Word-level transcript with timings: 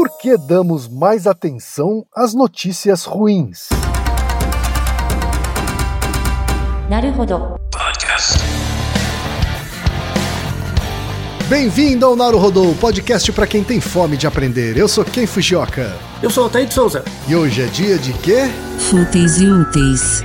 Por 0.00 0.16
que 0.16 0.34
damos 0.38 0.88
mais 0.88 1.26
atenção 1.26 2.06
às 2.16 2.32
notícias 2.32 3.04
ruins? 3.04 3.68
Bem-vindo 11.50 12.06
ao 12.06 12.16
Naruhodô, 12.16 12.74
podcast 12.80 13.30
para 13.32 13.46
quem 13.46 13.62
tem 13.62 13.78
fome 13.78 14.16
de 14.16 14.26
aprender. 14.26 14.78
Eu 14.78 14.88
sou 14.88 15.04
Ken 15.04 15.26
Fujioka. 15.26 15.94
Eu 16.22 16.30
sou 16.30 16.44
o 16.44 16.46
Altair 16.46 16.66
de 16.66 16.72
Souza. 16.72 17.04
E 17.28 17.36
hoje 17.36 17.60
é 17.60 17.66
dia 17.66 17.98
de 17.98 18.14
quê? 18.14 18.50
Fúteis 18.78 19.38
e 19.38 19.50
úteis. 19.50 20.24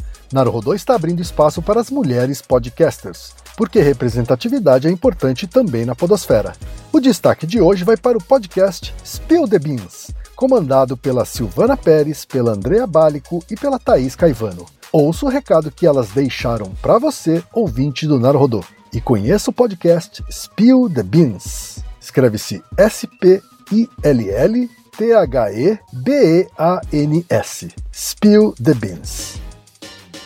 Naruhodô 0.31 0.73
está 0.73 0.95
abrindo 0.95 1.21
espaço 1.21 1.61
para 1.61 1.81
as 1.81 1.89
mulheres 1.89 2.41
podcasters, 2.41 3.33
porque 3.57 3.81
representatividade 3.81 4.87
é 4.87 4.91
importante 4.91 5.45
também 5.45 5.85
na 5.85 5.93
podosfera. 5.93 6.53
O 6.91 6.99
destaque 6.99 7.45
de 7.45 7.59
hoje 7.59 7.83
vai 7.83 7.97
para 7.97 8.17
o 8.17 8.23
podcast 8.23 8.93
Spill 9.03 9.47
the 9.47 9.59
Beans, 9.59 10.11
comandado 10.35 10.95
pela 10.95 11.25
Silvana 11.25 11.75
Pérez, 11.75 12.23
pela 12.23 12.53
Andrea 12.53 12.87
Bálico 12.87 13.43
e 13.51 13.55
pela 13.55 13.77
Thaís 13.77 14.15
Caivano. 14.15 14.65
Ouça 14.91 15.25
o 15.25 15.29
recado 15.29 15.71
que 15.71 15.85
elas 15.85 16.09
deixaram 16.09 16.71
para 16.81 16.97
você, 16.97 17.43
ouvinte 17.53 18.07
do 18.07 18.19
Naruhodô, 18.19 18.63
e 18.93 19.01
conheça 19.01 19.49
o 19.49 19.53
podcast 19.53 20.23
Spill 20.29 20.89
the 20.89 21.03
Beans. 21.03 21.79
Escreve-se 21.99 22.63
S-P-I-L-L 22.77 24.69
T-H-E-B-E-A-N-S. 24.97 25.79
Spill 27.91 28.53
the 28.61 28.73
Beans. 28.73 29.40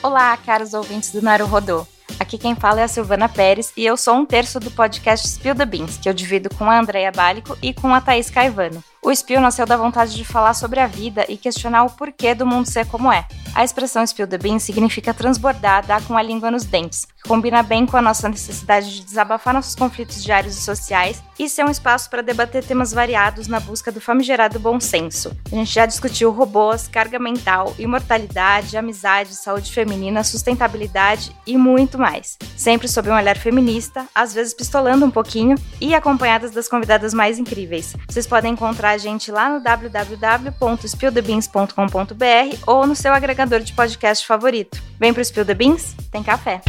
Olá, 0.06 0.38
caros 0.38 0.76
ouvintes 0.76 1.12
do 1.12 1.20
Naruhodô. 1.20 1.84
Aqui 2.20 2.38
quem 2.38 2.54
fala 2.54 2.80
é 2.80 2.84
a 2.84 2.88
Silvana 2.88 3.28
Pérez 3.28 3.74
e 3.76 3.84
eu 3.84 3.98
sou 3.98 4.14
um 4.14 4.24
terço 4.24 4.60
do 4.60 4.70
podcast 4.70 5.28
Spill 5.28 5.56
the 5.56 5.66
Beans, 5.66 5.98
que 5.98 6.08
eu 6.08 6.14
divido 6.14 6.48
com 6.48 6.70
a 6.70 6.80
Andrea 6.80 7.12
Bálico 7.12 7.58
e 7.60 7.74
com 7.74 7.92
a 7.92 8.00
Thaís 8.00 8.30
Caivano. 8.30 8.84
O 9.06 9.12
Spill 9.16 9.40
nasceu 9.40 9.68
da 9.68 9.78
vontade 9.78 10.16
de 10.16 10.26
falar 10.26 10.56
sobre 10.56 10.80
a 10.80 10.88
vida 10.88 11.28
e 11.30 11.38
questionar 11.38 11.84
o 11.84 11.92
porquê 11.92 12.34
do 12.34 12.44
mundo 12.44 12.66
ser 12.66 12.88
como 12.88 13.14
é. 13.14 13.28
A 13.54 13.64
expressão 13.64 14.06
Spill 14.06 14.28
the 14.28 14.38
Beans 14.38 14.64
significa 14.64 15.14
transbordar, 15.14 15.86
dar 15.86 16.04
com 16.04 16.18
a 16.18 16.24
língua 16.24 16.50
nos 16.50 16.66
dentes, 16.66 17.06
que 17.06 17.30
combina 17.30 17.62
bem 17.62 17.86
com 17.86 17.96
a 17.96 18.02
nossa 18.02 18.28
necessidade 18.28 18.94
de 18.94 19.06
desabafar 19.06 19.54
nossos 19.54 19.76
conflitos 19.76 20.24
diários 20.24 20.58
e 20.58 20.62
sociais 20.62 21.24
e 21.38 21.48
ser 21.48 21.64
um 21.64 21.70
espaço 21.70 22.10
para 22.10 22.24
debater 22.24 22.66
temas 22.66 22.92
variados 22.92 23.48
na 23.48 23.60
busca 23.60 23.92
do 23.92 24.02
famigerado 24.02 24.60
bom 24.60 24.80
senso. 24.80 25.32
A 25.50 25.56
gente 25.56 25.72
já 25.72 25.86
discutiu 25.86 26.32
robôs, 26.32 26.88
carga 26.88 27.20
mental, 27.20 27.74
imortalidade, 27.78 28.76
amizade, 28.76 29.36
saúde 29.36 29.72
feminina, 29.72 30.24
sustentabilidade 30.24 31.34
e 31.46 31.56
muito 31.58 31.98
mais. 31.98 32.38
Sempre 32.58 32.88
sob 32.88 33.10
um 33.10 33.16
olhar 33.16 33.38
feminista, 33.38 34.06
às 34.14 34.34
vezes 34.34 34.54
pistolando 34.54 35.06
um 35.06 35.12
pouquinho 35.12 35.56
e 35.80 35.94
acompanhadas 35.94 36.52
das 36.52 36.68
convidadas 36.68 37.14
mais 37.14 37.38
incríveis. 37.38 37.96
Vocês 38.10 38.28
podem 38.28 38.52
encontrar 38.52 38.95
a 38.96 38.98
gente 38.98 39.30
lá 39.30 39.50
no 39.50 39.60
www.spillthebeans.com.br 39.60 42.58
ou 42.66 42.88
no 42.88 42.96
seu 42.96 43.14
agregador 43.14 43.60
de 43.60 43.74
podcast 43.74 44.26
favorito. 44.26 44.82
Vem 44.98 45.14
pro 45.14 45.22
Spill 45.24 45.46
the 45.46 45.54
Beans? 45.54 45.94
Tem 46.10 46.24
café. 46.24 46.62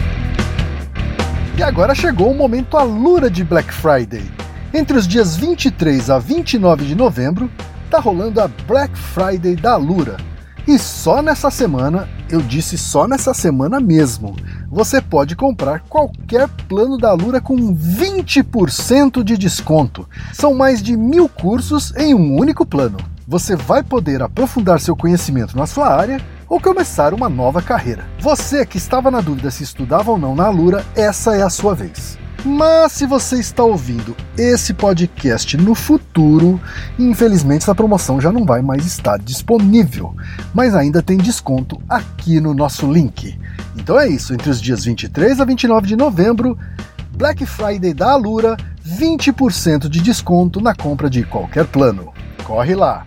E 1.57 1.63
agora 1.63 1.95
chegou 1.95 2.33
o 2.33 2.35
momento 2.35 2.77
alura 2.77 3.31
de 3.31 3.45
Black 3.45 3.73
Friday. 3.73 4.29
Entre 4.75 4.99
os 4.99 5.07
dias 5.07 5.37
23 5.37 6.11
a 6.11 6.19
29 6.19 6.85
de 6.85 6.97
novembro, 6.97 7.49
tá 7.89 8.01
rolando 8.01 8.41
a 8.41 8.49
Black 8.49 8.99
Friday 8.99 9.55
da 9.55 9.75
Alura. 9.75 10.17
E 10.67 10.81
só 10.81 11.23
nessa 11.23 11.49
semana, 11.49 12.09
eu 12.29 12.43
disse 12.43 12.77
só 12.77 13.07
nessa 13.07 13.33
semana 13.33 13.79
mesmo, 13.79 14.35
você 14.71 15.01
pode 15.01 15.37
comprar 15.37 15.81
qualquer 15.81 16.49
plano 16.69 16.99
da 16.99 17.11
Alura 17.11 17.41
com 17.41 17.57
20% 17.75 19.23
de 19.23 19.37
desconto. 19.37 20.09
São 20.33 20.55
mais 20.55 20.83
de 20.83 20.97
mil 20.97 21.29
cursos 21.29 21.95
em 21.97 22.15
um 22.15 22.37
único 22.39 22.67
plano. 22.67 22.99
Você 23.29 23.57
vai 23.57 23.83
poder 23.83 24.23
aprofundar 24.23 24.81
seu 24.81 24.97
conhecimento 24.97 25.57
na 25.57 25.67
sua 25.67 25.89
área 25.89 26.21
ou 26.49 26.61
começar 26.61 27.13
uma 27.13 27.29
nova 27.29 27.61
carreira. 27.61 28.05
Você 28.21 28.65
que 28.65 28.79
estava 28.79 29.11
na 29.11 29.21
dúvida 29.21 29.51
se 29.51 29.65
estudava 29.65 30.11
ou 30.11 30.19
não 30.19 30.35
na 30.35 30.47
Alura, 30.47 30.85
essa 30.95 31.37
é 31.37 31.43
a 31.43 31.51
sua 31.51 31.75
vez. 31.75 32.19
Mas 32.45 32.93
se 32.93 33.07
você 33.07 33.37
está 33.37 33.65
ouvindo 33.65 34.17
esse 34.39 34.73
podcast 34.73 35.57
no 35.57 35.75
futuro, 35.75 36.61
infelizmente 36.99 37.63
essa 37.63 37.75
promoção 37.75 38.21
já 38.21 38.31
não 38.31 38.45
vai 38.45 38.63
mais 38.63 38.87
estar 38.87 39.19
disponível, 39.19 40.15
mas 40.55 40.75
ainda 40.75 41.03
tem 41.03 41.17
desconto 41.17 41.81
aqui 41.89 42.41
no 42.41 42.55
nosso 42.55 42.91
link. 42.91 43.39
Então 43.77 43.99
é 43.99 44.09
isso, 44.09 44.33
entre 44.33 44.51
os 44.51 44.61
dias 44.61 44.85
23 44.85 45.41
a 45.41 45.45
29 45.45 45.87
de 45.87 45.97
novembro, 45.97 46.57
Black 47.17 47.45
Friday 47.47 47.93
da 47.93 48.13
Alura, 48.13 48.57
20% 48.87 49.89
de 49.89 50.01
desconto 50.01 50.61
na 50.61 50.75
compra 50.75 51.11
de 51.11 51.25
qualquer 51.25 51.67
plano. 51.67 52.13
Corre 52.45 52.75
lá! 52.75 53.07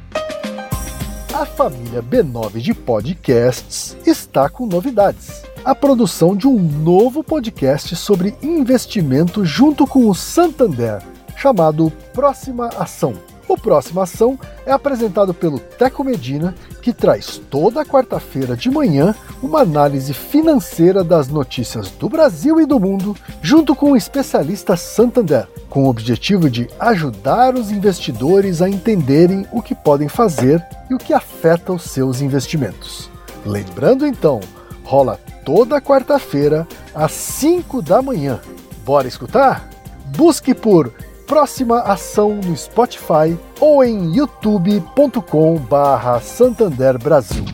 A 1.33 1.45
família 1.45 2.03
B9 2.03 2.59
de 2.59 2.73
podcasts 2.73 3.95
está 4.05 4.49
com 4.49 4.65
novidades 4.65 5.48
a 5.63 5.75
produção 5.75 6.35
de 6.35 6.47
um 6.47 6.57
novo 6.57 7.23
podcast 7.23 7.95
sobre 7.95 8.35
investimento 8.41 9.43
junto 9.45 9.85
com 9.85 10.07
o 10.07 10.15
Santander, 10.15 11.01
chamado 11.35 11.91
Próxima 12.13 12.69
Ação. 12.77 13.13
O 13.47 13.57
Próxima 13.57 14.03
Ação 14.03 14.39
é 14.65 14.71
apresentado 14.71 15.33
pelo 15.33 15.59
Teco 15.59 16.03
Medina, 16.03 16.53
que 16.81 16.93
traz 16.93 17.41
toda 17.49 17.83
quarta-feira 17.83 18.55
de 18.55 18.69
manhã 18.69 19.15
uma 19.41 19.61
análise 19.61 20.13
financeira 20.13 21.03
das 21.03 21.27
notícias 21.29 21.89
do 21.89 22.07
Brasil 22.07 22.61
e 22.61 22.65
do 22.65 22.79
mundo, 22.79 23.15
junto 23.41 23.75
com 23.75 23.93
o 23.93 23.97
especialista 23.97 24.77
Santander, 24.77 25.47
com 25.67 25.85
o 25.85 25.89
objetivo 25.89 26.49
de 26.49 26.67
ajudar 26.79 27.55
os 27.55 27.71
investidores 27.71 28.61
a 28.61 28.69
entenderem 28.69 29.45
o 29.51 29.61
que 29.61 29.73
podem 29.73 30.07
fazer 30.07 30.63
e 30.89 30.93
o 30.93 30.99
que 30.99 31.13
afeta 31.13 31.73
os 31.73 31.83
seus 31.83 32.21
investimentos. 32.21 33.09
Lembrando 33.43 34.05
então, 34.05 34.41
rola 34.89 35.19
toda 35.45 35.79
quarta-feira 35.79 36.67
às 36.95 37.11
5 37.11 37.79
da 37.79 38.01
manhã. 38.01 38.41
Bora 38.83 39.07
escutar? 39.07 39.69
Busque 40.17 40.55
por 40.55 40.91
Próxima 41.27 41.81
Ação 41.81 42.39
no 42.43 42.57
Spotify 42.57 43.37
ou 43.59 43.83
em 43.83 44.15
youtube.com/barra 44.15 46.19
Santander 46.21 46.97
Brasil. 46.97 47.45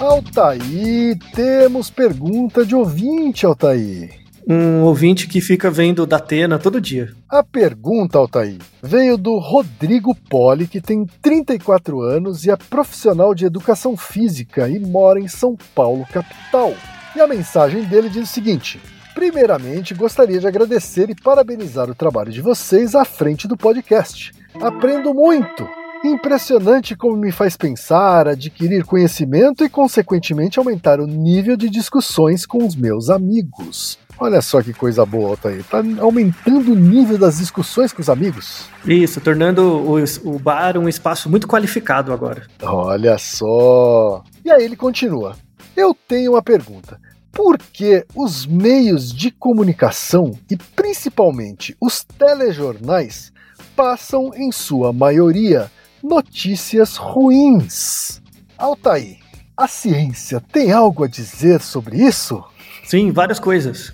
Altaí, 0.00 1.14
temos 1.34 1.90
pergunta 1.90 2.64
de 2.64 2.74
ouvinte, 2.74 3.44
Altaí. 3.44 4.08
Um 4.48 4.82
ouvinte 4.84 5.28
que 5.28 5.42
fica 5.42 5.70
vendo 5.70 6.06
da 6.06 6.16
Atena 6.16 6.58
todo 6.58 6.80
dia. 6.80 7.12
A 7.28 7.44
pergunta, 7.44 8.16
Altair, 8.16 8.56
veio 8.82 9.18
do 9.18 9.38
Rodrigo 9.38 10.14
Poli, 10.14 10.66
que 10.66 10.80
tem 10.80 11.04
34 11.20 12.00
anos 12.00 12.46
e 12.46 12.50
é 12.50 12.56
profissional 12.56 13.34
de 13.34 13.44
educação 13.44 13.94
física 13.94 14.66
e 14.66 14.78
mora 14.78 15.20
em 15.20 15.28
São 15.28 15.54
Paulo, 15.74 16.06
capital. 16.10 16.72
E 17.14 17.20
a 17.20 17.26
mensagem 17.26 17.84
dele 17.84 18.08
diz 18.08 18.30
o 18.30 18.32
seguinte: 18.32 18.80
Primeiramente, 19.14 19.92
gostaria 19.92 20.40
de 20.40 20.46
agradecer 20.46 21.10
e 21.10 21.14
parabenizar 21.14 21.90
o 21.90 21.94
trabalho 21.94 22.32
de 22.32 22.40
vocês 22.40 22.94
à 22.94 23.04
frente 23.04 23.46
do 23.46 23.56
podcast. 23.56 24.32
Aprendo 24.62 25.12
muito! 25.12 25.68
Impressionante 26.02 26.96
como 26.96 27.16
me 27.16 27.32
faz 27.32 27.56
pensar, 27.56 28.28
adquirir 28.28 28.84
conhecimento 28.84 29.64
e, 29.64 29.68
consequentemente, 29.68 30.58
aumentar 30.58 31.00
o 31.00 31.06
nível 31.06 31.56
de 31.56 31.68
discussões 31.68 32.46
com 32.46 32.64
os 32.64 32.76
meus 32.76 33.10
amigos. 33.10 33.98
Olha 34.20 34.42
só 34.42 34.60
que 34.60 34.72
coisa 34.72 35.06
boa, 35.06 35.30
Altair. 35.30 35.62
Tá 35.64 35.78
aumentando 36.00 36.72
o 36.72 36.74
nível 36.74 37.16
das 37.16 37.38
discussões 37.38 37.92
com 37.92 38.02
os 38.02 38.10
amigos. 38.10 38.66
Isso, 38.84 39.20
tornando 39.20 39.62
o, 39.62 39.96
o 40.24 40.38
bar 40.38 40.76
um 40.76 40.88
espaço 40.88 41.30
muito 41.30 41.46
qualificado 41.46 42.12
agora. 42.12 42.46
Olha 42.62 43.16
só. 43.16 44.24
E 44.44 44.50
aí 44.50 44.64
ele 44.64 44.76
continua. 44.76 45.36
Eu 45.76 45.94
tenho 45.94 46.32
uma 46.32 46.42
pergunta. 46.42 47.00
Por 47.30 47.56
que 47.58 48.04
os 48.16 48.44
meios 48.44 49.12
de 49.12 49.30
comunicação 49.30 50.36
e 50.50 50.56
principalmente 50.56 51.76
os 51.80 52.02
telejornais 52.02 53.32
passam, 53.76 54.32
em 54.34 54.50
sua 54.50 54.92
maioria, 54.92 55.70
notícias 56.02 56.96
ruins? 56.96 58.20
Altair, 58.56 59.18
a 59.56 59.68
ciência 59.68 60.42
tem 60.52 60.72
algo 60.72 61.04
a 61.04 61.08
dizer 61.08 61.60
sobre 61.60 61.98
isso? 61.98 62.42
Sim, 62.84 63.12
várias 63.12 63.38
coisas. 63.38 63.92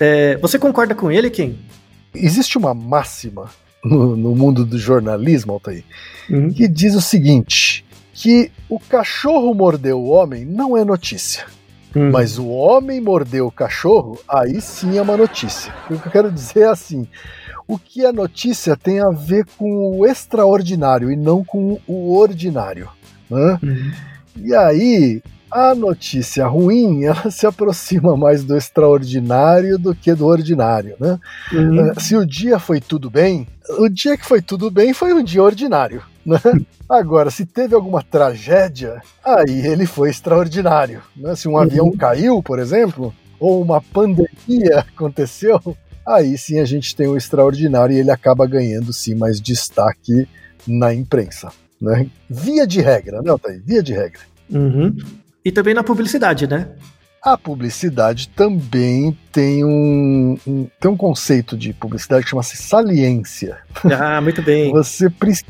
É, 0.00 0.36
você 0.38 0.58
concorda 0.58 0.94
com 0.94 1.10
ele, 1.10 1.30
Kim? 1.30 1.58
Existe 2.14 2.56
uma 2.58 2.74
máxima 2.74 3.50
no, 3.84 4.16
no 4.16 4.34
mundo 4.34 4.64
do 4.64 4.78
jornalismo, 4.78 5.52
Altair, 5.52 5.84
Uhum. 6.30 6.52
que 6.52 6.66
diz 6.68 6.94
o 6.94 7.00
seguinte: 7.00 7.84
que 8.12 8.50
o 8.68 8.78
cachorro 8.80 9.54
mordeu 9.54 9.98
o 10.00 10.08
homem 10.08 10.44
não 10.44 10.76
é 10.76 10.84
notícia. 10.84 11.44
Hum. 11.94 12.10
Mas 12.10 12.36
o 12.38 12.46
homem 12.48 13.00
mordeu 13.00 13.46
o 13.46 13.50
cachorro, 13.52 14.18
aí 14.28 14.60
sim 14.60 14.98
é 14.98 15.02
uma 15.02 15.16
notícia. 15.16 15.72
O 15.90 15.98
que 15.98 16.08
eu 16.08 16.12
quero 16.12 16.32
dizer 16.32 16.60
é 16.60 16.68
assim: 16.68 17.06
o 17.66 17.78
que 17.78 18.04
é 18.04 18.12
notícia 18.12 18.76
tem 18.76 19.00
a 19.00 19.08
ver 19.10 19.46
com 19.56 19.98
o 19.98 20.06
extraordinário 20.06 21.10
e 21.10 21.16
não 21.16 21.42
com 21.44 21.78
o 21.86 22.16
ordinário. 22.18 22.88
né? 23.30 23.58
Uhum. 23.62 23.92
E 24.44 24.54
aí, 24.54 25.22
a 25.56 25.74
notícia 25.74 26.46
ruim, 26.46 27.04
ela 27.06 27.30
se 27.30 27.46
aproxima 27.46 28.14
mais 28.14 28.44
do 28.44 28.54
extraordinário 28.54 29.78
do 29.78 29.94
que 29.94 30.14
do 30.14 30.26
ordinário, 30.26 30.96
né? 31.00 31.18
Uhum. 31.50 31.86
Eh, 31.86 31.94
Se 31.98 32.14
o 32.14 32.26
dia 32.26 32.58
foi 32.58 32.78
tudo 32.78 33.08
bem, 33.08 33.48
o 33.78 33.88
dia 33.88 34.18
que 34.18 34.26
foi 34.26 34.42
tudo 34.42 34.70
bem 34.70 34.92
foi 34.92 35.14
um 35.14 35.24
dia 35.24 35.42
ordinário, 35.42 36.02
né? 36.26 36.38
Agora, 36.86 37.30
se 37.30 37.46
teve 37.46 37.74
alguma 37.74 38.02
tragédia, 38.02 39.00
aí 39.24 39.66
ele 39.66 39.86
foi 39.86 40.10
extraordinário, 40.10 41.00
né? 41.16 41.34
Se 41.34 41.48
um 41.48 41.56
avião 41.56 41.90
caiu, 41.96 42.42
por 42.42 42.58
exemplo, 42.58 43.14
ou 43.40 43.62
uma 43.62 43.80
pandemia 43.80 44.80
aconteceu, 44.94 45.58
aí 46.06 46.36
sim 46.36 46.58
a 46.58 46.66
gente 46.66 46.94
tem 46.94 47.06
o 47.06 47.16
extraordinário 47.16 47.96
e 47.96 47.98
ele 47.98 48.10
acaba 48.10 48.46
ganhando 48.46 48.92
sim 48.92 49.14
mais 49.14 49.40
destaque 49.40 50.28
na 50.68 50.92
imprensa, 50.92 51.48
né? 51.80 52.06
Via 52.28 52.66
de 52.66 52.82
regra, 52.82 53.22
né, 53.22 53.32
Otávio? 53.32 53.62
Via 53.64 53.82
de 53.82 53.94
regra. 53.94 54.20
Uhum. 54.50 54.94
E 55.46 55.52
também 55.52 55.72
na 55.74 55.84
publicidade, 55.84 56.44
né? 56.48 56.66
A 57.22 57.38
publicidade 57.38 58.28
também 58.30 59.16
tem 59.30 59.64
um, 59.64 60.36
um- 60.44 60.66
tem 60.80 60.90
um 60.90 60.96
conceito 60.96 61.56
de 61.56 61.72
publicidade 61.72 62.24
que 62.24 62.30
chama-se 62.30 62.56
saliência. 62.56 63.58
Ah, 63.84 64.20
muito 64.20 64.42
bem. 64.42 64.72
Você 64.72 65.08
precisa, 65.08 65.46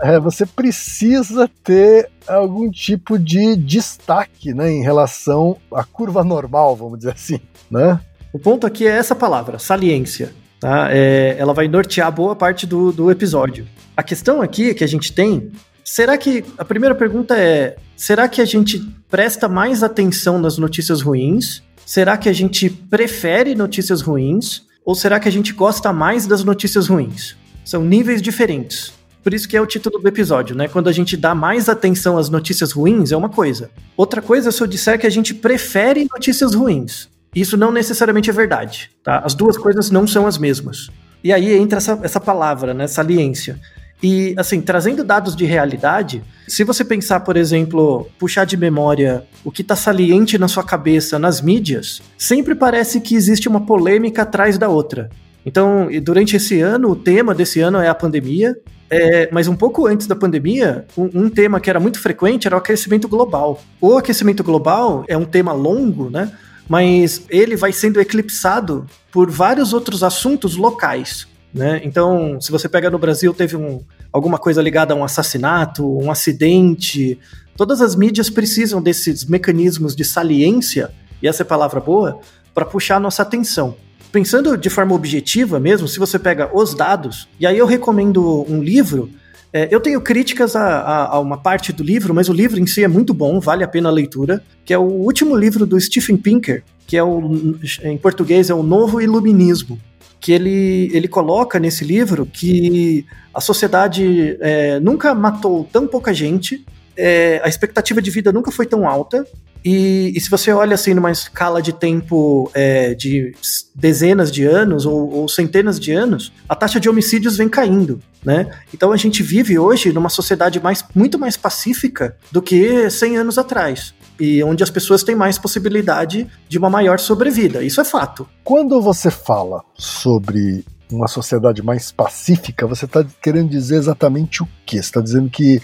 é, 0.00 0.18
você 0.18 0.44
precisa 0.44 1.48
ter 1.62 2.10
algum 2.26 2.68
tipo 2.70 3.16
de 3.20 3.54
destaque 3.54 4.52
né, 4.52 4.68
em 4.72 4.82
relação 4.82 5.56
à 5.72 5.84
curva 5.84 6.24
normal, 6.24 6.74
vamos 6.74 6.98
dizer 6.98 7.12
assim. 7.12 7.38
Né? 7.70 8.00
O 8.32 8.38
ponto 8.38 8.66
aqui 8.66 8.84
é 8.84 8.96
essa 8.96 9.14
palavra, 9.14 9.60
saliência. 9.60 10.32
Tá? 10.58 10.88
É, 10.90 11.36
ela 11.38 11.54
vai 11.54 11.68
nortear 11.68 12.10
boa 12.10 12.34
parte 12.34 12.66
do, 12.66 12.90
do 12.90 13.10
episódio. 13.12 13.64
A 13.96 14.02
questão 14.02 14.42
aqui 14.42 14.74
que 14.74 14.82
a 14.84 14.88
gente 14.88 15.12
tem, 15.12 15.52
será 15.90 16.16
que. 16.16 16.44
A 16.56 16.64
primeira 16.64 16.94
pergunta 16.94 17.36
é: 17.36 17.76
será 17.96 18.28
que 18.28 18.40
a 18.40 18.44
gente 18.44 18.78
presta 19.10 19.48
mais 19.48 19.82
atenção 19.82 20.38
nas 20.38 20.56
notícias 20.56 21.02
ruins? 21.02 21.62
Será 21.84 22.16
que 22.16 22.28
a 22.28 22.32
gente 22.32 22.70
prefere 22.70 23.54
notícias 23.56 24.00
ruins? 24.00 24.62
Ou 24.84 24.94
será 24.94 25.18
que 25.18 25.28
a 25.28 25.32
gente 25.32 25.52
gosta 25.52 25.92
mais 25.92 26.26
das 26.26 26.44
notícias 26.44 26.86
ruins? 26.86 27.36
São 27.64 27.84
níveis 27.84 28.22
diferentes. 28.22 28.92
Por 29.22 29.34
isso 29.34 29.48
que 29.48 29.56
é 29.56 29.60
o 29.60 29.66
título 29.66 29.98
do 29.98 30.08
episódio, 30.08 30.56
né? 30.56 30.68
Quando 30.68 30.88
a 30.88 30.92
gente 30.92 31.16
dá 31.16 31.34
mais 31.34 31.68
atenção 31.68 32.16
às 32.16 32.30
notícias 32.30 32.72
ruins, 32.72 33.12
é 33.12 33.16
uma 33.16 33.28
coisa. 33.28 33.70
Outra 33.96 34.22
coisa 34.22 34.48
é 34.48 34.52
se 34.52 34.62
eu 34.62 34.66
disser 34.66 34.98
que 34.98 35.06
a 35.06 35.10
gente 35.10 35.34
prefere 35.34 36.08
notícias 36.10 36.54
ruins. 36.54 37.08
Isso 37.34 37.56
não 37.56 37.70
necessariamente 37.70 38.30
é 38.30 38.32
verdade, 38.32 38.90
tá? 39.02 39.18
As 39.18 39.34
duas 39.34 39.58
coisas 39.58 39.90
não 39.90 40.06
são 40.06 40.26
as 40.26 40.38
mesmas. 40.38 40.88
E 41.22 41.32
aí 41.32 41.52
entra 41.54 41.78
essa, 41.78 41.98
essa 42.02 42.20
palavra, 42.20 42.72
né? 42.72 42.86
Saliência. 42.86 43.60
E, 44.02 44.34
assim, 44.38 44.60
trazendo 44.60 45.04
dados 45.04 45.36
de 45.36 45.44
realidade, 45.44 46.22
se 46.48 46.64
você 46.64 46.84
pensar, 46.84 47.20
por 47.20 47.36
exemplo, 47.36 48.08
puxar 48.18 48.44
de 48.44 48.56
memória 48.56 49.24
o 49.44 49.50
que 49.50 49.62
está 49.62 49.76
saliente 49.76 50.38
na 50.38 50.48
sua 50.48 50.64
cabeça 50.64 51.18
nas 51.18 51.40
mídias, 51.40 52.00
sempre 52.16 52.54
parece 52.54 53.00
que 53.00 53.14
existe 53.14 53.48
uma 53.48 53.66
polêmica 53.66 54.22
atrás 54.22 54.56
da 54.56 54.68
outra. 54.68 55.10
Então, 55.44 55.88
durante 56.02 56.36
esse 56.36 56.60
ano, 56.60 56.90
o 56.90 56.96
tema 56.96 57.34
desse 57.34 57.60
ano 57.60 57.78
é 57.78 57.88
a 57.88 57.94
pandemia, 57.94 58.56
é, 58.90 59.28
mas 59.30 59.46
um 59.46 59.54
pouco 59.54 59.86
antes 59.86 60.06
da 60.06 60.16
pandemia, 60.16 60.84
um, 60.96 61.10
um 61.14 61.30
tema 61.30 61.60
que 61.60 61.70
era 61.70 61.78
muito 61.78 62.00
frequente 62.00 62.46
era 62.46 62.56
o 62.56 62.58
aquecimento 62.58 63.06
global. 63.06 63.62
O 63.80 63.96
aquecimento 63.96 64.42
global 64.42 65.04
é 65.08 65.16
um 65.16 65.24
tema 65.24 65.52
longo, 65.52 66.10
né? 66.10 66.32
Mas 66.68 67.24
ele 67.28 67.56
vai 67.56 67.72
sendo 67.72 68.00
eclipsado 68.00 68.86
por 69.12 69.30
vários 69.30 69.72
outros 69.72 70.02
assuntos 70.02 70.56
locais. 70.56 71.26
Né? 71.52 71.80
Então, 71.84 72.40
se 72.40 72.52
você 72.52 72.68
pega 72.68 72.88
no 72.90 72.98
Brasil, 72.98 73.34
teve 73.34 73.56
um, 73.56 73.80
alguma 74.12 74.38
coisa 74.38 74.62
ligada 74.62 74.94
a 74.94 74.96
um 74.96 75.02
assassinato, 75.02 75.84
um 75.98 76.10
acidente. 76.10 77.18
Todas 77.56 77.80
as 77.80 77.96
mídias 77.96 78.30
precisam 78.30 78.80
desses 78.80 79.24
mecanismos 79.24 79.96
de 79.96 80.04
saliência, 80.04 80.90
e 81.20 81.26
essa 81.28 81.42
é 81.42 81.44
palavra 81.44 81.80
boa, 81.80 82.20
para 82.54 82.64
puxar 82.64 82.96
a 82.96 83.00
nossa 83.00 83.22
atenção. 83.22 83.74
Pensando 84.12 84.56
de 84.56 84.70
forma 84.70 84.94
objetiva 84.94 85.58
mesmo, 85.60 85.86
se 85.88 85.98
você 85.98 86.18
pega 86.18 86.50
os 86.56 86.74
dados, 86.74 87.28
e 87.38 87.46
aí 87.46 87.58
eu 87.58 87.66
recomendo 87.66 88.44
um 88.48 88.62
livro. 88.62 89.10
é, 89.52 89.68
eu 89.72 89.80
tenho 89.80 90.00
críticas 90.00 90.54
a, 90.54 90.62
a- 90.64 91.06
a 91.16 91.20
uma 91.20 91.36
parte 91.36 91.72
do 91.72 91.82
livro, 91.82 92.14
mas 92.14 92.28
o 92.28 92.32
livro 92.32 92.60
em 92.60 92.66
si 92.68 92.84
é 92.84 92.88
muito 92.88 93.12
bom, 93.12 93.40
vale 93.40 93.64
a 93.64 93.68
pena 93.68 93.88
a 93.88 93.92
leitura, 93.92 94.40
que 94.64 94.72
é 94.72 94.78
o 94.78 94.82
último 94.82 95.36
livro 95.36 95.66
do 95.66 95.80
Stephen 95.80 96.16
Pinker, 96.16 96.62
que 96.86 96.96
é 96.96 97.02
o, 97.02 97.56
em 97.82 97.98
português 97.98 98.50
é 98.50 98.54
o 98.54 98.62
Novo 98.62 99.00
Iluminismo 99.00 99.80
que 100.20 100.32
ele, 100.32 100.90
ele 100.92 101.08
coloca 101.08 101.58
nesse 101.58 101.84
livro 101.84 102.26
que 102.26 103.06
a 103.32 103.40
sociedade 103.40 104.36
é, 104.40 104.78
nunca 104.78 105.14
matou 105.14 105.64
tão 105.64 105.86
pouca 105.86 106.12
gente, 106.12 106.64
é, 106.96 107.40
a 107.42 107.48
expectativa 107.48 108.02
de 108.02 108.10
vida 108.10 108.30
nunca 108.30 108.50
foi 108.50 108.66
tão 108.66 108.86
alta, 108.86 109.26
e, 109.64 110.12
e 110.16 110.20
se 110.20 110.30
você 110.30 110.52
olha 110.52 110.74
assim 110.74 110.94
numa 110.94 111.10
escala 111.10 111.60
de 111.60 111.72
tempo 111.72 112.50
é, 112.54 112.94
de 112.94 113.34
dezenas 113.74 114.30
de 114.30 114.44
anos 114.44 114.86
ou, 114.86 115.10
ou 115.10 115.28
centenas 115.28 115.78
de 115.78 115.92
anos, 115.92 116.32
a 116.48 116.54
taxa 116.54 116.80
de 116.80 116.88
homicídios 116.88 117.36
vem 117.36 117.48
caindo, 117.48 118.00
né? 118.24 118.50
Então 118.72 118.92
a 118.92 118.96
gente 118.96 119.22
vive 119.22 119.58
hoje 119.58 119.92
numa 119.92 120.08
sociedade 120.08 120.60
mais, 120.60 120.84
muito 120.94 121.18
mais 121.18 121.36
pacífica 121.36 122.16
do 122.32 122.40
que 122.40 122.88
100 122.88 123.18
anos 123.18 123.38
atrás. 123.38 123.94
E 124.18 124.42
onde 124.42 124.62
as 124.62 124.70
pessoas 124.70 125.02
têm 125.02 125.14
mais 125.14 125.38
possibilidade 125.38 126.26
de 126.48 126.58
uma 126.58 126.68
maior 126.68 126.98
sobrevida. 126.98 127.62
Isso 127.62 127.80
é 127.80 127.84
fato. 127.84 128.28
Quando 128.44 128.80
você 128.80 129.10
fala 129.10 129.62
sobre 129.74 130.64
uma 130.90 131.08
sociedade 131.08 131.62
mais 131.62 131.90
pacífica, 131.90 132.66
você 132.66 132.84
está 132.84 133.04
querendo 133.22 133.48
dizer 133.48 133.76
exatamente 133.76 134.42
o 134.42 134.48
quê? 134.66 134.76
Você 134.76 134.88
está 134.88 135.00
dizendo 135.00 135.30
que 135.30 135.60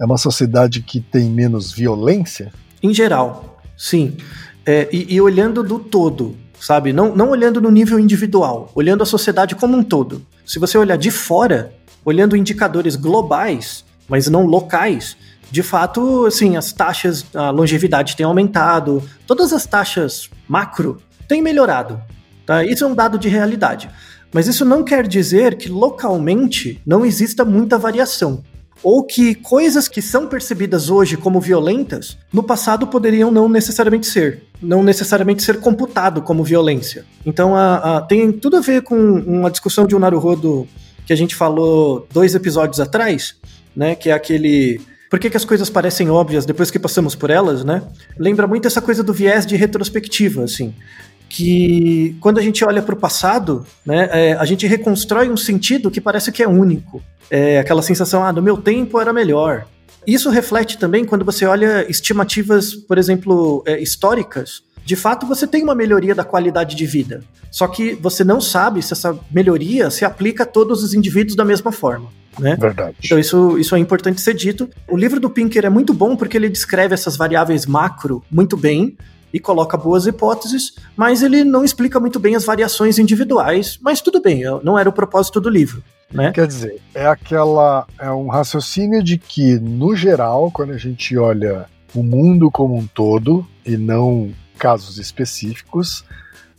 é 0.00 0.04
uma 0.04 0.18
sociedade 0.18 0.82
que 0.82 1.00
tem 1.00 1.30
menos 1.30 1.72
violência? 1.72 2.52
Em 2.82 2.92
geral, 2.92 3.60
sim. 3.76 4.16
É, 4.64 4.88
e, 4.92 5.14
e 5.14 5.20
olhando 5.20 5.62
do 5.62 5.78
todo, 5.78 6.36
sabe? 6.60 6.92
Não, 6.92 7.14
não 7.14 7.30
olhando 7.30 7.60
no 7.60 7.70
nível 7.70 7.98
individual, 7.98 8.70
olhando 8.74 9.02
a 9.02 9.06
sociedade 9.06 9.54
como 9.54 9.76
um 9.76 9.82
todo. 9.82 10.22
Se 10.44 10.58
você 10.58 10.76
olhar 10.76 10.96
de 10.96 11.10
fora, 11.10 11.72
olhando 12.04 12.36
indicadores 12.36 12.96
globais, 12.96 13.84
mas 14.08 14.28
não 14.28 14.46
locais, 14.46 15.16
de 15.50 15.62
fato, 15.62 16.26
assim, 16.26 16.56
as 16.56 16.72
taxas, 16.72 17.24
a 17.34 17.50
longevidade 17.50 18.16
tem 18.16 18.26
aumentado, 18.26 19.02
todas 19.26 19.52
as 19.52 19.64
taxas 19.66 20.28
macro 20.48 21.00
têm 21.28 21.40
melhorado. 21.40 22.00
Tá? 22.44 22.64
Isso 22.64 22.84
é 22.84 22.86
um 22.86 22.94
dado 22.94 23.18
de 23.18 23.28
realidade. 23.28 23.88
Mas 24.32 24.46
isso 24.46 24.64
não 24.64 24.82
quer 24.82 25.06
dizer 25.06 25.56
que 25.56 25.68
localmente 25.68 26.80
não 26.84 27.06
exista 27.06 27.44
muita 27.44 27.78
variação. 27.78 28.42
Ou 28.82 29.02
que 29.04 29.34
coisas 29.34 29.88
que 29.88 30.02
são 30.02 30.26
percebidas 30.26 30.90
hoje 30.90 31.16
como 31.16 31.40
violentas, 31.40 32.16
no 32.32 32.42
passado 32.42 32.86
poderiam 32.86 33.30
não 33.30 33.48
necessariamente 33.48 34.06
ser, 34.06 34.42
não 34.60 34.82
necessariamente 34.82 35.42
ser 35.42 35.60
computado 35.60 36.22
como 36.22 36.44
violência. 36.44 37.04
Então 37.24 37.56
a, 37.56 37.96
a, 37.96 38.00
tem 38.00 38.32
tudo 38.32 38.56
a 38.56 38.60
ver 38.60 38.82
com 38.82 38.96
uma 38.96 39.50
discussão 39.50 39.86
de 39.86 39.96
um 39.96 39.98
Naruhodo 39.98 40.68
que 41.06 41.12
a 41.12 41.16
gente 41.16 41.34
falou 41.34 42.06
dois 42.12 42.34
episódios 42.34 42.80
atrás, 42.80 43.36
né, 43.74 43.94
que 43.94 44.10
é 44.10 44.12
aquele 44.12 44.80
por 45.08 45.20
que, 45.20 45.30
que, 45.30 45.36
as 45.36 45.44
coisas 45.44 45.70
parecem 45.70 46.10
óbvias 46.10 46.44
depois 46.44 46.68
que 46.68 46.80
passamos 46.80 47.14
por 47.14 47.30
elas, 47.30 47.64
né? 47.64 47.80
Lembra 48.18 48.44
muito 48.44 48.66
essa 48.66 48.82
coisa 48.82 49.04
do 49.04 49.12
viés 49.12 49.46
de 49.46 49.54
retrospectiva, 49.54 50.42
assim 50.42 50.74
que 51.36 52.16
quando 52.18 52.38
a 52.38 52.42
gente 52.42 52.64
olha 52.64 52.80
para 52.80 52.94
o 52.94 52.98
passado, 52.98 53.66
né, 53.84 54.08
é, 54.10 54.32
a 54.32 54.44
gente 54.46 54.66
reconstrói 54.66 55.28
um 55.28 55.36
sentido 55.36 55.90
que 55.90 56.00
parece 56.00 56.32
que 56.32 56.42
é 56.42 56.48
único. 56.48 57.02
É 57.30 57.58
aquela 57.58 57.82
sensação, 57.82 58.24
ah, 58.24 58.32
no 58.32 58.40
meu 58.40 58.56
tempo 58.56 58.98
era 58.98 59.12
melhor. 59.12 59.66
Isso 60.06 60.30
reflete 60.30 60.78
também 60.78 61.04
quando 61.04 61.26
você 61.26 61.44
olha 61.44 61.84
estimativas, 61.90 62.74
por 62.74 62.96
exemplo, 62.96 63.62
é, 63.66 63.78
históricas. 63.78 64.62
De 64.82 64.96
fato, 64.96 65.26
você 65.26 65.46
tem 65.46 65.62
uma 65.62 65.74
melhoria 65.74 66.14
da 66.14 66.24
qualidade 66.24 66.74
de 66.74 66.86
vida. 66.86 67.22
Só 67.50 67.68
que 67.68 67.94
você 67.94 68.24
não 68.24 68.40
sabe 68.40 68.80
se 68.80 68.94
essa 68.94 69.18
melhoria 69.30 69.90
se 69.90 70.06
aplica 70.06 70.44
a 70.44 70.46
todos 70.46 70.82
os 70.82 70.94
indivíduos 70.94 71.36
da 71.36 71.44
mesma 71.44 71.70
forma. 71.70 72.08
Né? 72.38 72.56
Verdade. 72.58 72.96
Então 73.04 73.18
isso, 73.18 73.58
isso 73.58 73.74
é 73.74 73.78
importante 73.78 74.22
ser 74.22 74.32
dito. 74.32 74.70
O 74.88 74.96
livro 74.96 75.20
do 75.20 75.28
Pinker 75.28 75.66
é 75.66 75.70
muito 75.70 75.92
bom 75.92 76.16
porque 76.16 76.36
ele 76.36 76.48
descreve 76.48 76.94
essas 76.94 77.16
variáveis 77.16 77.66
macro 77.66 78.22
muito 78.30 78.56
bem, 78.56 78.96
e 79.36 79.38
coloca 79.38 79.76
boas 79.76 80.06
hipóteses, 80.06 80.72
mas 80.96 81.22
ele 81.22 81.44
não 81.44 81.62
explica 81.62 82.00
muito 82.00 82.18
bem 82.18 82.34
as 82.34 82.46
variações 82.46 82.98
individuais. 82.98 83.78
Mas 83.82 84.00
tudo 84.00 84.18
bem, 84.18 84.44
não 84.62 84.78
era 84.78 84.88
o 84.88 84.92
propósito 84.92 85.42
do 85.42 85.50
livro. 85.50 85.84
Né? 86.10 86.32
Quer 86.32 86.46
dizer, 86.46 86.80
é 86.94 87.06
aquela. 87.06 87.86
É 88.00 88.10
um 88.10 88.28
raciocínio 88.28 89.02
de 89.02 89.18
que, 89.18 89.58
no 89.58 89.94
geral, 89.94 90.50
quando 90.50 90.72
a 90.72 90.78
gente 90.78 91.18
olha 91.18 91.66
o 91.94 92.02
mundo 92.02 92.50
como 92.50 92.74
um 92.74 92.86
todo 92.86 93.46
e 93.64 93.76
não 93.76 94.30
casos 94.58 94.96
específicos, 94.96 96.02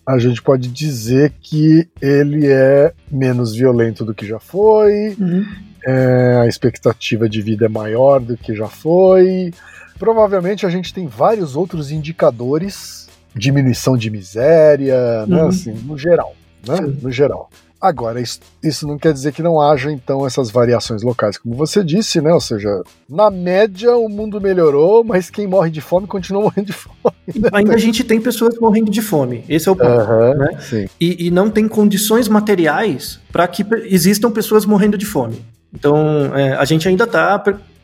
a 0.05 0.19
gente 0.19 0.39
pode 0.39 0.67
dizer 0.67 1.33
que 1.41 1.87
ele 1.99 2.45
é 2.45 2.93
menos 3.09 3.55
violento 3.55 4.05
do 4.05 4.13
que 4.13 4.27
já 4.27 4.39
foi, 4.39 5.15
uhum. 5.19 5.45
é, 5.83 6.41
a 6.43 6.47
expectativa 6.47 7.27
de 7.27 7.41
vida 7.41 7.65
é 7.65 7.69
maior 7.69 8.19
do 8.19 8.37
que 8.37 8.53
já 8.53 8.67
foi, 8.67 9.51
Provavelmente 9.97 10.65
a 10.65 10.69
gente 10.69 10.93
tem 10.93 11.07
vários 11.07 11.55
outros 11.55 11.91
indicadores, 11.91 13.07
diminuição 13.35 13.97
de 13.97 14.09
miséria, 14.09 15.25
né, 15.25 15.43
uhum. 15.43 15.49
assim, 15.49 15.71
no 15.71 15.97
geral, 15.97 16.35
né? 16.67 16.79
No 17.01 17.11
geral. 17.11 17.49
Agora, 17.79 18.19
isso, 18.19 18.39
isso, 18.63 18.87
não 18.87 18.97
quer 18.97 19.13
dizer 19.13 19.31
que 19.31 19.43
não 19.43 19.61
haja, 19.61 19.91
então, 19.91 20.25
essas 20.25 20.49
variações 20.49 21.03
locais, 21.03 21.37
como 21.37 21.53
você 21.53 21.83
disse, 21.83 22.19
né? 22.19 22.33
Ou 22.33 22.41
seja, 22.41 22.81
na 23.07 23.29
média 23.29 23.95
o 23.95 24.09
mundo 24.09 24.41
melhorou, 24.41 25.03
mas 25.03 25.29
quem 25.29 25.45
morre 25.45 25.69
de 25.69 25.79
fome 25.79 26.07
continua 26.07 26.41
morrendo 26.49 26.65
de 26.65 26.73
fome. 26.73 27.15
Né? 27.35 27.49
Ainda 27.53 27.75
a 27.75 27.77
gente 27.77 28.03
tem 28.03 28.19
pessoas 28.19 28.57
morrendo 28.59 28.89
de 28.89 29.01
fome, 29.01 29.45
esse 29.47 29.69
é 29.69 29.71
o 29.71 29.75
ponto. 29.75 29.89
Uhum, 29.89 30.37
né? 30.37 30.87
E, 30.99 31.27
e, 31.27 31.31
não 31.31 31.51
tem 31.51 31.67
condições 31.67 32.27
materiais 32.27 33.19
para 33.31 33.47
que 33.47 33.63
existam 33.85 34.31
pessoas 34.31 34.65
morrendo 34.65 34.97
de 34.97 35.05
fome. 35.05 35.45
Então, 35.71 36.35
é, 36.35 36.53
a 36.53 36.65
gente 36.65 36.87
ainda 36.87 37.03
está 37.03 37.37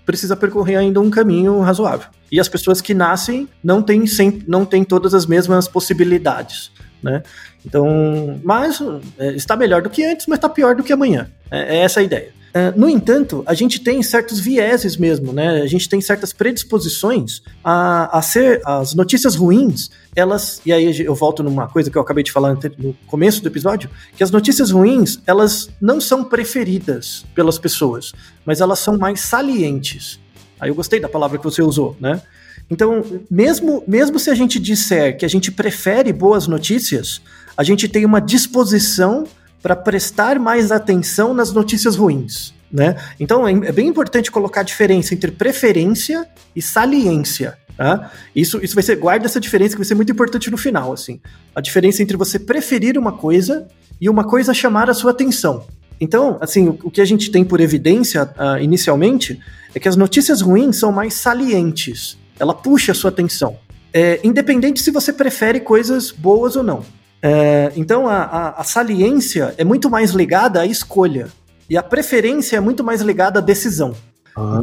precisa 0.05 0.35
percorrer 0.35 0.77
ainda 0.77 0.99
um 0.99 1.09
caminho 1.09 1.59
razoável. 1.61 2.07
E 2.31 2.39
as 2.39 2.47
pessoas 2.47 2.81
que 2.81 2.93
nascem 2.93 3.47
não 3.63 3.81
têm, 3.81 4.05
sempre, 4.07 4.43
não 4.47 4.65
têm 4.65 4.83
todas 4.83 5.13
as 5.13 5.25
mesmas 5.25 5.67
possibilidades. 5.67 6.71
Né? 7.01 7.21
Então, 7.65 8.39
mas 8.43 8.81
é, 9.17 9.33
está 9.33 9.55
melhor 9.55 9.81
do 9.81 9.89
que 9.89 10.03
antes, 10.03 10.25
mas 10.27 10.37
está 10.37 10.49
pior 10.49 10.75
do 10.75 10.83
que 10.83 10.93
amanhã. 10.93 11.29
É, 11.51 11.77
é 11.77 11.79
essa 11.79 11.99
a 11.99 12.03
ideia. 12.03 12.31
É, 12.53 12.71
no 12.71 12.87
entanto, 12.87 13.43
a 13.47 13.55
gente 13.55 13.79
tem 13.79 14.03
certos 14.03 14.39
vieses 14.39 14.95
mesmo, 14.95 15.33
né? 15.33 15.61
A 15.61 15.65
gente 15.65 15.89
tem 15.89 15.99
certas 15.99 16.31
predisposições 16.31 17.41
a, 17.63 18.15
a 18.15 18.21
ser 18.21 18.61
as 18.63 18.93
notícias 18.93 19.33
ruins, 19.33 19.89
elas. 20.15 20.61
E 20.63 20.71
aí 20.71 21.01
eu 21.01 21.15
volto 21.15 21.41
numa 21.41 21.67
coisa 21.67 21.89
que 21.89 21.97
eu 21.97 22.01
acabei 22.01 22.23
de 22.23 22.31
falar 22.31 22.55
no 22.77 22.93
começo 23.07 23.41
do 23.41 23.47
episódio, 23.47 23.89
que 24.15 24.23
as 24.23 24.29
notícias 24.29 24.69
ruins, 24.69 25.19
elas 25.25 25.67
não 25.81 25.99
são 25.99 26.23
preferidas 26.23 27.25
pelas 27.33 27.57
pessoas, 27.57 28.13
mas 28.45 28.61
elas 28.61 28.77
são 28.77 28.99
mais 28.99 29.21
salientes. 29.21 30.19
Aí 30.59 30.69
eu 30.69 30.75
gostei 30.75 30.99
da 30.99 31.09
palavra 31.09 31.39
que 31.39 31.43
você 31.43 31.63
usou, 31.63 31.97
né? 31.99 32.21
Então, 32.69 33.03
mesmo, 33.29 33.83
mesmo 33.87 34.19
se 34.19 34.29
a 34.29 34.35
gente 34.35 34.59
disser 34.59 35.17
que 35.17 35.25
a 35.25 35.27
gente 35.27 35.51
prefere 35.51 36.13
boas 36.13 36.47
notícias, 36.47 37.19
a 37.57 37.63
gente 37.63 37.87
tem 37.87 38.05
uma 38.05 38.21
disposição 38.21 39.25
para 39.63 39.77
prestar 39.77 40.37
mais 40.37 40.71
atenção 40.71 41.33
nas 41.33 41.53
notícias 41.53 41.95
ruins. 41.95 42.53
Né? 42.71 42.97
Então 43.19 43.47
é, 43.47 43.51
é 43.51 43.71
bem 43.71 43.87
importante 43.87 44.29
colocar 44.29 44.61
a 44.61 44.63
diferença 44.63 45.13
entre 45.13 45.31
preferência 45.31 46.27
e 46.55 46.61
saliência. 46.61 47.57
Tá? 47.77 48.11
Isso, 48.35 48.59
isso 48.63 48.75
vai 48.75 48.83
ser, 48.83 48.97
guarda 48.97 49.25
essa 49.25 49.39
diferença 49.39 49.71
que 49.71 49.79
vai 49.79 49.87
ser 49.87 49.95
muito 49.95 50.11
importante 50.11 50.51
no 50.51 50.57
final, 50.57 50.91
assim. 50.91 51.19
A 51.55 51.61
diferença 51.61 52.03
entre 52.03 52.17
você 52.17 52.37
preferir 52.37 52.97
uma 52.97 53.13
coisa 53.13 53.67
e 54.01 54.09
uma 54.09 54.23
coisa 54.23 54.53
chamar 54.53 54.89
a 54.89 54.93
sua 54.93 55.11
atenção. 55.11 55.65
Então, 55.99 56.37
assim, 56.41 56.67
o, 56.67 56.79
o 56.83 56.91
que 56.91 56.99
a 56.99 57.05
gente 57.05 57.31
tem 57.31 57.45
por 57.45 57.61
evidência 57.61 58.23
uh, 58.23 58.61
inicialmente 58.61 59.39
é 59.73 59.79
que 59.79 59.87
as 59.87 59.95
notícias 59.95 60.41
ruins 60.41 60.75
são 60.75 60.91
mais 60.91 61.13
salientes. 61.13 62.17
Ela 62.39 62.53
puxa 62.53 62.91
a 62.91 62.95
sua 62.95 63.09
atenção. 63.09 63.57
É, 63.93 64.19
independente 64.23 64.81
se 64.81 64.91
você 64.91 65.13
prefere 65.13 65.59
coisas 65.59 66.11
boas 66.11 66.55
ou 66.55 66.63
não. 66.63 66.83
É, 67.25 67.71
então 67.77 68.05
a, 68.05 68.17
a, 68.17 68.61
a, 68.61 68.63
saliência 68.65 69.55
é 69.57 69.63
muito 69.63 69.89
mais 69.89 70.11
ligada 70.11 70.59
à 70.59 70.65
escolha 70.65 71.29
e 71.69 71.77
a 71.77 71.81
preferência 71.81 72.57
é 72.57 72.59
muito 72.59 72.83
mais 72.83 72.99
ligada 72.99 73.39
à 73.39 73.41
decisão. 73.41 73.95
Ah. 74.35 74.59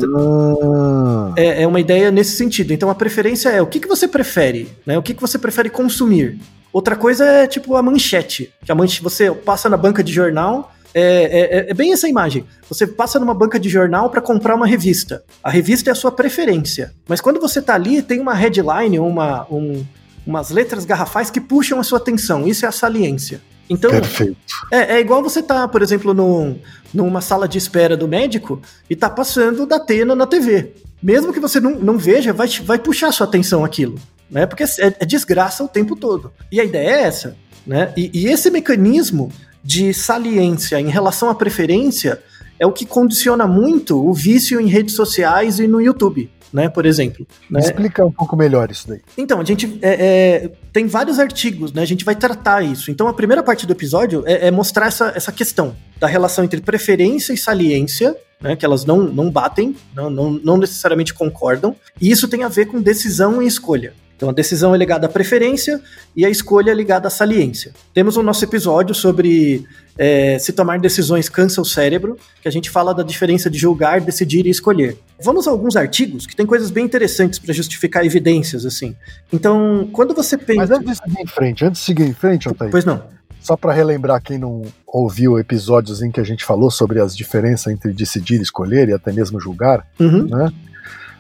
É, 1.37 1.63
é, 1.63 1.67
uma 1.67 1.81
ideia 1.81 2.11
nesse 2.11 2.37
sentido. 2.37 2.75
Então 2.75 2.91
a 2.91 2.95
preferência 2.95 3.49
é 3.49 3.63
o 3.63 3.67
que, 3.67 3.81
que 3.81 3.89
você 3.89 4.07
prefere, 4.07 4.69
né? 4.85 4.99
O 4.99 5.03
que, 5.03 5.15
que 5.15 5.21
você 5.23 5.39
prefere 5.39 5.71
consumir. 5.71 6.39
Outra 6.71 6.95
coisa 6.97 7.25
é 7.25 7.47
tipo 7.47 7.77
a 7.77 7.83
manchete, 7.83 8.53
que 8.63 8.71
a 8.71 8.75
manchete 8.75 9.03
você 9.03 9.31
passa 9.31 9.69
na 9.71 9.79
banca 9.79 10.05
de 10.05 10.13
jornal. 10.13 10.71
É, 10.93 11.03
é, 11.03 11.59
é, 11.59 11.71
é 11.71 11.75
bem 11.75 11.93
essa 11.93 12.09
imagem. 12.09 12.45
Você 12.69 12.87
passa 12.87 13.19
numa 13.19 13.33
banca 13.33 13.59
de 13.59 13.71
jornal 13.71 14.11
para 14.11 14.21
comprar 14.21 14.55
uma 14.55 14.67
revista. 14.67 15.23
A 15.43 15.49
revista 15.49 15.89
é 15.89 15.93
a 15.93 15.97
sua 15.97 16.13
preferência. 16.13 16.93
Mas 17.09 17.23
quando 17.23 17.41
você 17.41 17.63
tá 17.63 17.75
ali, 17.75 18.03
tem 18.03 18.21
uma 18.21 18.35
headline, 18.35 18.99
uma, 18.99 19.47
um, 19.51 19.85
umas 20.27 20.51
letras 20.51 20.85
garrafais 20.85 21.31
que 21.31 21.41
puxam 21.41 21.81
a 21.81 21.85
sua 21.85 21.99
atenção. 21.99 22.47
Isso 22.47 22.65
é 22.65 22.69
a 22.69 22.73
saliência. 22.73 23.41
Então, 23.69 23.91
Perfeito. 23.91 24.37
É, 24.71 24.97
é 24.97 25.01
igual 25.01 25.23
você 25.23 25.43
tá, 25.43 25.69
por 25.69 25.81
exemplo, 25.81 26.13
num, 26.13 26.59
numa 26.93 27.21
sala 27.21 27.47
de 27.47 27.57
espera 27.57 27.97
do 27.97 28.09
médico 28.09 28.61
e 28.89 28.97
tá 28.97 29.09
passando 29.09 29.65
da 29.65 29.77
Atena 29.77 30.15
na 30.15 30.27
TV. 30.27 30.73
Mesmo 31.01 31.33
que 31.33 31.39
você 31.39 31.61
não, 31.61 31.77
não 31.77 31.97
veja, 31.97 32.33
vai, 32.33 32.49
vai 32.65 32.79
puxar 32.79 33.09
a 33.09 33.13
sua 33.13 33.27
atenção 33.27 33.65
aquilo. 33.65 33.97
Né? 34.29 34.45
Porque 34.45 34.65
é, 34.65 34.95
é 34.99 35.07
desgraça 35.07 35.63
o 35.63 35.69
tempo 35.69 35.95
todo. 35.95 36.33
E 36.51 36.61
a 36.61 36.65
ideia 36.65 36.91
é 36.91 37.03
essa. 37.03 37.37
Né? 37.65 37.93
E, 37.97 38.11
e 38.13 38.27
esse 38.27 38.51
mecanismo 38.51 39.33
de 39.63 39.95
saliência 39.95 40.81
em 40.81 40.89
relação 40.89 41.29
à 41.29 41.35
preferência 41.35 42.21
é 42.59 42.67
o 42.67 42.73
que 42.73 42.85
condiciona 42.85 43.47
muito 43.47 44.05
o 44.05 44.13
vício 44.13 44.61
em 44.61 44.67
redes 44.67 44.95
sociais 44.95 45.61
e 45.61 45.69
no 45.69 45.81
YouTube 45.81 46.29
né? 46.53 46.69
Por 46.69 46.87
exemplo. 46.87 47.27
Né? 47.51 47.61
Explica 47.61 48.05
um 48.05 48.13
pouco 48.13 48.37
melhor 48.37 48.71
isso 48.71 48.89
daí. 48.89 49.01
Então, 49.17 49.41
a 49.41 49.45
gente 49.45 49.79
é, 49.83 50.45
é, 50.45 50.51
tem 50.73 50.87
vários 50.87 51.19
artigos, 51.19 51.73
né? 51.73 51.83
A 51.83 51.87
gente 51.87 52.05
vai 52.05 52.15
tratar 52.15 52.63
isso. 52.63 52.91
Então, 52.91 53.09
a 53.09 53.15
primeira 53.15 53.43
parte 53.43 53.67
do 53.67 53.73
episódio 53.73 54.23
é, 54.27 54.49
é 54.49 54.51
mostrar 54.51 54.87
essa, 54.87 55.13
essa 55.15 55.33
questão 55.33 55.77
da 55.99 56.07
relação 56.07 56.45
entre 56.45 56.61
preferência 56.61 57.33
e 57.33 57.37
saliência, 57.37 58.17
né, 58.41 58.57
que 58.57 58.65
elas 58.65 58.85
não, 58.85 59.03
não 59.03 59.31
batem, 59.31 59.77
não, 59.95 60.09
não, 60.09 60.31
não 60.31 60.57
necessariamente 60.57 61.13
concordam, 61.13 61.77
e 62.01 62.11
isso 62.11 62.27
tem 62.27 62.43
a 62.43 62.49
ver 62.49 62.67
com 62.67 62.81
decisão 62.81 63.43
e 63.43 63.47
escolha. 63.47 63.93
Então 64.21 64.29
a 64.29 64.33
decisão 64.33 64.75
é 64.75 64.79
ligada 64.79 65.07
à 65.07 65.09
preferência 65.09 65.81
e 66.15 66.27
a 66.27 66.29
escolha 66.29 66.73
é 66.73 66.75
ligada 66.75 67.09
à 67.09 67.11
saliência. 67.11 67.73
Temos 67.95 68.19
o 68.19 68.23
nosso 68.23 68.45
episódio 68.45 68.95
sobre 68.95 69.65
é, 69.97 70.39
se 70.39 70.53
tomar 70.53 70.79
decisões 70.79 71.27
cansa 71.27 71.59
o 71.59 71.65
cérebro, 71.65 72.19
que 72.43 72.47
a 72.47 72.51
gente 72.51 72.69
fala 72.69 72.95
da 72.95 73.03
diferença 73.03 73.49
de 73.49 73.57
julgar, 73.57 73.99
decidir 73.99 74.45
e 74.45 74.51
escolher. 74.51 74.99
Vamos 75.25 75.49
a 75.49 75.51
alguns 75.51 75.75
artigos 75.75 76.27
que 76.27 76.37
tem 76.37 76.45
coisas 76.45 76.71
bem 76.71 76.85
interessantes 76.85 77.39
para 77.39 77.55
justificar 77.55 78.05
evidências, 78.05 78.67
assim. 78.67 78.95
Então, 79.33 79.89
quando 79.91 80.13
você 80.13 80.37
pensa. 80.37 80.61
Mas 80.61 80.71
antes 80.71 80.87
de 80.87 80.97
seguir 80.97 81.23
em 81.23 81.27
frente, 81.27 81.65
antes 81.65 81.81
de 81.81 81.87
seguir 81.87 82.05
em 82.05 82.13
frente, 82.13 82.47
Altair. 82.47 82.71
Pois 82.71 82.85
não. 82.85 83.03
Só 83.41 83.57
para 83.57 83.73
relembrar 83.73 84.23
quem 84.23 84.37
não 84.37 84.61
ouviu 84.87 85.39
episódios 85.39 86.03
em 86.03 86.11
que 86.11 86.21
a 86.21 86.25
gente 86.25 86.45
falou 86.45 86.71
sobre 86.71 87.01
as 87.01 87.17
diferenças 87.17 87.73
entre 87.73 87.91
decidir, 87.95 88.39
escolher 88.43 88.91
e 88.91 88.93
até 88.93 89.11
mesmo 89.13 89.41
julgar, 89.41 89.87
uhum. 89.99 90.27
né? 90.27 90.53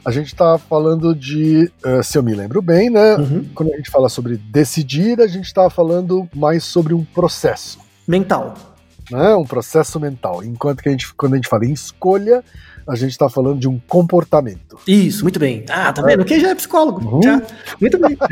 A 0.04 0.10
gente 0.10 0.28
está 0.28 0.56
falando 0.58 1.14
de, 1.14 1.70
uh, 1.84 2.02
se 2.02 2.16
eu 2.16 2.22
me 2.22 2.34
lembro 2.34 2.62
bem, 2.62 2.88
né? 2.88 3.16
Uhum. 3.16 3.44
Quando 3.54 3.72
a 3.72 3.76
gente 3.76 3.90
fala 3.90 4.08
sobre 4.08 4.36
decidir, 4.36 5.20
a 5.20 5.26
gente 5.26 5.46
está 5.46 5.68
falando 5.68 6.28
mais 6.34 6.64
sobre 6.64 6.94
um 6.94 7.04
processo. 7.04 7.78
Mental. 8.08 8.54
Né? 9.10 9.34
Um 9.34 9.44
processo 9.44 10.00
mental. 10.00 10.42
Enquanto 10.44 10.82
que 10.82 10.88
a 10.88 10.92
gente, 10.92 11.12
quando 11.14 11.34
a 11.34 11.36
gente 11.36 11.48
fala 11.48 11.66
em 11.66 11.72
escolha, 11.72 12.42
a 12.88 12.96
gente 12.96 13.10
está 13.10 13.28
falando 13.28 13.58
de 13.58 13.68
um 13.68 13.78
comportamento. 13.88 14.78
Isso, 14.86 15.22
muito 15.22 15.38
bem. 15.38 15.64
Ah, 15.68 15.92
tá 15.92 16.02
vendo? 16.02 16.24
Quem 16.24 16.40
já 16.40 16.50
é 16.50 16.54
psicólogo? 16.54 17.06
Uhum. 17.06 17.22
Já. 17.22 17.42
Muito 17.80 17.98
bem. 17.98 18.16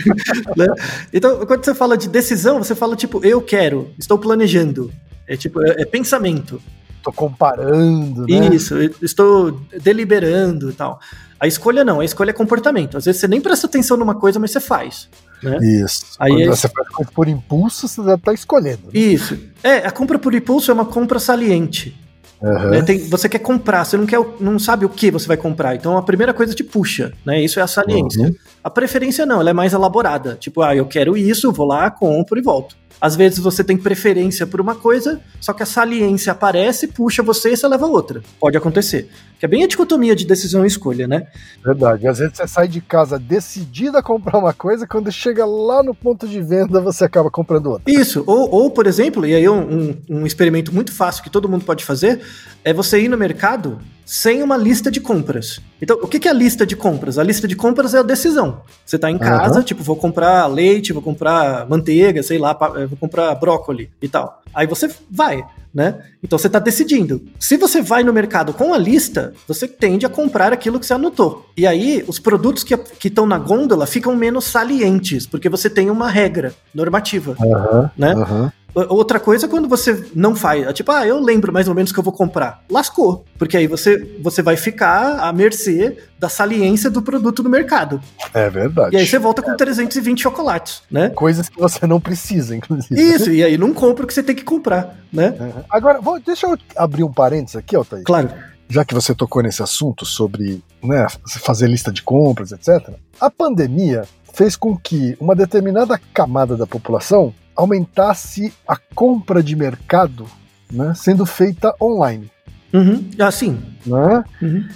Né? 0.56 0.66
então, 1.12 1.44
quando 1.46 1.64
você 1.64 1.75
fala 1.75 1.96
de 1.96 2.08
decisão, 2.08 2.58
você 2.58 2.75
fala 2.75 2.96
tipo, 2.96 3.25
eu 3.25 3.40
quero, 3.40 3.90
estou 3.98 4.18
planejando. 4.18 4.90
É 5.26 5.37
tipo, 5.37 5.62
é, 5.62 5.82
é 5.82 5.84
pensamento. 5.84 6.60
estou 6.96 7.12
comparando, 7.12 8.26
né? 8.26 8.54
Isso, 8.54 8.76
estou 9.02 9.60
deliberando 9.80 10.70
e 10.70 10.72
tal. 10.72 10.98
A 11.40 11.47
escolha 11.47 11.85
não, 11.85 12.00
a 12.00 12.04
escolha 12.04 12.30
é 12.30 12.33
comportamento. 12.33 12.97
Às 12.97 13.04
vezes 13.04 13.21
você 13.21 13.28
nem 13.28 13.40
presta 13.40 13.66
atenção 13.66 13.97
numa 13.97 14.14
coisa, 14.14 14.38
mas 14.38 14.50
você 14.50 14.61
faz. 14.61 15.09
Né? 15.42 15.57
Isso. 15.62 16.04
Aí 16.18 16.33
Quando 16.33 16.42
é- 16.42 16.47
você 16.47 16.68
faz 16.68 16.88
coisa 16.88 17.11
por 17.14 17.28
impulso, 17.28 17.87
você 17.87 18.02
já 18.02 18.18
tá 18.18 18.33
escolhendo. 18.33 18.80
né? 18.87 18.90
Isso. 18.99 19.38
É, 19.62 19.76
a 19.87 19.90
compra 19.90 20.18
por 20.18 20.35
impulso 20.35 20.71
é 20.71 20.75
uma 20.75 20.85
compra 20.87 21.18
saliente. 21.18 21.97
Aham. 22.40 22.71
né? 22.71 22.83
Tem- 22.83 22.99
você 23.09 23.28
quer 23.28 23.40
comprar, 23.40 23.85
você 23.85 23.97
não, 23.97 24.07
quer, 24.07 24.21
não 24.38 24.61
sabe 24.61 24.85
o 24.85 24.88
que 24.88 25.11
você 25.11 25.26
vai 25.26 25.37
comprar. 25.37 25.75
Então 25.75 25.97
a 25.97 26.02
primeira 26.02 26.33
coisa 26.33 26.54
te 26.54 26.62
puxa, 26.62 27.12
né? 27.26 27.42
Isso 27.42 27.59
é 27.59 27.62
a 27.64 27.66
saliência. 27.66 28.23
Uhum. 28.26 28.35
A 28.62 28.71
preferência 28.71 29.26
não, 29.26 29.40
ela 29.40 29.50
é 29.50 29.52
mais 29.52 29.73
elaborada. 29.73 30.37
Tipo, 30.38 30.62
ah, 30.62 30.75
eu 30.75 30.87
quero 30.87 31.16
isso, 31.16 31.50
vou 31.50 31.66
lá, 31.66 31.90
compro 31.90 32.38
e 32.38 32.42
volto. 32.42 32.76
Às 33.00 33.14
vezes 33.14 33.38
você 33.38 33.62
tem 33.62 33.76
preferência 33.76 34.47
por 34.47 34.61
uma 34.61 34.75
coisa, 34.75 35.21
só 35.40 35.52
que 35.52 35.62
a 35.62 35.66
saliência 35.66 36.33
aparece, 36.33 36.88
puxa 36.88 37.23
você 37.23 37.52
e 37.52 37.57
você 37.57 37.68
leva 37.68 37.87
outra. 37.87 38.23
Pode 38.40 38.57
acontecer. 38.57 39.09
Que 39.38 39.45
é 39.47 39.49
bem 39.49 39.62
a 39.62 39.68
dicotomia 39.68 40.16
de 40.16 40.26
decisão 40.26 40.64
e 40.64 40.66
escolha, 40.66 41.07
né? 41.07 41.28
Verdade. 41.64 42.09
Às 42.09 42.18
vezes 42.18 42.37
você 42.37 42.49
sai 42.49 42.66
de 42.66 42.80
casa 42.80 43.16
decidida 43.18 44.00
a 44.00 44.02
comprar 44.02 44.37
uma 44.38 44.52
coisa, 44.52 44.85
quando 44.87 45.12
chega 45.12 45.47
lá 45.47 45.80
no 45.83 45.95
ponto 45.95 46.26
de 46.26 46.42
venda, 46.42 46.80
você 46.80 47.04
acaba 47.04 47.30
comprando 47.30 47.66
outra. 47.66 47.85
Isso, 47.92 48.25
ou, 48.26 48.50
ou 48.50 48.71
por 48.71 48.87
exemplo, 48.87 49.25
e 49.25 49.35
aí 49.35 49.49
um, 49.49 49.61
um- 49.61 49.97
um 50.11 50.26
experimento 50.26 50.75
muito 50.75 50.92
fácil 50.92 51.23
que 51.23 51.30
todo 51.30 51.49
mundo 51.49 51.64
pode 51.64 51.85
fazer, 51.85 52.21
é 52.64 52.73
você 52.73 53.00
ir 53.00 53.09
no 53.09 53.16
mercado 53.16 53.78
sem 54.08 54.42
uma 54.42 54.56
lista 54.56 54.90
de 54.90 55.02
compras. 55.02 55.60
Então, 55.82 55.98
o 56.00 56.08
que 56.08 56.18
que 56.18 56.26
é 56.26 56.30
a 56.30 56.34
lista 56.34 56.64
de 56.64 56.74
compras? 56.74 57.18
A 57.18 57.22
lista 57.22 57.46
de 57.46 57.54
compras 57.54 57.92
é 57.92 57.98
a 57.98 58.02
decisão. 58.02 58.62
Você 58.84 58.98
tá 58.98 59.10
em 59.10 59.18
casa, 59.18 59.56
Aham. 59.56 59.62
tipo, 59.62 59.82
vou 59.82 59.96
comprar 59.96 60.46
leite, 60.46 60.94
vou 60.94 61.02
comprar 61.02 61.68
manteiga, 61.68 62.22
sei 62.22 62.38
lá, 62.38 62.56
eh, 62.76 62.86
vou 62.86 62.96
comprar 62.96 63.34
brócoli 63.34 63.90
e 64.00 64.08
tal. 64.08 64.42
Aí 64.54 64.66
você 64.66 64.88
vai, 65.10 65.44
né? 65.74 66.02
Então 66.22 66.38
você 66.38 66.48
tá 66.48 66.58
decidindo. 66.58 67.22
Se 67.38 67.58
você 67.58 67.82
vai 67.82 68.02
no 68.02 68.10
mercado 68.10 68.54
com 68.54 68.72
a 68.72 68.78
lista, 68.78 69.34
você 69.46 69.68
tende 69.68 70.06
a 70.06 70.08
comprar 70.08 70.54
aquilo 70.54 70.80
que 70.80 70.86
você 70.86 70.94
anotou. 70.94 71.46
E 71.54 71.66
aí, 71.66 72.02
os 72.08 72.18
produtos 72.18 72.64
que 72.64 72.74
estão 73.08 73.26
na 73.26 73.38
gôndola 73.38 73.86
ficam 73.86 74.16
menos 74.16 74.44
salientes, 74.46 75.26
porque 75.26 75.50
você 75.50 75.68
tem 75.68 75.90
uma 75.90 76.08
regra 76.08 76.54
normativa 76.74 77.36
Aham. 77.38 77.90
né? 77.94 78.12
Aham. 78.14 78.52
Outra 78.88 79.18
coisa 79.18 79.47
é 79.47 79.49
quando 79.49 79.68
você 79.68 80.04
não 80.14 80.35
faz, 80.37 80.66
é 80.66 80.73
tipo, 80.73 80.90
ah, 80.92 81.06
eu 81.06 81.18
lembro 81.20 81.52
mais 81.52 81.68
ou 81.68 81.75
menos 81.75 81.90
que 81.92 81.99
eu 81.99 82.02
vou 82.02 82.12
comprar. 82.12 82.62
Lascou, 82.70 83.25
porque 83.38 83.56
aí 83.56 83.66
você, 83.66 84.16
você 84.23 84.42
vai 84.42 84.56
ficar 84.56 85.18
à 85.20 85.32
mercê 85.32 85.97
da 86.18 86.28
saliência 86.28 86.90
do 86.90 87.00
produto 87.02 87.42
no 87.42 87.50
mercado. 87.50 88.00
É 88.35 88.49
verdade. 88.50 88.94
E 88.97 88.99
aí 88.99 89.06
você 89.06 89.18
volta 89.18 89.42
com 89.42 89.56
320 89.56 90.20
chocolates, 90.23 90.82
né? 90.90 91.11
Coisas 91.11 91.49
que 91.49 91.58
você 91.58 91.87
não 91.87 92.00
precisa, 92.00 92.54
inclusive. 92.56 93.00
Isso, 93.00 93.30
e 93.30 93.42
aí 93.42 93.56
não 93.56 93.73
compra 93.73 94.04
o 94.04 94.06
que 94.06 94.14
você 94.14 94.23
tem 94.23 94.35
que 94.35 94.44
comprar, 94.44 94.97
né? 95.12 95.35
Aham. 95.40 95.64
Agora, 95.70 96.00
vou- 96.00 96.20
deixa 96.20 96.47
eu 96.47 96.56
abrir 96.76 97.04
um 97.04 97.12
parênteses 97.12 97.56
aqui, 97.56 97.75
Altair. 97.76 98.02
Claro. 98.04 98.30
já 98.70 98.85
que 98.85 98.92
você 98.94 99.14
tocou 99.14 99.42
nesse 99.42 99.62
assunto 99.62 100.04
sobre 100.04 100.62
né, 100.82 101.06
fazer 101.26 101.66
lista 101.68 101.90
de 101.90 102.02
compras, 102.02 102.52
etc., 102.52 102.90
a 103.18 103.30
pandemia 103.30 104.02
fez 104.35 104.54
com 104.56 104.76
que 104.76 105.16
uma 105.18 105.35
determinada 105.35 105.99
camada 106.12 106.54
da 106.56 106.66
população 106.66 107.32
aumentasse 107.58 108.52
a 108.66 108.76
compra 108.94 109.42
de 109.42 109.56
mercado 109.56 110.26
né, 110.72 110.94
sendo 110.94 111.26
feita 111.26 111.74
online. 111.82 112.30
Uhum. 112.72 113.10
Ah, 113.18 113.32
sim. 113.32 113.58
Né? 113.84 114.24
Uhum. 114.40 114.68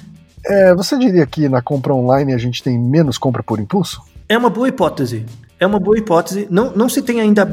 É, 0.45 0.75
você 0.75 0.99
diria 0.99 1.25
que 1.25 1.49
na 1.49 1.63
compra 1.63 1.95
online 1.95 2.35
a 2.35 2.39
gente 2.39 2.61
tem 2.61 2.77
menos 2.77 3.17
compra 3.17 3.41
por 3.41 3.61
impulso? 3.61 4.03
É 4.29 4.37
uma 4.37 4.51
boa 4.51 4.69
hipótese. 4.69 5.25
É 5.61 5.67
uma 5.67 5.79
boa 5.79 5.97
hipótese. 5.97 6.49
Não, 6.51 6.75
não 6.75 6.89
se 6.89 7.03
tem 7.03 7.21
ainda 7.21 7.45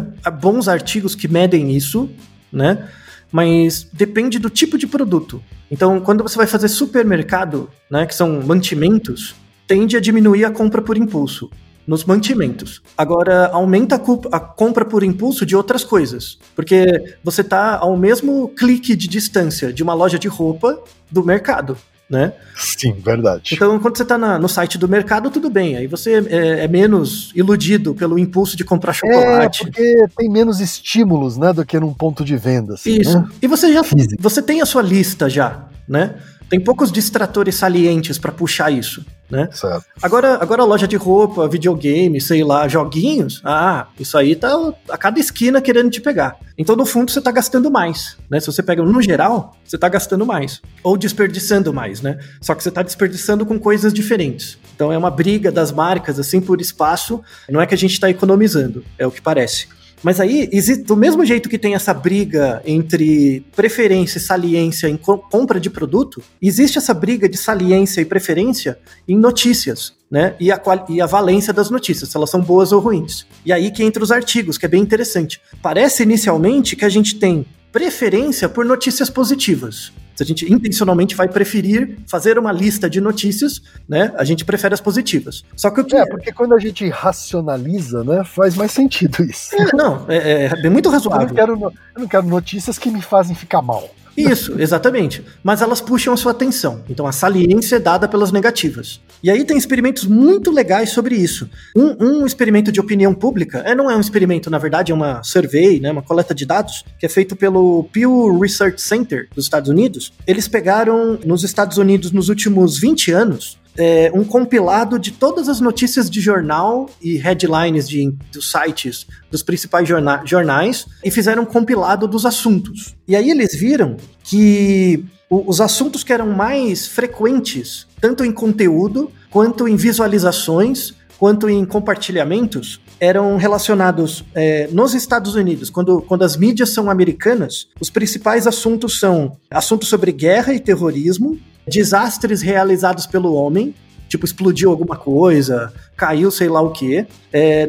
bons 0.42 0.68
artigos 0.68 1.14
que 1.14 1.28
medem 1.28 1.76
isso, 1.76 2.10
né? 2.52 2.90
Mas 3.32 3.88
depende 3.94 4.40
do 4.40 4.50
tipo 4.50 4.80
de 4.80 4.88
produto. 4.88 5.44
Então, 5.70 6.02
quando 6.02 6.24
você 6.24 6.36
vai 6.36 6.48
fazer 6.48 6.68
supermercado, 6.68 7.70
né, 7.92 8.08
que 8.08 8.16
são 8.16 8.42
mantimentos, 8.42 9.36
tende 9.68 9.96
a 9.96 10.00
diminuir 10.00 10.46
a 10.46 10.50
compra 10.50 10.82
por 10.82 10.98
impulso 10.98 11.52
nos 11.90 12.06
mantimentos. 12.06 12.84
Agora, 12.96 13.48
aumenta 13.48 13.96
a, 13.96 14.38
a 14.38 14.40
compra 14.40 14.86
por 14.86 15.04
impulso 15.04 15.44
de 15.44 15.56
outras 15.56 15.84
coisas. 15.84 16.38
Porque 16.56 16.86
você 17.24 17.42
está 17.42 17.78
ao 17.78 17.98
mesmo 17.98 18.48
clique 18.50 18.96
de 18.96 19.08
distância 19.08 19.74
de 19.74 19.82
uma 19.82 19.96
loja 19.96 20.20
de 20.20 20.28
roupa 20.28 20.80
do 21.10 21.24
mercado, 21.24 21.76
né? 22.08 22.34
Sim, 22.56 22.94
verdade. 22.94 23.56
Então, 23.56 23.80
quando 23.80 23.98
você 23.98 24.04
está 24.04 24.20
no 24.20 24.48
site 24.48 24.78
do 24.78 24.88
mercado, 24.88 25.32
tudo 25.32 25.50
bem. 25.50 25.78
Aí 25.78 25.88
você 25.88 26.24
é, 26.30 26.66
é 26.66 26.68
menos 26.68 27.32
iludido 27.34 27.96
pelo 27.96 28.20
impulso 28.20 28.56
de 28.56 28.64
comprar 28.64 28.92
é, 28.92 28.94
chocolate. 28.94 29.64
porque 29.64 30.06
tem 30.16 30.30
menos 30.30 30.60
estímulos 30.60 31.38
né, 31.38 31.52
do 31.52 31.66
que 31.66 31.80
num 31.80 31.92
ponto 31.92 32.24
de 32.24 32.38
venda. 32.38 32.76
Assim, 32.76 32.98
Isso. 33.02 33.18
né? 33.18 33.28
E 33.42 33.48
você 33.48 33.74
já 33.74 33.82
você 34.20 34.44
tem 34.44 34.62
a 34.62 34.66
sua 34.68 34.84
lista 34.84 35.28
já, 35.28 35.66
né? 35.88 36.18
Tem 36.50 36.60
poucos 36.60 36.92
distratores 36.92 37.56
salientes 37.56 38.18
para 38.18 38.32
puxar 38.32 38.72
isso, 38.72 39.06
né? 39.30 39.48
Certo. 39.52 39.86
Agora, 40.02 40.40
agora 40.42 40.64
loja 40.64 40.88
de 40.88 40.96
roupa, 40.96 41.48
videogame, 41.48 42.20
sei 42.20 42.44
lá, 42.44 42.68
joguinhos, 42.68 43.40
ah, 43.46 43.88
isso 44.00 44.18
aí 44.18 44.36
tá 44.36 44.74
a 44.90 44.98
cada 44.98 45.20
esquina 45.20 45.62
querendo 45.62 45.92
te 45.92 46.02
pegar. 46.02 46.38
Então, 46.58 46.76
no 46.76 46.86
fundo, 46.86 47.12
você 47.12 47.22
tá 47.22 47.32
gastando 47.32 47.70
mais, 47.70 48.18
né? 48.30 48.40
Se 48.40 48.48
você 48.48 48.64
pega 48.64 48.82
no 48.82 49.02
geral, 49.02 49.56
você 49.64 49.78
tá 49.78 49.88
gastando 49.88 50.26
mais. 50.26 50.60
Ou 50.84 50.98
desperdiçando 50.98 51.72
mais, 51.72 52.02
né? 52.02 52.18
Só 52.42 52.56
que 52.56 52.64
você 52.64 52.72
tá 52.72 52.82
desperdiçando 52.82 53.46
com 53.46 53.60
coisas 53.60 53.94
diferentes. 53.94 54.58
Então, 54.76 54.92
é 54.92 54.98
uma 54.98 55.12
briga 55.12 55.52
das 55.52 55.72
marcas, 55.72 56.20
assim, 56.20 56.42
por 56.42 56.60
espaço. 56.60 57.22
Não 57.48 57.62
é 57.62 57.68
que 57.68 57.76
a 57.76 57.78
gente 57.78 58.00
tá 58.00 58.10
economizando, 58.10 58.84
é 58.98 59.06
o 59.06 59.12
que 59.12 59.22
parece. 59.22 59.68
Mas 60.02 60.20
aí, 60.20 60.50
existe, 60.52 60.84
do 60.84 60.96
mesmo 60.96 61.26
jeito 61.26 61.50
que 61.50 61.58
tem 61.58 61.76
essa 61.76 61.94
briga 61.94 62.62
entre 62.66 63.46
preferência 63.56 64.18
e 64.18 64.22
saliência 64.22 64.88
em 64.88 64.96
co- 64.96 65.18
compra 65.18 65.60
de 65.60 65.70
produto, 65.70 66.24
existe 66.42 66.78
essa 66.78 66.94
briga 66.94 67.28
de 67.28 67.38
saliência 67.38 68.00
e 68.02 68.06
preferência 68.06 68.80
em 69.08 69.18
notícias, 69.18 69.94
né? 70.10 70.36
E 70.40 70.52
a, 70.52 70.62
e 70.88 71.02
a 71.02 71.06
valência 71.06 71.52
das 71.52 71.70
notícias, 71.70 72.10
se 72.10 72.18
elas 72.18 72.30
são 72.30 72.42
boas 72.42 72.72
ou 72.72 72.80
ruins. 72.80 73.26
E 73.46 73.52
aí 73.52 73.72
que 73.72 73.84
entra 73.84 74.02
os 74.04 74.12
artigos, 74.12 74.58
que 74.58 74.66
é 74.66 74.70
bem 74.70 74.82
interessante. 74.82 75.42
Parece 75.62 76.04
inicialmente 76.04 76.76
que 76.76 76.86
a 76.86 76.90
gente 76.90 77.16
tem 77.16 77.46
preferência 77.72 78.48
por 78.50 78.66
notícias 78.66 79.10
positivas. 79.10 79.92
Se 80.20 80.24
a 80.24 80.26
gente 80.26 80.52
intencionalmente 80.54 81.16
vai 81.16 81.30
preferir 81.30 81.98
fazer 82.06 82.38
uma 82.38 82.52
lista 82.52 82.90
de 82.90 83.00
notícias, 83.00 83.62
né? 83.88 84.12
A 84.18 84.26
gente 84.26 84.44
prefere 84.44 84.74
as 84.74 84.82
positivas. 84.82 85.46
Só 85.56 85.70
que 85.72 85.80
o 85.80 85.86
que 85.86 85.96
É, 85.96 86.06
porque 86.06 86.34
quando 86.34 86.54
a 86.54 86.60
gente 86.60 86.90
racionaliza, 86.90 88.04
né, 88.04 88.22
faz 88.26 88.54
mais 88.54 88.74
sentido 88.74 89.24
isso. 89.24 89.56
É, 89.56 89.74
não, 89.74 90.04
é, 90.10 90.18
é- 90.18 90.52
é 90.66 90.70
muito 90.70 90.88
Eu 90.88 90.92
não, 90.92 90.98
razoável. 91.00 91.34
quero, 91.34 91.54
eu 91.54 92.02
não 92.02 92.06
quero 92.10 92.28
notícias 92.28 92.78
que 92.78 92.92
me 92.92 93.02
fazem 93.02 93.34
ficar 93.34 93.62
mal. 93.62 93.90
Isso, 94.20 94.60
exatamente. 94.60 95.24
Mas 95.44 95.62
elas 95.62 95.80
puxam 95.82 96.14
a 96.14 96.18
sua 96.18 96.32
atenção. 96.32 96.84
Então 96.90 97.08
a 97.08 97.12
saliência 97.12 97.78
é 97.78 97.80
dada 97.80 98.08
pelas 98.08 98.32
negativas. 98.32 99.00
E 99.22 99.30
aí 99.30 99.44
tem 99.44 99.58
experimentos 99.58 100.06
muito 100.06 100.52
legais 100.52 100.90
sobre 100.92 101.16
isso. 101.16 101.50
Um, 101.76 102.22
um 102.22 102.26
experimento 102.26 102.72
de 102.72 102.80
opinião 102.80 103.14
pública, 103.14 103.60
é, 103.60 103.76
não 103.76 103.90
é 103.90 103.96
um 103.96 104.02
experimento, 104.02 104.50
na 104.50 104.58
verdade, 104.58 104.92
é 104.92 104.96
uma 104.96 105.22
survey, 105.24 105.80
né, 105.80 105.92
uma 105.92 106.02
coleta 106.02 106.34
de 106.34 106.46
dados, 106.46 106.84
que 106.98 107.06
é 107.06 107.10
feito 107.10 107.36
pelo 107.36 107.84
Pew 107.92 108.40
Research 108.40 108.82
Center 108.82 109.28
dos 109.36 109.46
Estados 109.46 109.70
Unidos. 109.70 110.14
Eles 110.26 110.48
pegaram 110.48 111.20
nos 111.26 111.44
Estados 111.44 111.78
Unidos 111.78 112.12
nos 112.12 112.30
últimos 112.30 112.78
20 112.80 113.12
anos 113.12 113.59
é, 113.78 114.12
um 114.14 114.24
compilado 114.24 114.98
de 115.00 115.12
todas 115.12 115.48
as 115.48 115.60
notícias 115.60 116.10
de 116.10 116.20
jornal 116.20 116.90
e 117.02 117.18
headlines 117.18 117.88
de, 117.88 118.12
dos 118.32 118.52
sites 118.52 119.06
dos 119.32 119.42
principais 119.44 119.88
jorna- 119.88 120.22
jornais 120.26 120.86
e 121.04 121.10
fizeram 121.12 121.44
um 121.44 121.46
compilado 121.46 122.08
dos 122.08 122.26
assuntos. 122.26 122.96
E 123.08 123.16
aí 123.16 123.30
eles 123.30 123.56
viram 123.56 123.96
que 124.24 125.04
o- 125.30 125.44
os 125.50 125.62
assuntos 125.62 126.04
que 126.04 126.12
eram 126.12 126.28
mais 126.32 126.88
frequentes, 126.88 127.88
tanto 128.02 128.24
em 128.26 128.32
conteúdo, 128.32 129.12
quanto 129.30 129.68
em 129.68 129.76
visualizações, 129.76 130.94
quanto 131.18 131.50
em 131.50 131.64
compartilhamentos, 131.66 132.80
eram 133.00 133.38
relacionados 133.38 134.24
é, 134.34 134.68
nos 134.72 134.94
Estados 134.94 135.36
Unidos. 135.36 135.70
Quando, 135.70 136.02
quando 136.02 136.24
as 136.24 136.36
mídias 136.36 136.70
são 136.72 136.90
americanas, 136.90 137.68
os 137.80 137.90
principais 137.90 138.46
assuntos 138.48 139.00
são 139.00 139.38
assuntos 139.50 139.88
sobre 139.88 140.12
guerra 140.12 140.54
e 140.54 140.60
terrorismo, 140.60 141.38
desastres 141.70 142.42
realizados 142.42 143.06
pelo 143.06 143.34
homem, 143.34 143.74
tipo 144.08 144.26
explodiu 144.26 144.72
alguma 144.72 144.98
coisa, 144.98 145.72
caiu 145.96 146.32
sei 146.32 146.50
lá 146.50 146.62
o 146.62 146.72
que, 146.72 147.06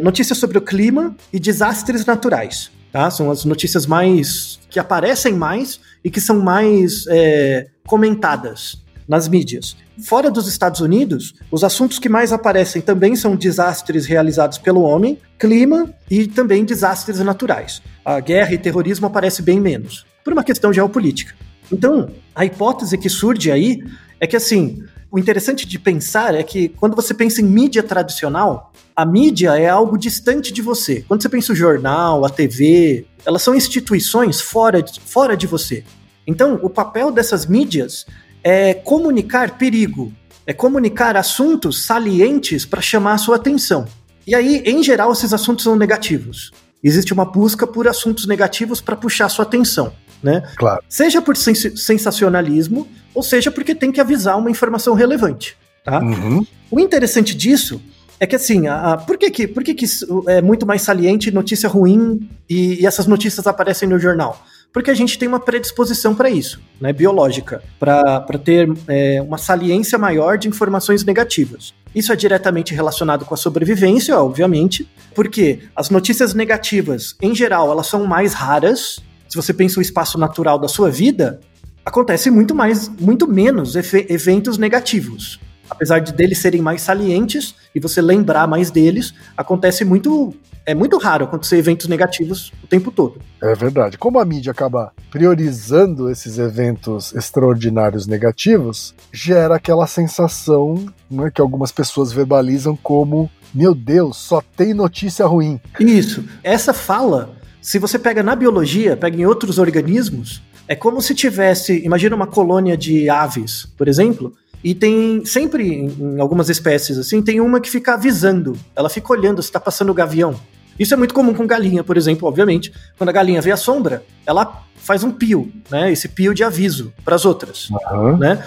notícias 0.02 0.38
sobre 0.38 0.58
o 0.58 0.62
clima 0.62 1.14
e 1.32 1.38
desastres 1.38 2.04
naturais. 2.04 2.70
Tá? 2.92 3.10
São 3.10 3.30
as 3.30 3.44
notícias 3.44 3.86
mais 3.86 4.58
que 4.68 4.78
aparecem 4.78 5.34
mais 5.34 5.80
e 6.04 6.10
que 6.10 6.20
são 6.20 6.40
mais 6.40 7.04
é, 7.08 7.66
comentadas 7.86 8.82
nas 9.06 9.28
mídias. 9.28 9.76
Fora 10.04 10.30
dos 10.30 10.46
Estados 10.48 10.80
Unidos, 10.80 11.34
os 11.50 11.62
assuntos 11.62 11.98
que 11.98 12.08
mais 12.08 12.32
aparecem 12.32 12.80
também 12.80 13.16
são 13.16 13.36
desastres 13.36 14.06
realizados 14.06 14.56
pelo 14.56 14.82
homem, 14.82 15.18
clima 15.38 15.92
e 16.08 16.26
também 16.26 16.64
desastres 16.64 17.18
naturais. 17.18 17.82
A 18.04 18.18
guerra 18.20 18.54
e 18.54 18.58
terrorismo 18.58 19.06
aparece 19.06 19.42
bem 19.42 19.60
menos, 19.60 20.06
por 20.24 20.32
uma 20.32 20.44
questão 20.44 20.72
geopolítica. 20.72 21.34
Então, 21.72 22.10
a 22.34 22.44
hipótese 22.44 22.98
que 22.98 23.08
surge 23.08 23.50
aí 23.50 23.82
é 24.18 24.26
que, 24.26 24.36
assim, 24.36 24.82
o 25.10 25.18
interessante 25.18 25.66
de 25.66 25.78
pensar 25.78 26.34
é 26.34 26.42
que 26.42 26.68
quando 26.68 26.94
você 26.94 27.12
pensa 27.12 27.40
em 27.40 27.44
mídia 27.44 27.82
tradicional, 27.82 28.72
a 28.94 29.04
mídia 29.04 29.58
é 29.58 29.68
algo 29.68 29.98
distante 29.98 30.52
de 30.52 30.62
você. 30.62 31.04
Quando 31.08 31.22
você 31.22 31.28
pensa 31.28 31.52
o 31.52 31.56
jornal, 31.56 32.24
a 32.24 32.30
TV, 32.30 33.06
elas 33.24 33.42
são 33.42 33.54
instituições 33.54 34.40
fora 34.40 34.82
de, 34.82 35.00
fora 35.00 35.36
de 35.36 35.46
você. 35.46 35.84
Então, 36.26 36.60
o 36.62 36.70
papel 36.70 37.10
dessas 37.10 37.46
mídias 37.46 38.06
é 38.44 38.74
comunicar 38.74 39.58
perigo, 39.58 40.12
é 40.46 40.52
comunicar 40.52 41.16
assuntos 41.16 41.82
salientes 41.84 42.64
para 42.64 42.80
chamar 42.80 43.14
a 43.14 43.18
sua 43.18 43.36
atenção. 43.36 43.86
E 44.26 44.34
aí, 44.34 44.62
em 44.64 44.82
geral, 44.82 45.12
esses 45.12 45.32
assuntos 45.32 45.64
são 45.64 45.76
negativos. 45.76 46.52
Existe 46.82 47.12
uma 47.12 47.24
busca 47.24 47.66
por 47.66 47.88
assuntos 47.88 48.26
negativos 48.26 48.80
para 48.80 48.96
puxar 48.96 49.26
a 49.26 49.28
sua 49.28 49.44
atenção, 49.44 49.92
né? 50.22 50.42
Claro. 50.56 50.82
Seja 50.88 51.20
por 51.22 51.36
sens 51.36 51.72
sensacionalismo, 51.76 52.86
ou 53.14 53.22
seja 53.22 53.50
porque 53.50 53.74
tem 53.74 53.90
que 53.90 54.00
avisar 54.00 54.38
uma 54.38 54.50
informação 54.50 54.94
relevante, 54.94 55.56
tá? 55.84 56.00
Uhum. 56.00 56.46
O 56.70 56.78
interessante 56.78 57.34
disso 57.34 57.80
é 58.18 58.26
que 58.26 58.36
assim, 58.36 58.66
a, 58.66 58.92
a, 58.92 58.96
por, 58.98 59.16
que, 59.16 59.30
que, 59.30 59.48
por 59.48 59.64
que, 59.64 59.74
que 59.74 59.84
isso 59.84 60.24
é 60.28 60.42
muito 60.42 60.66
mais 60.66 60.82
saliente 60.82 61.30
notícia 61.30 61.68
ruim 61.68 62.28
e, 62.48 62.82
e 62.82 62.86
essas 62.86 63.06
notícias 63.06 63.46
aparecem 63.46 63.88
no 63.88 63.98
jornal? 63.98 64.44
Porque 64.72 64.90
a 64.90 64.94
gente 64.94 65.18
tem 65.18 65.26
uma 65.26 65.40
predisposição 65.40 66.14
para 66.14 66.30
isso, 66.30 66.60
né, 66.80 66.92
biológica, 66.92 67.60
para 67.78 68.20
ter 68.44 68.72
é, 68.86 69.20
uma 69.20 69.36
saliência 69.36 69.98
maior 69.98 70.38
de 70.38 70.48
informações 70.48 71.02
negativas. 71.02 71.74
Isso 71.92 72.12
é 72.12 72.16
diretamente 72.16 72.72
relacionado 72.72 73.24
com 73.24 73.34
a 73.34 73.36
sobrevivência, 73.36 74.16
obviamente, 74.16 74.88
porque 75.12 75.60
as 75.74 75.90
notícias 75.90 76.34
negativas, 76.34 77.16
em 77.20 77.34
geral, 77.34 77.70
elas 77.70 77.88
são 77.88 78.06
mais 78.06 78.32
raras. 78.32 79.00
Se 79.30 79.36
você 79.36 79.54
pensa 79.54 79.78
o 79.78 79.82
espaço 79.82 80.18
natural 80.18 80.58
da 80.58 80.68
sua 80.68 80.90
vida, 80.90 81.40
acontece 81.84 82.30
muito 82.30 82.54
mais, 82.54 82.88
muito 82.88 83.26
menos 83.26 83.74
eventos 83.76 84.58
negativos 84.58 85.40
apesar 85.70 86.00
de 86.00 86.12
deles 86.12 86.38
serem 86.38 86.60
mais 86.60 86.82
salientes 86.82 87.54
e 87.74 87.80
você 87.80 88.02
lembrar 88.02 88.46
mais 88.48 88.70
deles, 88.70 89.14
acontece 89.36 89.84
muito. 89.84 90.34
É 90.66 90.74
muito 90.74 90.98
raro 90.98 91.24
acontecer 91.24 91.56
eventos 91.56 91.86
negativos 91.88 92.52
o 92.62 92.66
tempo 92.66 92.90
todo. 92.90 93.18
É 93.42 93.54
verdade. 93.54 93.96
Como 93.96 94.18
a 94.20 94.24
mídia 94.24 94.52
acaba 94.52 94.92
priorizando 95.10 96.10
esses 96.10 96.38
eventos 96.38 97.14
extraordinários 97.14 98.06
negativos, 98.06 98.94
gera 99.10 99.56
aquela 99.56 99.86
sensação 99.86 100.86
né, 101.10 101.30
que 101.32 101.40
algumas 101.40 101.72
pessoas 101.72 102.12
verbalizam 102.12 102.76
como: 102.76 103.30
meu 103.54 103.74
Deus, 103.74 104.18
só 104.18 104.42
tem 104.56 104.74
notícia 104.74 105.24
ruim. 105.24 105.58
Isso. 105.78 106.24
Essa 106.42 106.74
fala, 106.74 107.34
se 107.60 107.78
você 107.78 107.98
pega 107.98 108.22
na 108.22 108.34
biologia, 108.34 108.96
pega 108.96 109.16
em 109.16 109.26
outros 109.26 109.58
organismos, 109.58 110.42
é 110.66 110.74
como 110.74 111.00
se 111.02 111.14
tivesse, 111.14 111.84
imagina 111.84 112.14
uma 112.14 112.26
colônia 112.26 112.76
de 112.76 113.08
aves, 113.10 113.66
por 113.76 113.88
exemplo, 113.88 114.32
e 114.62 114.74
tem 114.74 115.24
sempre, 115.24 115.66
em 115.66 116.20
algumas 116.20 116.48
espécies 116.48 116.98
assim, 116.98 117.22
tem 117.22 117.40
uma 117.40 117.60
que 117.60 117.70
fica 117.70 117.94
avisando. 117.94 118.56
Ela 118.76 118.90
fica 118.90 119.12
olhando 119.12 119.42
se 119.42 119.48
está 119.48 119.58
passando 119.58 119.90
o 119.90 119.94
gavião. 119.94 120.38
Isso 120.78 120.94
é 120.94 120.96
muito 120.96 121.14
comum 121.14 121.34
com 121.34 121.46
galinha, 121.46 121.82
por 121.82 121.96
exemplo, 121.96 122.28
obviamente. 122.28 122.72
Quando 122.96 123.08
a 123.08 123.12
galinha 123.12 123.40
vê 123.40 123.50
a 123.52 123.56
sombra, 123.56 124.02
ela 124.26 124.64
faz 124.76 125.02
um 125.02 125.10
pio, 125.10 125.50
né? 125.70 125.90
Esse 125.90 126.08
pio 126.08 126.32
de 126.34 126.44
aviso 126.44 126.92
para 127.04 127.14
as 127.14 127.24
outras, 127.24 127.68
uhum. 127.70 128.16
né? 128.16 128.42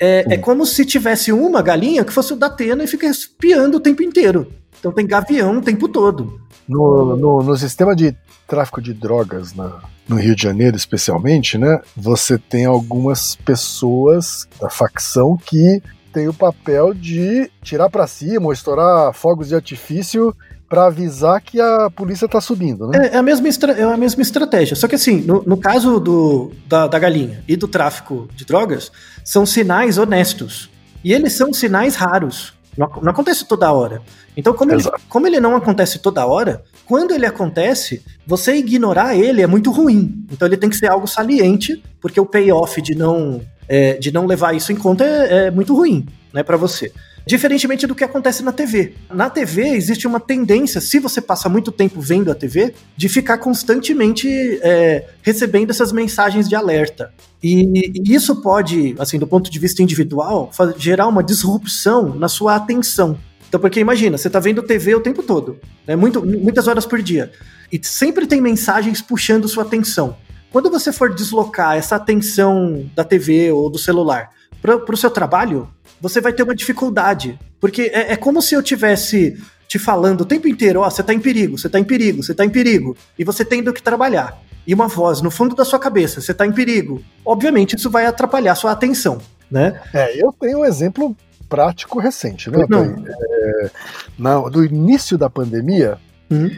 É, 0.00 0.34
é, 0.34 0.36
como 0.36 0.64
se 0.64 0.84
tivesse 0.84 1.32
uma 1.32 1.60
galinha 1.60 2.04
que 2.04 2.12
fosse 2.12 2.32
o 2.32 2.36
da 2.36 2.46
Atena 2.46 2.84
e 2.84 2.86
fica 2.86 3.06
espiando 3.06 3.78
o 3.78 3.80
tempo 3.80 4.02
inteiro. 4.02 4.52
Então 4.78 4.92
tem 4.92 5.06
gavião 5.06 5.58
o 5.58 5.62
tempo 5.62 5.88
todo. 5.88 6.40
No, 6.68 7.16
no, 7.16 7.42
no 7.42 7.56
sistema 7.56 7.96
de 7.96 8.14
tráfico 8.46 8.80
de 8.80 8.92
drogas 8.92 9.54
na, 9.54 9.80
no 10.08 10.16
Rio 10.16 10.34
de 10.34 10.42
Janeiro, 10.42 10.76
especialmente, 10.76 11.58
né? 11.58 11.80
Você 11.96 12.38
tem 12.38 12.64
algumas 12.64 13.36
pessoas 13.36 14.48
da 14.60 14.70
facção 14.70 15.36
que 15.36 15.82
tem 16.12 16.28
o 16.28 16.34
papel 16.34 16.94
de 16.94 17.50
tirar 17.62 17.90
para 17.90 18.06
cima 18.06 18.46
ou 18.46 18.52
estourar 18.52 19.12
fogos 19.12 19.48
de 19.48 19.54
artifício 19.54 20.34
para 20.68 20.86
avisar 20.86 21.40
que 21.40 21.60
a 21.60 21.90
polícia 21.90 22.28
tá 22.28 22.40
subindo, 22.40 22.88
né? 22.88 23.08
É, 23.08 23.14
é 23.14 23.18
a, 23.18 23.22
mesma 23.22 23.48
é 23.48 23.82
a 23.82 23.96
mesma 23.96 24.22
estratégia. 24.22 24.76
Só 24.76 24.86
que 24.86 24.94
assim, 24.94 25.20
no, 25.22 25.42
no 25.44 25.56
caso 25.56 25.98
do, 25.98 26.52
da, 26.66 26.86
da 26.86 26.98
galinha 26.98 27.42
e 27.48 27.56
do 27.56 27.66
tráfico 27.66 28.28
de 28.34 28.44
drogas, 28.44 28.92
são 29.24 29.46
sinais 29.46 29.96
honestos. 29.96 30.70
E 31.02 31.12
eles 31.12 31.32
são 31.34 31.52
sinais 31.52 31.94
raros. 31.94 32.52
Não, 32.78 32.88
não 33.02 33.10
acontece 33.10 33.44
toda 33.44 33.72
hora. 33.72 34.00
Então, 34.36 34.54
como 34.54 34.70
ele, 34.70 34.84
como 35.08 35.26
ele 35.26 35.40
não 35.40 35.56
acontece 35.56 35.98
toda 35.98 36.24
hora, 36.24 36.62
quando 36.86 37.12
ele 37.12 37.26
acontece, 37.26 38.04
você 38.24 38.54
ignorar 38.54 39.16
ele 39.16 39.42
é 39.42 39.46
muito 39.48 39.72
ruim. 39.72 40.24
Então 40.30 40.46
ele 40.46 40.56
tem 40.56 40.70
que 40.70 40.76
ser 40.76 40.86
algo 40.86 41.08
saliente, 41.08 41.82
porque 42.00 42.20
o 42.20 42.24
payoff 42.24 42.80
de 42.80 42.94
não, 42.94 43.40
é, 43.68 43.94
de 43.94 44.12
não 44.12 44.26
levar 44.26 44.54
isso 44.54 44.70
em 44.70 44.76
conta 44.76 45.04
é, 45.04 45.46
é 45.46 45.50
muito 45.50 45.74
ruim 45.74 46.06
né, 46.32 46.44
para 46.44 46.56
você. 46.56 46.92
Diferentemente 47.28 47.86
do 47.86 47.94
que 47.94 48.02
acontece 48.02 48.42
na 48.42 48.52
TV. 48.52 48.94
Na 49.10 49.28
TV 49.28 49.68
existe 49.68 50.06
uma 50.06 50.18
tendência, 50.18 50.80
se 50.80 50.98
você 50.98 51.20
passa 51.20 51.46
muito 51.46 51.70
tempo 51.70 52.00
vendo 52.00 52.32
a 52.32 52.34
TV, 52.34 52.72
de 52.96 53.06
ficar 53.06 53.36
constantemente 53.36 54.26
é, 54.62 55.06
recebendo 55.20 55.68
essas 55.68 55.92
mensagens 55.92 56.48
de 56.48 56.56
alerta. 56.56 57.12
E, 57.42 58.00
e, 58.00 58.14
isso 58.14 58.40
pode, 58.40 58.96
assim, 58.98 59.18
do 59.18 59.26
ponto 59.26 59.50
de 59.50 59.58
vista 59.58 59.82
individual, 59.82 60.50
gerar 60.78 61.06
uma 61.06 61.22
disrupção 61.22 62.14
na 62.14 62.28
sua 62.28 62.56
atenção. 62.56 63.18
Então, 63.46 63.60
porque 63.60 63.78
imagina, 63.78 64.16
você 64.16 64.30
tá 64.30 64.40
vendo 64.40 64.62
TV 64.62 64.94
o 64.94 65.00
tempo 65.00 65.22
todo, 65.22 65.58
né? 65.86 65.94
Muito, 65.94 66.24
muitas 66.24 66.66
horas 66.66 66.86
por 66.86 67.02
dia. 67.02 67.30
E 67.70 67.78
sempre 67.82 68.26
tem 68.26 68.40
mensagens 68.40 69.02
puxando 69.02 69.46
sua 69.46 69.64
atenção. 69.64 70.16
Quando 70.50 70.70
você 70.70 70.90
for 70.90 71.14
deslocar 71.14 71.76
essa 71.76 71.96
atenção 71.96 72.90
da 72.94 73.04
TV 73.04 73.52
ou 73.52 73.68
do 73.68 73.78
celular 73.78 74.30
para 74.62 74.94
o 74.94 74.96
seu 74.96 75.10
trabalho, 75.10 75.68
você 76.00 76.20
vai 76.20 76.32
ter 76.32 76.42
uma 76.42 76.54
dificuldade. 76.54 77.38
Porque 77.60 77.90
é, 77.92 78.12
é 78.12 78.16
como 78.16 78.40
se 78.40 78.54
eu 78.54 78.62
tivesse 78.62 79.36
te 79.68 79.78
falando 79.78 80.22
o 80.22 80.24
tempo 80.24 80.48
inteiro, 80.48 80.80
ó, 80.80 80.86
oh, 80.86 80.90
você 80.90 81.02
tá 81.02 81.12
em 81.12 81.20
perigo, 81.20 81.58
você 81.58 81.68
tá 81.68 81.78
em 81.78 81.84
perigo, 81.84 82.22
você 82.22 82.34
tá 82.34 82.44
em 82.44 82.50
perigo, 82.50 82.96
e 83.18 83.24
você 83.24 83.44
tendo 83.44 83.72
que 83.72 83.82
trabalhar. 83.82 84.40
E 84.66 84.72
uma 84.72 84.88
voz 84.88 85.20
no 85.20 85.30
fundo 85.30 85.54
da 85.54 85.64
sua 85.64 85.78
cabeça, 85.78 86.20
você 86.20 86.32
tá 86.32 86.46
em 86.46 86.52
perigo. 86.52 87.02
Obviamente, 87.24 87.76
isso 87.76 87.90
vai 87.90 88.06
atrapalhar 88.06 88.54
sua 88.54 88.72
atenção, 88.72 89.18
né? 89.50 89.80
É, 89.92 90.22
eu 90.22 90.34
tenho 90.38 90.60
um 90.60 90.64
exemplo 90.64 91.14
prático 91.48 91.98
recente, 91.98 92.50
né? 92.50 92.66
É, 92.70 93.70
na, 94.18 94.38
do 94.40 94.64
início 94.64 95.16
da 95.16 95.28
pandemia, 95.28 95.98
uhum. 96.30 96.50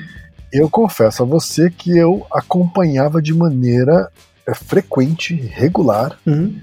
eu 0.53 0.69
confesso 0.69 1.23
a 1.23 1.27
você 1.27 1.71
que 1.71 1.97
eu 1.97 2.27
acompanhava 2.33 3.21
de 3.21 3.35
maneira 3.35 4.11
é, 4.47 4.55
frequente, 4.55 5.35
regular, 5.35 6.19
uhum. 6.27 6.59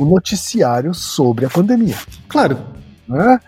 O 0.00 0.04
noticiário 0.06 0.94
sobre 0.94 1.44
a 1.44 1.50
pandemia. 1.50 1.96
Claro. 2.28 2.58
Né? 3.06 3.38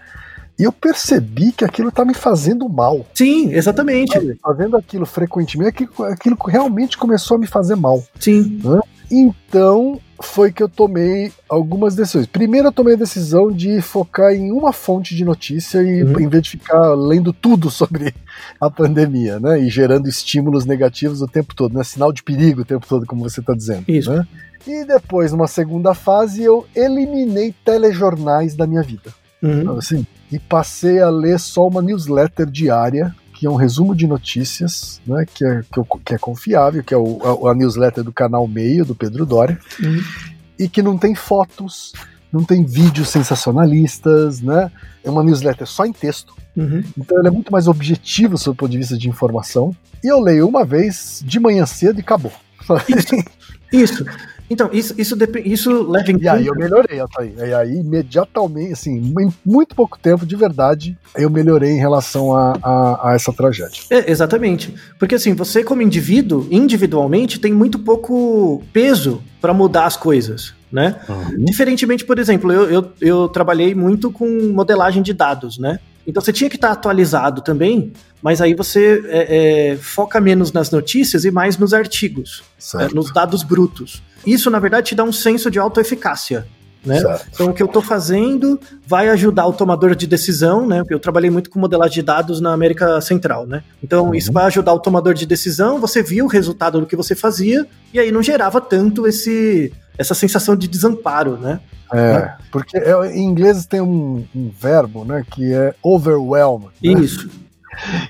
E 0.58 0.64
eu 0.64 0.72
percebi 0.72 1.50
que 1.50 1.64
aquilo 1.64 1.90
tá 1.90 2.04
me 2.04 2.12
fazendo 2.14 2.68
mal. 2.68 3.06
Sim, 3.14 3.52
exatamente. 3.52 4.12
Sabe, 4.12 4.38
fazendo 4.42 4.76
aquilo 4.76 5.06
frequentemente, 5.06 5.68
aquilo, 5.70 6.04
aquilo 6.04 6.36
realmente 6.46 6.98
começou 6.98 7.36
a 7.36 7.40
me 7.40 7.46
fazer 7.46 7.74
mal. 7.74 8.04
Sim. 8.20 8.60
Né? 8.62 8.80
Então, 9.10 9.98
foi 10.22 10.52
que 10.52 10.62
eu 10.62 10.68
tomei 10.68 11.32
algumas 11.48 11.94
decisões. 11.94 12.26
Primeiro, 12.26 12.68
eu 12.68 12.72
tomei 12.72 12.94
a 12.94 12.98
decisão 12.98 13.50
de 13.50 13.80
focar 13.82 14.32
em 14.32 14.50
uma 14.50 14.72
fonte 14.72 15.14
de 15.14 15.24
notícia 15.24 15.82
e 15.82 16.02
uhum. 16.02 16.20
em 16.20 16.28
vez 16.28 16.44
de 16.44 16.50
ficar 16.50 16.94
lendo 16.94 17.32
tudo 17.32 17.70
sobre 17.70 18.14
a 18.60 18.70
pandemia, 18.70 19.38
né? 19.38 19.60
E 19.60 19.68
gerando 19.68 20.08
estímulos 20.08 20.64
negativos 20.64 21.20
o 21.20 21.26
tempo 21.26 21.54
todo, 21.54 21.76
né? 21.76 21.84
Sinal 21.84 22.12
de 22.12 22.22
perigo 22.22 22.62
o 22.62 22.64
tempo 22.64 22.86
todo, 22.86 23.06
como 23.06 23.28
você 23.28 23.40
está 23.40 23.54
dizendo. 23.54 23.84
Isso. 23.88 24.12
Né? 24.12 24.26
E 24.66 24.84
depois, 24.84 25.32
numa 25.32 25.48
segunda 25.48 25.92
fase, 25.92 26.42
eu 26.42 26.66
eliminei 26.74 27.54
telejornais 27.64 28.54
da 28.54 28.66
minha 28.66 28.82
vida. 28.82 29.12
Uhum. 29.42 29.76
Assim, 29.76 30.06
e 30.30 30.38
passei 30.38 31.00
a 31.00 31.10
ler 31.10 31.38
só 31.38 31.66
uma 31.66 31.82
newsletter 31.82 32.46
diária 32.46 33.14
que 33.42 33.46
é 33.48 33.50
um 33.50 33.56
resumo 33.56 33.92
de 33.92 34.06
notícias, 34.06 35.00
né, 35.04 35.26
que, 35.34 35.44
é, 35.44 35.62
que, 35.62 35.80
que 36.04 36.14
é 36.14 36.18
confiável, 36.18 36.80
que 36.84 36.94
é 36.94 36.96
o, 36.96 37.18
a, 37.44 37.50
a, 37.50 37.54
newsletter 37.56 38.04
do 38.04 38.12
canal 38.12 38.46
Meio, 38.46 38.84
do 38.84 38.94
Pedro 38.94 39.26
Doria, 39.26 39.58
uhum. 39.82 40.00
e 40.56 40.68
que 40.68 40.80
não 40.80 40.96
tem 40.96 41.12
fotos, 41.16 41.92
não 42.32 42.44
tem 42.44 42.64
vídeos 42.64 43.08
sensacionalistas, 43.08 44.40
né? 44.40 44.70
É 45.02 45.10
uma 45.10 45.24
newsletter 45.24 45.66
só 45.66 45.84
em 45.84 45.92
texto. 45.92 46.36
Uhum. 46.56 46.84
Então 46.96 47.18
ele 47.18 47.26
é 47.26 47.30
muito 47.32 47.50
mais 47.50 47.66
objetivo 47.66 48.38
sob 48.38 48.54
o 48.54 48.56
ponto 48.58 48.70
de 48.70 48.78
vista 48.78 48.96
de 48.96 49.08
informação. 49.08 49.74
E 50.04 50.06
eu 50.06 50.20
leio 50.20 50.46
uma 50.46 50.64
vez 50.64 51.20
de 51.26 51.40
manhã 51.40 51.66
cedo 51.66 51.98
e 51.98 52.00
acabou. 52.00 52.32
Isso. 52.88 53.16
Isso. 53.72 54.04
Então, 54.52 54.68
isso, 54.72 54.94
isso, 54.98 55.16
isso 55.44 55.90
leva 55.90 56.12
em 56.12 56.18
E 56.20 56.28
aí 56.28 56.46
eu 56.46 56.54
melhorei, 56.54 57.00
Ataí. 57.00 57.34
E 57.38 57.54
aí, 57.54 57.76
imediatamente, 57.76 58.72
assim, 58.72 58.98
em 58.98 59.32
muito 59.44 59.74
pouco 59.74 59.98
tempo, 59.98 60.26
de 60.26 60.36
verdade, 60.36 60.96
eu 61.16 61.30
melhorei 61.30 61.70
em 61.70 61.78
relação 61.78 62.36
a, 62.36 62.58
a, 62.62 63.10
a 63.10 63.14
essa 63.14 63.32
tragédia. 63.32 63.82
É, 63.88 64.10
exatamente. 64.10 64.74
Porque, 64.98 65.14
assim, 65.14 65.32
você 65.32 65.64
como 65.64 65.80
indivíduo, 65.80 66.46
individualmente, 66.50 67.40
tem 67.40 67.52
muito 67.52 67.78
pouco 67.78 68.62
peso 68.74 69.22
para 69.40 69.54
mudar 69.54 69.86
as 69.86 69.96
coisas. 69.96 70.54
Né? 70.70 70.96
Uhum. 71.06 71.44
Diferentemente, 71.44 72.02
por 72.02 72.18
exemplo, 72.18 72.50
eu, 72.50 72.70
eu, 72.70 72.92
eu 72.98 73.28
trabalhei 73.28 73.74
muito 73.74 74.10
com 74.10 74.26
modelagem 74.54 75.02
de 75.02 75.12
dados, 75.12 75.58
né? 75.58 75.78
Então 76.06 76.22
você 76.22 76.32
tinha 76.32 76.50
que 76.50 76.56
estar 76.56 76.72
atualizado 76.72 77.42
também, 77.42 77.92
mas 78.20 78.40
aí 78.40 78.54
você 78.54 79.02
é, 79.06 79.72
é, 79.72 79.76
foca 79.76 80.20
menos 80.20 80.52
nas 80.52 80.70
notícias 80.70 81.24
e 81.24 81.30
mais 81.30 81.56
nos 81.56 81.72
artigos, 81.72 82.42
é, 82.74 82.88
nos 82.94 83.12
dados 83.12 83.42
brutos. 83.42 84.02
Isso, 84.26 84.50
na 84.50 84.58
verdade, 84.58 84.88
te 84.88 84.94
dá 84.94 85.04
um 85.04 85.12
senso 85.12 85.50
de 85.50 85.58
autoeficácia. 85.58 86.46
Né? 86.84 87.00
Então, 87.32 87.50
o 87.50 87.54
que 87.54 87.62
eu 87.62 87.66
estou 87.66 87.80
fazendo 87.80 88.58
vai 88.86 89.08
ajudar 89.10 89.46
o 89.46 89.52
tomador 89.52 89.94
de 89.94 90.06
decisão, 90.06 90.66
né? 90.66 90.82
Eu 90.90 90.98
trabalhei 90.98 91.30
muito 91.30 91.48
com 91.48 91.60
modelagem 91.60 91.94
de 91.94 92.02
dados 92.02 92.40
na 92.40 92.52
América 92.52 93.00
Central, 93.00 93.46
né? 93.46 93.62
Então, 93.82 94.06
uhum. 94.06 94.14
isso 94.14 94.32
vai 94.32 94.46
ajudar 94.46 94.72
o 94.74 94.80
tomador 94.80 95.14
de 95.14 95.24
decisão. 95.24 95.80
Você 95.80 96.02
viu 96.02 96.24
o 96.24 96.28
resultado 96.28 96.80
do 96.80 96.86
que 96.86 96.96
você 96.96 97.14
fazia 97.14 97.66
e 97.94 98.00
aí 98.00 98.10
não 98.10 98.22
gerava 98.22 98.60
tanto 98.60 99.06
esse 99.06 99.72
essa 99.96 100.14
sensação 100.14 100.56
de 100.56 100.66
desamparo, 100.66 101.36
né? 101.36 101.60
É, 101.92 102.32
porque 102.50 102.78
é, 102.78 102.92
em 103.14 103.24
inglês 103.24 103.66
tem 103.66 103.80
um, 103.80 104.24
um, 104.34 104.50
verbo, 104.58 105.04
né, 105.04 105.22
que 105.30 105.52
é 105.52 105.74
overwhelm. 105.82 106.62
Né? 106.82 106.92
Isso. 107.00 107.28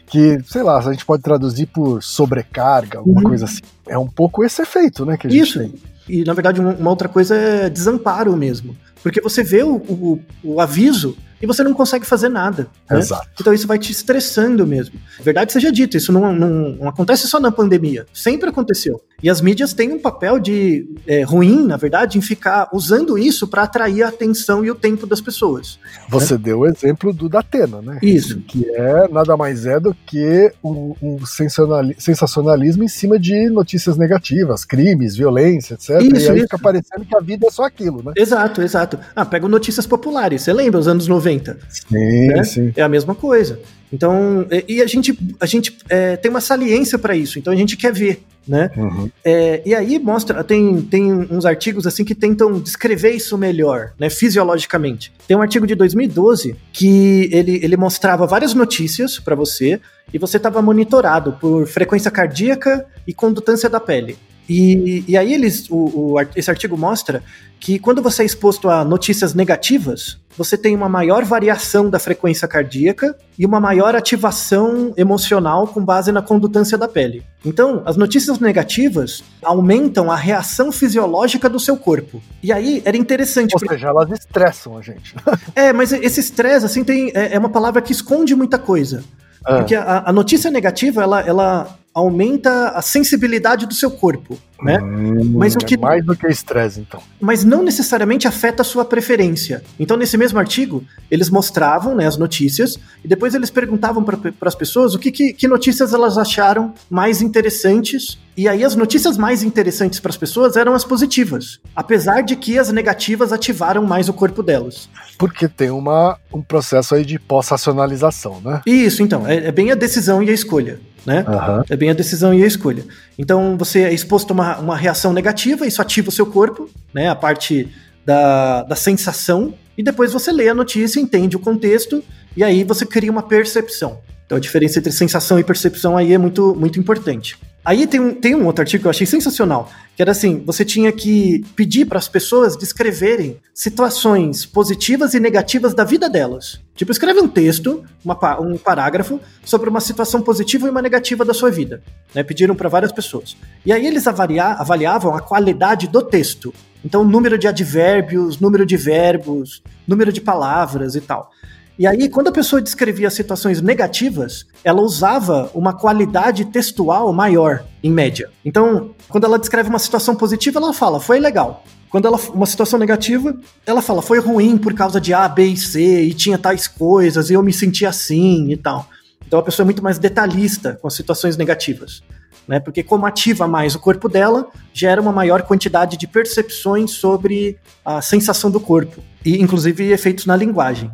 Que, 0.06 0.40
sei 0.44 0.60
lá, 0.60 0.76
a 0.76 0.92
gente 0.92 1.06
pode 1.06 1.22
traduzir 1.22 1.66
por 1.66 2.02
sobrecarga, 2.02 2.98
alguma 2.98 3.20
uhum. 3.20 3.28
coisa 3.28 3.44
assim. 3.44 3.60
É 3.86 3.96
um 3.96 4.08
pouco 4.08 4.42
esse 4.44 4.60
efeito, 4.60 5.06
né, 5.06 5.16
que 5.16 5.28
a 5.28 5.30
gente 5.30 5.40
Isso. 5.40 5.60
tem. 5.60 5.72
E, 6.08 6.24
na 6.24 6.32
verdade, 6.32 6.60
uma 6.60 6.90
outra 6.90 7.08
coisa 7.08 7.34
é 7.36 7.70
desamparo 7.70 8.36
mesmo. 8.36 8.76
Porque 9.02 9.20
você 9.20 9.42
vê 9.42 9.62
o, 9.62 9.76
o, 9.76 10.20
o 10.42 10.60
aviso 10.60 11.16
e 11.40 11.46
você 11.46 11.64
não 11.64 11.74
consegue 11.74 12.06
fazer 12.06 12.28
nada. 12.28 12.68
Né? 12.88 12.98
Exato. 12.98 13.28
Então 13.40 13.52
isso 13.52 13.66
vai 13.66 13.78
te 13.78 13.90
estressando 13.90 14.66
mesmo. 14.66 14.98
Verdade 15.20 15.52
seja 15.52 15.72
dito, 15.72 15.96
isso 15.96 16.12
não, 16.12 16.32
não, 16.32 16.48
não 16.70 16.88
acontece 16.88 17.26
só 17.26 17.40
na 17.40 17.50
pandemia, 17.50 18.06
sempre 18.14 18.48
aconteceu. 18.48 19.02
E 19.22 19.30
as 19.30 19.40
mídias 19.40 19.72
têm 19.72 19.92
um 19.92 19.98
papel 19.98 20.38
de 20.38 20.86
é, 21.06 21.22
ruim, 21.22 21.64
na 21.64 21.76
verdade, 21.76 22.18
em 22.18 22.20
ficar 22.20 22.68
usando 22.72 23.16
isso 23.16 23.46
para 23.46 23.62
atrair 23.62 24.02
a 24.02 24.08
atenção 24.08 24.64
e 24.64 24.70
o 24.70 24.74
tempo 24.74 25.06
das 25.06 25.20
pessoas. 25.20 25.78
Você 26.08 26.34
né? 26.34 26.40
deu 26.44 26.60
o 26.60 26.66
exemplo 26.66 27.12
do 27.12 27.28
Datena, 27.28 27.80
né? 27.80 27.98
Isso. 28.02 28.40
Que 28.40 28.68
é 28.70 29.08
nada 29.08 29.36
mais 29.36 29.64
é 29.64 29.78
do 29.78 29.94
que 30.06 30.52
um, 30.62 30.94
um 31.00 31.18
sensacionalismo 31.24 32.82
em 32.82 32.88
cima 32.88 33.18
de 33.18 33.48
notícias 33.48 33.96
negativas, 33.96 34.64
crimes, 34.64 35.16
violência, 35.16 35.74
etc. 35.74 36.00
Isso, 36.00 36.26
e 36.26 36.28
aí 36.28 36.36
isso. 36.36 36.42
fica 36.42 36.58
parecendo 36.58 37.04
que 37.04 37.16
a 37.16 37.20
vida 37.20 37.46
é 37.46 37.50
só 37.50 37.64
aquilo, 37.64 38.02
né? 38.02 38.12
Exato, 38.16 38.60
exato. 38.60 38.98
Ah, 39.14 39.24
pega 39.24 39.46
notícias 39.48 39.86
populares. 39.86 40.42
Você 40.42 40.52
lembra 40.52 40.80
os 40.80 40.88
anos 40.88 41.06
90? 41.06 41.58
Sim, 41.68 42.26
né? 42.26 42.44
sim. 42.44 42.72
É 42.74 42.82
a 42.82 42.88
mesma 42.88 43.14
coisa. 43.14 43.60
Então, 43.92 44.46
e 44.66 44.80
a 44.80 44.86
gente, 44.86 45.16
a 45.38 45.44
gente 45.44 45.76
é, 45.88 46.16
tem 46.16 46.30
uma 46.30 46.40
saliência 46.40 46.98
para 46.98 47.14
isso, 47.14 47.38
então 47.38 47.52
a 47.52 47.56
gente 47.56 47.76
quer 47.76 47.92
ver, 47.92 48.24
né? 48.46 48.70
Uhum. 48.76 49.10
É, 49.24 49.62
e 49.64 49.74
aí 49.74 49.98
mostra, 49.98 50.42
tem, 50.42 50.82
tem 50.82 51.12
uns 51.12 51.44
artigos 51.44 51.86
assim 51.86 52.04
que 52.04 52.14
tentam 52.14 52.60
descrever 52.60 53.10
isso 53.10 53.36
melhor, 53.38 53.92
né, 53.98 54.10
fisiologicamente. 54.10 55.12
Tem 55.26 55.36
um 55.36 55.42
artigo 55.42 55.66
de 55.66 55.74
2012 55.74 56.56
que 56.72 57.28
ele, 57.32 57.60
ele 57.62 57.76
mostrava 57.76 58.26
várias 58.26 58.54
notícias 58.54 59.18
para 59.18 59.34
você 59.34 59.80
e 60.12 60.18
você 60.18 60.36
estava 60.36 60.60
monitorado 60.60 61.32
por 61.40 61.66
frequência 61.66 62.10
cardíaca 62.10 62.84
e 63.06 63.14
condutância 63.14 63.68
da 63.68 63.80
pele. 63.80 64.16
E, 64.48 65.04
e 65.06 65.16
aí 65.16 65.32
eles, 65.32 65.68
o, 65.70 65.76
o, 65.76 66.16
esse 66.34 66.50
artigo 66.50 66.76
mostra 66.76 67.22
que 67.60 67.78
quando 67.78 68.02
você 68.02 68.22
é 68.22 68.26
exposto 68.26 68.68
a 68.68 68.84
notícias 68.84 69.34
negativas, 69.34 70.18
você 70.36 70.56
tem 70.56 70.74
uma 70.74 70.88
maior 70.88 71.24
variação 71.24 71.88
da 71.88 71.98
frequência 71.98 72.48
cardíaca 72.48 73.16
e 73.38 73.46
uma 73.46 73.60
maior 73.60 73.94
ativação 73.94 74.92
emocional 74.96 75.68
com 75.68 75.84
base 75.84 76.10
na 76.10 76.20
condutância 76.20 76.76
da 76.76 76.88
pele. 76.88 77.22
Então, 77.44 77.82
as 77.84 77.96
notícias 77.96 78.40
negativas 78.40 79.22
aumentam 79.44 80.10
a 80.10 80.16
reação 80.16 80.72
fisiológica 80.72 81.48
do 81.48 81.60
seu 81.60 81.76
corpo. 81.76 82.20
E 82.42 82.52
aí 82.52 82.82
era 82.84 82.96
interessante. 82.96 83.54
Ou 83.54 83.60
porque... 83.60 83.74
seja, 83.74 83.88
elas 83.88 84.10
estressam 84.10 84.76
a 84.76 84.82
gente. 84.82 85.14
é, 85.54 85.72
mas 85.72 85.92
esse 85.92 86.18
estresse, 86.18 86.66
assim, 86.66 86.82
tem, 86.82 87.12
é, 87.14 87.34
é 87.34 87.38
uma 87.38 87.50
palavra 87.50 87.80
que 87.80 87.92
esconde 87.92 88.34
muita 88.34 88.58
coisa. 88.58 89.04
Ah. 89.44 89.58
Porque 89.58 89.74
a, 89.74 90.04
a, 90.06 90.12
notícia 90.12 90.50
negativa, 90.50 91.02
ela, 91.02 91.20
ela 91.20 91.78
aumenta 91.94 92.70
a 92.70 92.80
sensibilidade 92.80 93.66
do 93.66 93.74
seu 93.74 93.90
corpo, 93.90 94.38
né? 94.62 94.78
Hum, 94.80 95.32
mas 95.34 95.54
o 95.54 95.58
que 95.58 95.74
é 95.74 95.78
mais 95.78 96.04
do 96.04 96.16
que 96.16 96.26
estresse, 96.26 96.80
então. 96.80 97.02
Mas 97.20 97.44
não 97.44 97.62
necessariamente 97.62 98.26
afeta 98.26 98.62
a 98.62 98.64
sua 98.64 98.84
preferência. 98.84 99.62
Então, 99.78 99.96
nesse 99.96 100.16
mesmo 100.16 100.38
artigo, 100.38 100.84
eles 101.10 101.28
mostravam 101.28 101.94
né, 101.94 102.06
as 102.06 102.16
notícias 102.16 102.78
e 103.04 103.08
depois 103.08 103.34
eles 103.34 103.50
perguntavam 103.50 104.02
para 104.02 104.18
as 104.42 104.54
pessoas 104.54 104.94
o 104.94 104.98
que, 104.98 105.10
que, 105.10 105.32
que 105.34 105.48
notícias 105.48 105.92
elas 105.92 106.16
acharam 106.16 106.72
mais 106.88 107.20
interessantes. 107.20 108.18
E 108.34 108.48
aí, 108.48 108.64
as 108.64 108.74
notícias 108.74 109.18
mais 109.18 109.42
interessantes 109.42 110.00
para 110.00 110.10
as 110.10 110.16
pessoas 110.16 110.56
eram 110.56 110.72
as 110.72 110.84
positivas, 110.84 111.60
apesar 111.76 112.22
de 112.22 112.36
que 112.36 112.58
as 112.58 112.70
negativas 112.72 113.32
ativaram 113.32 113.84
mais 113.84 114.08
o 114.08 114.14
corpo 114.14 114.42
delas. 114.42 114.88
Porque 115.18 115.46
tem 115.46 115.70
uma, 115.70 116.18
um 116.32 116.40
processo 116.40 116.94
aí 116.94 117.04
de 117.04 117.18
pós-racionalização, 117.18 118.40
né? 118.42 118.62
Isso, 118.64 119.02
então. 119.02 119.26
É, 119.26 119.48
é 119.48 119.52
bem 119.52 119.70
a 119.70 119.74
decisão 119.74 120.22
e 120.22 120.30
a 120.30 120.32
escolha 120.32 120.80
né? 121.04 121.24
Uhum. 121.26 121.64
É 121.68 121.76
bem 121.76 121.90
a 121.90 121.94
decisão 121.94 122.32
e 122.32 122.42
a 122.42 122.46
escolha. 122.46 122.84
Então 123.18 123.56
você 123.56 123.82
é 123.82 123.92
exposto 123.92 124.30
a 124.30 124.34
uma, 124.34 124.58
uma 124.58 124.76
reação 124.76 125.12
negativa, 125.12 125.66
isso 125.66 125.82
ativa 125.82 126.08
o 126.08 126.12
seu 126.12 126.26
corpo, 126.26 126.68
né? 126.92 127.08
A 127.08 127.14
parte 127.14 127.68
da, 128.04 128.62
da 128.62 128.76
sensação, 128.76 129.54
e 129.76 129.82
depois 129.82 130.12
você 130.12 130.32
lê 130.32 130.48
a 130.48 130.54
notícia, 130.54 131.00
entende 131.00 131.36
o 131.36 131.40
contexto, 131.40 132.02
e 132.36 132.42
aí 132.42 132.64
você 132.64 132.84
cria 132.84 133.10
uma 133.10 133.22
percepção. 133.22 133.98
Então 134.26 134.38
a 134.38 134.40
diferença 134.40 134.78
entre 134.78 134.92
sensação 134.92 135.38
e 135.38 135.44
percepção 135.44 135.96
aí 135.96 136.12
é 136.12 136.18
muito, 136.18 136.54
muito 136.54 136.78
importante. 136.78 137.38
Aí 137.64 137.86
tem 137.86 138.00
um, 138.00 138.12
tem 138.12 138.34
um 138.34 138.44
outro 138.44 138.62
artigo 138.62 138.82
que 138.82 138.86
eu 138.88 138.90
achei 138.90 139.06
sensacional, 139.06 139.70
que 139.94 140.02
era 140.02 140.10
assim: 140.10 140.42
você 140.44 140.64
tinha 140.64 140.90
que 140.90 141.44
pedir 141.54 141.84
para 141.84 141.98
as 141.98 142.08
pessoas 142.08 142.56
descreverem 142.56 143.38
situações 143.54 144.44
positivas 144.44 145.14
e 145.14 145.20
negativas 145.20 145.72
da 145.72 145.84
vida 145.84 146.10
delas. 146.10 146.60
Tipo, 146.74 146.90
escreve 146.90 147.20
um 147.20 147.28
texto, 147.28 147.84
uma, 148.04 148.40
um 148.40 148.58
parágrafo, 148.58 149.20
sobre 149.44 149.70
uma 149.70 149.80
situação 149.80 150.22
positiva 150.22 150.66
e 150.66 150.70
uma 150.70 150.82
negativa 150.82 151.24
da 151.24 151.32
sua 151.32 151.50
vida. 151.50 151.82
Né? 152.12 152.24
Pediram 152.24 152.56
para 152.56 152.68
várias 152.68 152.90
pessoas. 152.90 153.36
E 153.64 153.72
aí 153.72 153.86
eles 153.86 154.08
avalia, 154.08 154.46
avaliavam 154.46 155.14
a 155.14 155.20
qualidade 155.20 155.86
do 155.86 156.02
texto. 156.02 156.52
Então, 156.84 157.04
número 157.04 157.38
de 157.38 157.46
advérbios, 157.46 158.40
número 158.40 158.66
de 158.66 158.76
verbos, 158.76 159.62
número 159.86 160.12
de 160.12 160.20
palavras 160.20 160.96
e 160.96 161.00
tal. 161.00 161.30
E 161.78 161.86
aí, 161.86 162.08
quando 162.08 162.28
a 162.28 162.32
pessoa 162.32 162.60
descrevia 162.60 163.10
situações 163.10 163.62
negativas, 163.62 164.46
ela 164.62 164.82
usava 164.82 165.50
uma 165.54 165.72
qualidade 165.72 166.44
textual 166.46 167.12
maior, 167.12 167.64
em 167.82 167.90
média. 167.90 168.30
Então, 168.44 168.94
quando 169.08 169.24
ela 169.24 169.38
descreve 169.38 169.68
uma 169.68 169.78
situação 169.78 170.14
positiva, 170.14 170.58
ela 170.58 170.72
fala, 170.72 171.00
foi 171.00 171.18
legal. 171.18 171.64
Quando 171.88 172.06
ela 172.06 172.18
uma 172.32 172.46
situação 172.46 172.78
negativa, 172.78 173.36
ela 173.66 173.82
fala, 173.82 174.00
foi 174.00 174.18
ruim 174.18 174.56
por 174.56 174.74
causa 174.74 175.00
de 175.00 175.12
A, 175.12 175.28
B 175.28 175.44
e 175.44 175.56
C, 175.56 176.02
e 176.04 176.14
tinha 176.14 176.38
tais 176.38 176.66
coisas, 176.66 177.28
e 177.28 177.34
eu 177.34 177.42
me 177.42 177.52
senti 177.52 177.84
assim 177.84 178.50
e 178.50 178.56
tal. 178.56 178.86
Então 179.26 179.38
a 179.38 179.42
pessoa 179.42 179.64
é 179.64 179.66
muito 179.66 179.82
mais 179.82 179.98
detalhista 179.98 180.78
com 180.80 180.88
as 180.88 180.94
situações 180.94 181.36
negativas. 181.36 182.02
Né? 182.46 182.60
Porque 182.60 182.82
como 182.82 183.06
ativa 183.06 183.46
mais 183.46 183.74
o 183.74 183.78
corpo 183.78 184.08
dela, 184.08 184.48
gera 184.72 185.00
uma 185.00 185.12
maior 185.12 185.42
quantidade 185.42 185.96
de 185.96 186.06
percepções 186.06 186.92
sobre 186.92 187.58
a 187.84 188.00
sensação 188.00 188.50
do 188.50 188.60
corpo, 188.60 189.02
e 189.24 189.40
inclusive 189.40 189.90
efeitos 189.90 190.26
na 190.26 190.34
linguagem. 190.34 190.90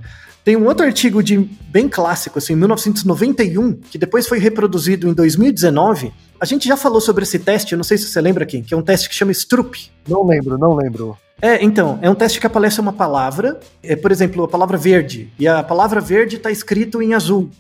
Tem 0.49 0.57
um 0.57 0.65
outro 0.65 0.87
artigo 0.87 1.23
de 1.23 1.37
bem 1.69 1.91
clássico, 1.91 2.39
assim, 2.39 2.57
1991, 2.57 3.75
que 3.75 3.99
depois 3.99 4.27
foi 4.27 4.39
reproduzido 4.39 5.07
em 5.07 5.13
2019. 5.13 6.11
A 6.41 6.47
gente 6.47 6.67
já 6.67 6.75
falou 6.75 7.03
sobre 7.03 7.25
esse 7.25 7.39
teste, 7.39 7.77
não 7.77 7.85
sei 7.85 7.99
se 7.99 8.07
você 8.07 8.19
lembra 8.19 8.45
aqui, 8.45 8.63
que 8.63 8.73
é 8.73 8.77
um 8.79 8.81
teste 8.81 9.11
que 9.11 9.15
chama 9.15 9.31
Stroop. 9.31 9.91
Não 10.09 10.27
lembro, 10.27 10.57
não 10.57 10.75
lembro. 10.75 11.19
É, 11.43 11.63
então, 11.63 11.99
é 12.01 12.09
um 12.09 12.15
teste 12.15 12.41
que 12.41 12.47
aparece 12.47 12.81
uma 12.81 12.95
palavra, 12.95 13.61
é, 13.83 13.95
por 13.95 14.11
exemplo, 14.11 14.43
a 14.43 14.49
palavra 14.49 14.79
verde, 14.79 15.31
e 15.39 15.47
a 15.47 15.63
palavra 15.63 16.01
verde 16.01 16.37
está 16.37 16.51
escrito 16.51 17.03
em 17.03 17.13
azul. 17.13 17.51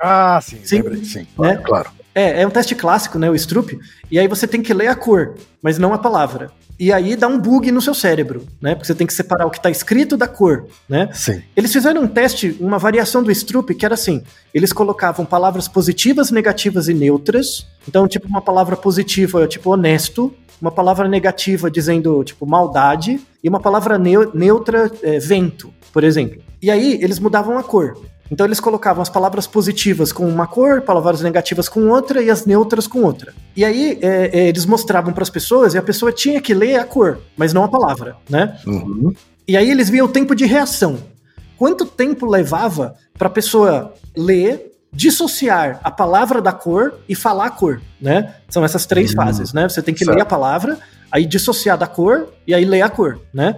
Ah, 0.00 0.38
sim, 0.40 0.60
sim, 0.62 0.76
lembra, 0.76 1.04
sim, 1.04 1.26
né? 1.36 1.56
claro. 1.56 1.90
É, 2.16 2.40
é 2.40 2.46
um 2.46 2.50
teste 2.50 2.74
clássico, 2.74 3.18
né, 3.18 3.28
o 3.28 3.34
Stroop, 3.36 3.78
e 4.10 4.18
aí 4.18 4.26
você 4.26 4.46
tem 4.46 4.62
que 4.62 4.72
ler 4.72 4.88
a 4.88 4.94
cor, 4.94 5.34
mas 5.62 5.76
não 5.76 5.92
a 5.92 5.98
palavra. 5.98 6.50
E 6.80 6.90
aí 6.90 7.14
dá 7.14 7.28
um 7.28 7.38
bug 7.38 7.70
no 7.70 7.80
seu 7.80 7.94
cérebro, 7.94 8.46
né? 8.60 8.74
Porque 8.74 8.86
você 8.86 8.94
tem 8.94 9.06
que 9.06 9.12
separar 9.12 9.46
o 9.46 9.50
que 9.50 9.58
está 9.58 9.70
escrito 9.70 10.16
da 10.16 10.26
cor, 10.26 10.66
né? 10.88 11.10
Sim. 11.12 11.42
Eles 11.54 11.72
fizeram 11.72 12.02
um 12.02 12.06
teste, 12.06 12.56
uma 12.60 12.78
variação 12.78 13.22
do 13.22 13.30
Stroop, 13.30 13.74
que 13.74 13.84
era 13.84 13.94
assim: 13.94 14.22
eles 14.52 14.72
colocavam 14.72 15.24
palavras 15.24 15.68
positivas, 15.68 16.30
negativas 16.30 16.88
e 16.88 16.94
neutras. 16.94 17.66
Então, 17.88 18.06
tipo, 18.06 18.28
uma 18.28 18.42
palavra 18.42 18.76
positiva 18.76 19.46
tipo 19.46 19.70
honesto, 19.70 20.34
uma 20.60 20.70
palavra 20.70 21.08
negativa 21.08 21.70
dizendo, 21.70 22.22
tipo, 22.24 22.46
maldade, 22.46 23.20
e 23.42 23.48
uma 23.48 23.60
palavra 23.60 23.98
neutra, 23.98 24.90
é, 25.02 25.18
vento, 25.18 25.72
por 25.92 26.04
exemplo. 26.04 26.42
E 26.60 26.70
aí 26.70 26.98
eles 27.02 27.18
mudavam 27.18 27.56
a 27.56 27.62
cor. 27.62 27.98
Então 28.30 28.46
eles 28.46 28.60
colocavam 28.60 29.02
as 29.02 29.08
palavras 29.08 29.46
positivas 29.46 30.12
com 30.12 30.28
uma 30.28 30.46
cor, 30.46 30.82
palavras 30.82 31.20
negativas 31.20 31.68
com 31.68 31.88
outra 31.88 32.22
e 32.22 32.30
as 32.30 32.44
neutras 32.44 32.86
com 32.86 33.02
outra. 33.02 33.32
E 33.56 33.64
aí 33.64 33.98
é, 34.02 34.30
é, 34.32 34.48
eles 34.48 34.66
mostravam 34.66 35.12
para 35.12 35.22
as 35.22 35.30
pessoas 35.30 35.74
e 35.74 35.78
a 35.78 35.82
pessoa 35.82 36.12
tinha 36.12 36.40
que 36.40 36.54
ler 36.54 36.76
a 36.76 36.84
cor, 36.84 37.20
mas 37.36 37.52
não 37.52 37.64
a 37.64 37.68
palavra, 37.68 38.16
né? 38.28 38.58
Uhum. 38.66 39.14
E 39.46 39.56
aí 39.56 39.70
eles 39.70 39.88
viam 39.88 40.06
o 40.06 40.10
tempo 40.10 40.34
de 40.34 40.44
reação. 40.44 40.98
Quanto 41.56 41.86
tempo 41.86 42.26
levava 42.26 42.96
para 43.16 43.28
a 43.28 43.30
pessoa 43.30 43.94
ler, 44.16 44.72
dissociar 44.92 45.80
a 45.82 45.90
palavra 45.90 46.40
da 46.40 46.52
cor 46.52 46.94
e 47.08 47.14
falar 47.14 47.46
a 47.46 47.50
cor, 47.50 47.80
né? 48.00 48.34
São 48.48 48.64
essas 48.64 48.86
três 48.86 49.10
uhum. 49.10 49.16
fases, 49.16 49.52
né? 49.52 49.68
Você 49.68 49.82
tem 49.82 49.94
que 49.94 50.04
certo. 50.04 50.16
ler 50.16 50.22
a 50.22 50.26
palavra, 50.26 50.78
aí 51.10 51.26
dissociar 51.26 51.78
da 51.78 51.86
cor 51.86 52.32
e 52.46 52.54
aí 52.54 52.64
ler 52.64 52.82
a 52.82 52.88
cor, 52.88 53.20
né? 53.32 53.56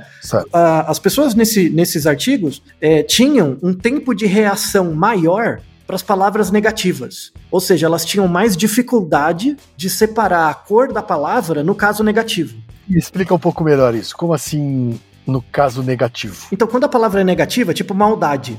Ah, 0.53 0.91
as 0.91 0.99
pessoas 0.99 1.35
nesse, 1.35 1.71
nesses 1.71 2.07
artigos 2.07 2.63
é, 2.81 3.03
tinham 3.03 3.57
um 3.63 3.73
tempo 3.73 4.15
de 4.15 4.27
reação 4.27 4.95
maior 4.95 5.61
para 5.87 5.97
as 5.97 6.03
palavras 6.03 6.51
negativas. 6.51 7.33
Ou 7.51 7.61
seja, 7.61 7.87
elas 7.87 8.05
tinham 8.05 8.29
mais 8.29 8.57
dificuldade 8.57 9.57
de 9.75 9.89
separar 9.89 10.51
a 10.51 10.55
cor 10.55 10.93
da 10.93 11.03
palavra 11.03 11.65
no 11.65 11.75
caso 11.75 12.05
negativo. 12.05 12.57
Me 12.87 12.99
explica 12.99 13.35
um 13.35 13.39
pouco 13.39 13.65
melhor 13.65 13.95
isso. 13.95 14.15
Como 14.15 14.35
assim 14.35 15.01
no 15.27 15.41
caso 15.41 15.83
negativo? 15.83 16.47
Então, 16.53 16.69
quando 16.69 16.85
a 16.85 16.89
palavra 16.89 17.23
é 17.23 17.25
negativa, 17.25 17.71
é 17.71 17.75
tipo 17.75 17.95
maldade. 17.95 18.59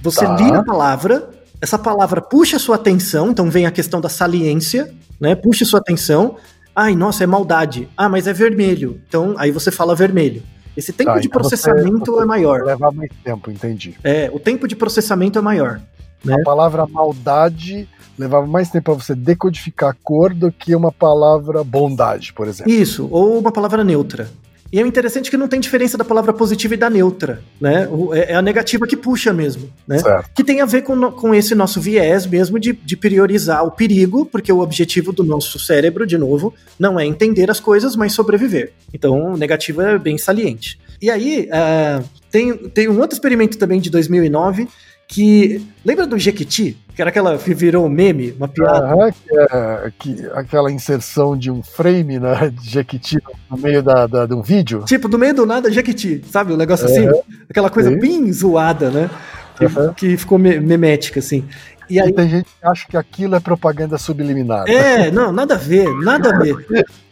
Você 0.00 0.24
tá. 0.24 0.36
lia 0.36 0.58
a 0.58 0.64
palavra, 0.64 1.30
essa 1.60 1.78
palavra 1.78 2.20
puxa 2.20 2.58
sua 2.58 2.74
atenção, 2.76 3.30
então 3.30 3.48
vem 3.48 3.66
a 3.66 3.70
questão 3.70 4.00
da 4.00 4.08
saliência, 4.08 4.92
né? 5.20 5.34
Puxa 5.34 5.64
sua 5.64 5.78
atenção, 5.78 6.36
Ai, 6.74 6.94
nossa, 6.96 7.24
é 7.24 7.26
maldade. 7.26 7.88
Ah, 7.96 8.08
mas 8.08 8.26
é 8.26 8.32
vermelho. 8.32 9.00
Então, 9.08 9.34
aí 9.38 9.50
você 9.50 9.70
fala 9.70 9.94
vermelho. 9.94 10.42
Esse 10.76 10.92
tempo 10.92 11.12
Tá, 11.12 11.18
de 11.20 11.28
então 11.28 11.40
você- 11.42 11.56
processamento 11.56 12.12
você 12.12 12.22
é 12.22 12.24
maior. 12.26 12.62
Leva 12.64 12.90
mais 12.90 13.10
tempo, 13.22 13.50
entendi. 13.50 13.94
É, 14.02 14.28
o 14.32 14.40
tempo 14.40 14.66
de 14.66 14.74
processamento 14.74 15.38
é 15.38 15.42
maior. 15.42 15.80
Né? 16.24 16.34
A 16.34 16.42
palavra 16.44 16.84
maldade 16.86 17.88
levava 18.18 18.46
mais 18.46 18.70
tempo 18.70 18.86
para 18.92 18.94
você 19.04 19.14
decodificar 19.14 19.90
a 19.90 19.96
cor 20.02 20.34
do 20.34 20.50
que 20.50 20.74
uma 20.74 20.90
palavra 20.90 21.62
bondade, 21.62 22.32
por 22.32 22.48
exemplo. 22.48 22.72
Isso, 22.72 23.08
ou 23.10 23.38
uma 23.38 23.52
palavra 23.52 23.84
neutra. 23.84 24.28
E 24.74 24.80
é 24.80 24.82
interessante 24.84 25.30
que 25.30 25.36
não 25.36 25.46
tem 25.46 25.60
diferença 25.60 25.96
da 25.96 26.04
palavra 26.04 26.32
positiva 26.32 26.74
e 26.74 26.76
da 26.76 26.90
neutra, 26.90 27.40
né? 27.60 27.88
É 28.12 28.32
é 28.32 28.34
a 28.34 28.42
negativa 28.42 28.88
que 28.88 28.96
puxa 28.96 29.32
mesmo, 29.32 29.70
né? 29.86 30.00
Certo. 30.00 30.30
Que 30.34 30.42
tem 30.42 30.60
a 30.60 30.64
ver 30.64 30.82
com, 30.82 31.12
com 31.12 31.32
esse 31.32 31.54
nosso 31.54 31.80
viés 31.80 32.26
mesmo 32.26 32.58
de, 32.58 32.72
de 32.72 32.96
priorizar 32.96 33.64
o 33.64 33.70
perigo, 33.70 34.26
porque 34.26 34.52
o 34.52 34.58
objetivo 34.58 35.12
do 35.12 35.22
nosso 35.22 35.60
cérebro, 35.60 36.04
de 36.04 36.18
novo, 36.18 36.52
não 36.76 36.98
é 36.98 37.06
entender 37.06 37.52
as 37.52 37.60
coisas, 37.60 37.94
mas 37.94 38.14
sobreviver. 38.14 38.72
Então, 38.92 39.36
negativo 39.36 39.80
é 39.80 39.96
bem 39.96 40.18
saliente. 40.18 40.76
E 41.00 41.08
aí, 41.08 41.48
ah, 41.52 42.02
tem, 42.28 42.52
tem 42.56 42.88
um 42.88 42.98
outro 42.98 43.14
experimento 43.14 43.56
também 43.56 43.78
de 43.78 43.88
2009 43.90 44.66
que. 45.08 45.64
Lembra 45.84 46.06
do 46.06 46.18
Jequiti? 46.18 46.78
Que 46.94 47.02
era 47.02 47.10
aquela 47.10 47.36
que 47.36 47.52
virou 47.54 47.84
um 47.86 47.88
meme, 47.88 48.32
uma 48.32 48.46
piada. 48.46 48.86
Aham, 48.86 49.10
que 49.10 49.36
é 49.36 49.92
que- 49.98 50.26
aquela 50.34 50.70
inserção 50.70 51.36
de 51.36 51.50
um 51.50 51.60
frame 51.62 52.20
né, 52.20 52.50
de 52.50 52.70
Jequiti 52.70 53.18
no 53.50 53.56
meio 53.56 53.82
da, 53.82 54.06
da- 54.06 54.26
de 54.26 54.34
um 54.34 54.42
vídeo. 54.42 54.84
Tipo, 54.84 55.08
do 55.08 55.18
meio 55.18 55.34
do 55.34 55.44
nada, 55.44 55.70
Jequiti, 55.72 56.22
sabe? 56.30 56.52
Um 56.52 56.56
negócio 56.56 56.86
assim, 56.86 57.08
aquela 57.50 57.68
coisa 57.68 57.90
Sim. 57.90 57.98
bem 57.98 58.32
zoada, 58.32 58.90
né? 58.90 59.10
Que, 59.58 59.64
Aham. 59.66 59.92
que 59.94 60.16
ficou 60.16 60.38
me- 60.38 60.60
memética, 60.60 61.18
assim. 61.18 61.44
E 61.90 62.00
aí, 62.00 62.08
E 62.08 62.12
tem 62.12 62.28
gente 62.28 62.44
que 62.44 62.66
acha 62.66 62.86
que 62.88 62.96
aquilo 62.96 63.34
é 63.34 63.40
propaganda 63.40 63.98
subliminar. 63.98 64.64
é, 64.68 65.10
não, 65.10 65.32
nada 65.32 65.54
a 65.54 65.58
ver, 65.58 65.88
nada 66.02 66.30
a 66.34 66.38
ver. 66.38 66.54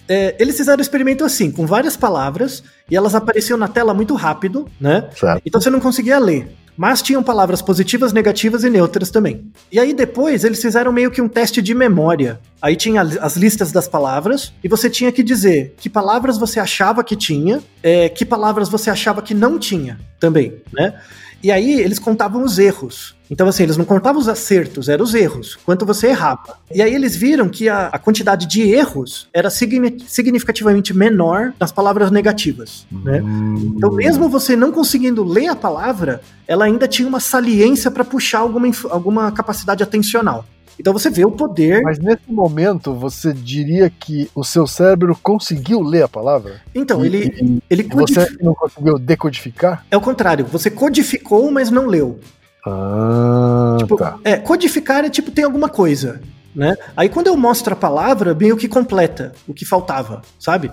É, 0.08 0.34
eles 0.38 0.56
fizeram 0.56 0.78
o 0.78 0.82
experimento 0.82 1.24
assim, 1.24 1.50
com 1.50 1.66
várias 1.66 1.96
palavras, 1.96 2.62
e 2.90 2.96
elas 2.96 3.14
apareciam 3.14 3.56
na 3.58 3.68
tela 3.68 3.92
muito 3.94 4.14
rápido, 4.14 4.66
né? 4.80 5.08
Certo. 5.14 5.42
Então 5.44 5.60
você 5.60 5.70
não 5.70 5.78
conseguia 5.80 6.18
ler. 6.18 6.54
Mas 6.76 7.02
tinham 7.02 7.22
palavras 7.22 7.60
positivas, 7.60 8.12
negativas 8.12 8.64
e 8.64 8.70
neutras 8.70 9.10
também. 9.10 9.50
E 9.70 9.78
aí 9.78 9.92
depois 9.92 10.44
eles 10.44 10.60
fizeram 10.60 10.92
meio 10.92 11.10
que 11.10 11.20
um 11.20 11.28
teste 11.28 11.60
de 11.60 11.74
memória. 11.74 12.40
Aí 12.60 12.76
tinha 12.76 13.02
as 13.02 13.36
listas 13.36 13.72
das 13.72 13.86
palavras 13.86 14.52
e 14.62 14.68
você 14.68 14.88
tinha 14.88 15.12
que 15.12 15.22
dizer 15.22 15.74
que 15.76 15.90
palavras 15.90 16.38
você 16.38 16.58
achava 16.58 17.04
que 17.04 17.16
tinha, 17.16 17.62
é, 17.82 18.08
que 18.08 18.24
palavras 18.24 18.68
você 18.68 18.88
achava 18.88 19.20
que 19.20 19.34
não 19.34 19.58
tinha 19.58 19.98
também, 20.18 20.62
né? 20.72 20.94
E 21.42 21.50
aí 21.50 21.80
eles 21.80 21.98
contavam 21.98 22.44
os 22.44 22.58
erros. 22.58 23.14
Então, 23.30 23.48
assim, 23.48 23.62
eles 23.62 23.76
não 23.78 23.84
contavam 23.84 24.20
os 24.20 24.28
acertos, 24.28 24.88
eram 24.90 25.02
os 25.04 25.14
erros, 25.14 25.56
quanto 25.64 25.86
você 25.86 26.08
errava. 26.08 26.58
E 26.72 26.82
aí 26.82 26.94
eles 26.94 27.16
viram 27.16 27.48
que 27.48 27.66
a, 27.68 27.86
a 27.86 27.98
quantidade 27.98 28.46
de 28.46 28.60
erros 28.62 29.26
era 29.32 29.48
signi- 29.48 29.96
significativamente 30.06 30.92
menor 30.94 31.52
nas 31.58 31.72
palavras 31.72 32.10
negativas, 32.10 32.86
né? 32.92 33.22
Hum, 33.22 33.74
Então, 33.76 33.90
mesmo 33.92 34.28
você 34.28 34.54
não 34.54 34.70
conseguindo 34.70 35.24
ler 35.24 35.48
a 35.48 35.56
palavra, 35.56 36.20
ela 36.46 36.66
ainda 36.66 36.86
tinha 36.86 37.08
uma 37.08 37.20
saliência 37.20 37.90
para 37.90 38.04
puxar 38.04 38.40
alguma, 38.40 38.68
alguma 38.90 39.32
capacidade 39.32 39.82
atencional. 39.82 40.44
Então 40.82 40.92
você 40.92 41.08
vê 41.10 41.24
o 41.24 41.30
poder. 41.30 41.80
Mas 41.80 42.00
nesse 42.00 42.28
momento, 42.28 42.92
você 42.92 43.32
diria 43.32 43.88
que 43.88 44.28
o 44.34 44.42
seu 44.42 44.66
cérebro 44.66 45.16
conseguiu 45.22 45.80
ler 45.80 46.02
a 46.02 46.08
palavra? 46.08 46.60
Então, 46.74 47.04
E- 47.04 47.06
ele, 47.06 47.18
e- 47.40 47.62
ele 47.70 47.82
e 47.82 47.94
você 47.94 48.26
não 48.40 48.52
conseguiu 48.52 48.98
decodificar? 48.98 49.86
É 49.92 49.96
o 49.96 50.00
contrário, 50.00 50.44
você 50.44 50.68
codificou, 50.72 51.52
mas 51.52 51.70
não 51.70 51.86
leu. 51.86 52.18
Ah, 52.66 53.76
Tipo, 53.78 53.96
tá. 53.96 54.18
É, 54.24 54.36
codificar 54.36 55.04
é 55.04 55.08
tipo, 55.08 55.30
tem 55.30 55.44
alguma 55.44 55.68
coisa, 55.68 56.20
né? 56.52 56.74
Aí 56.96 57.08
quando 57.08 57.28
eu 57.28 57.36
mostro 57.36 57.72
a 57.74 57.76
palavra, 57.76 58.34
meio 58.34 58.56
que 58.56 58.66
completa 58.66 59.32
o 59.46 59.54
que 59.54 59.64
faltava, 59.64 60.20
sabe? 60.36 60.68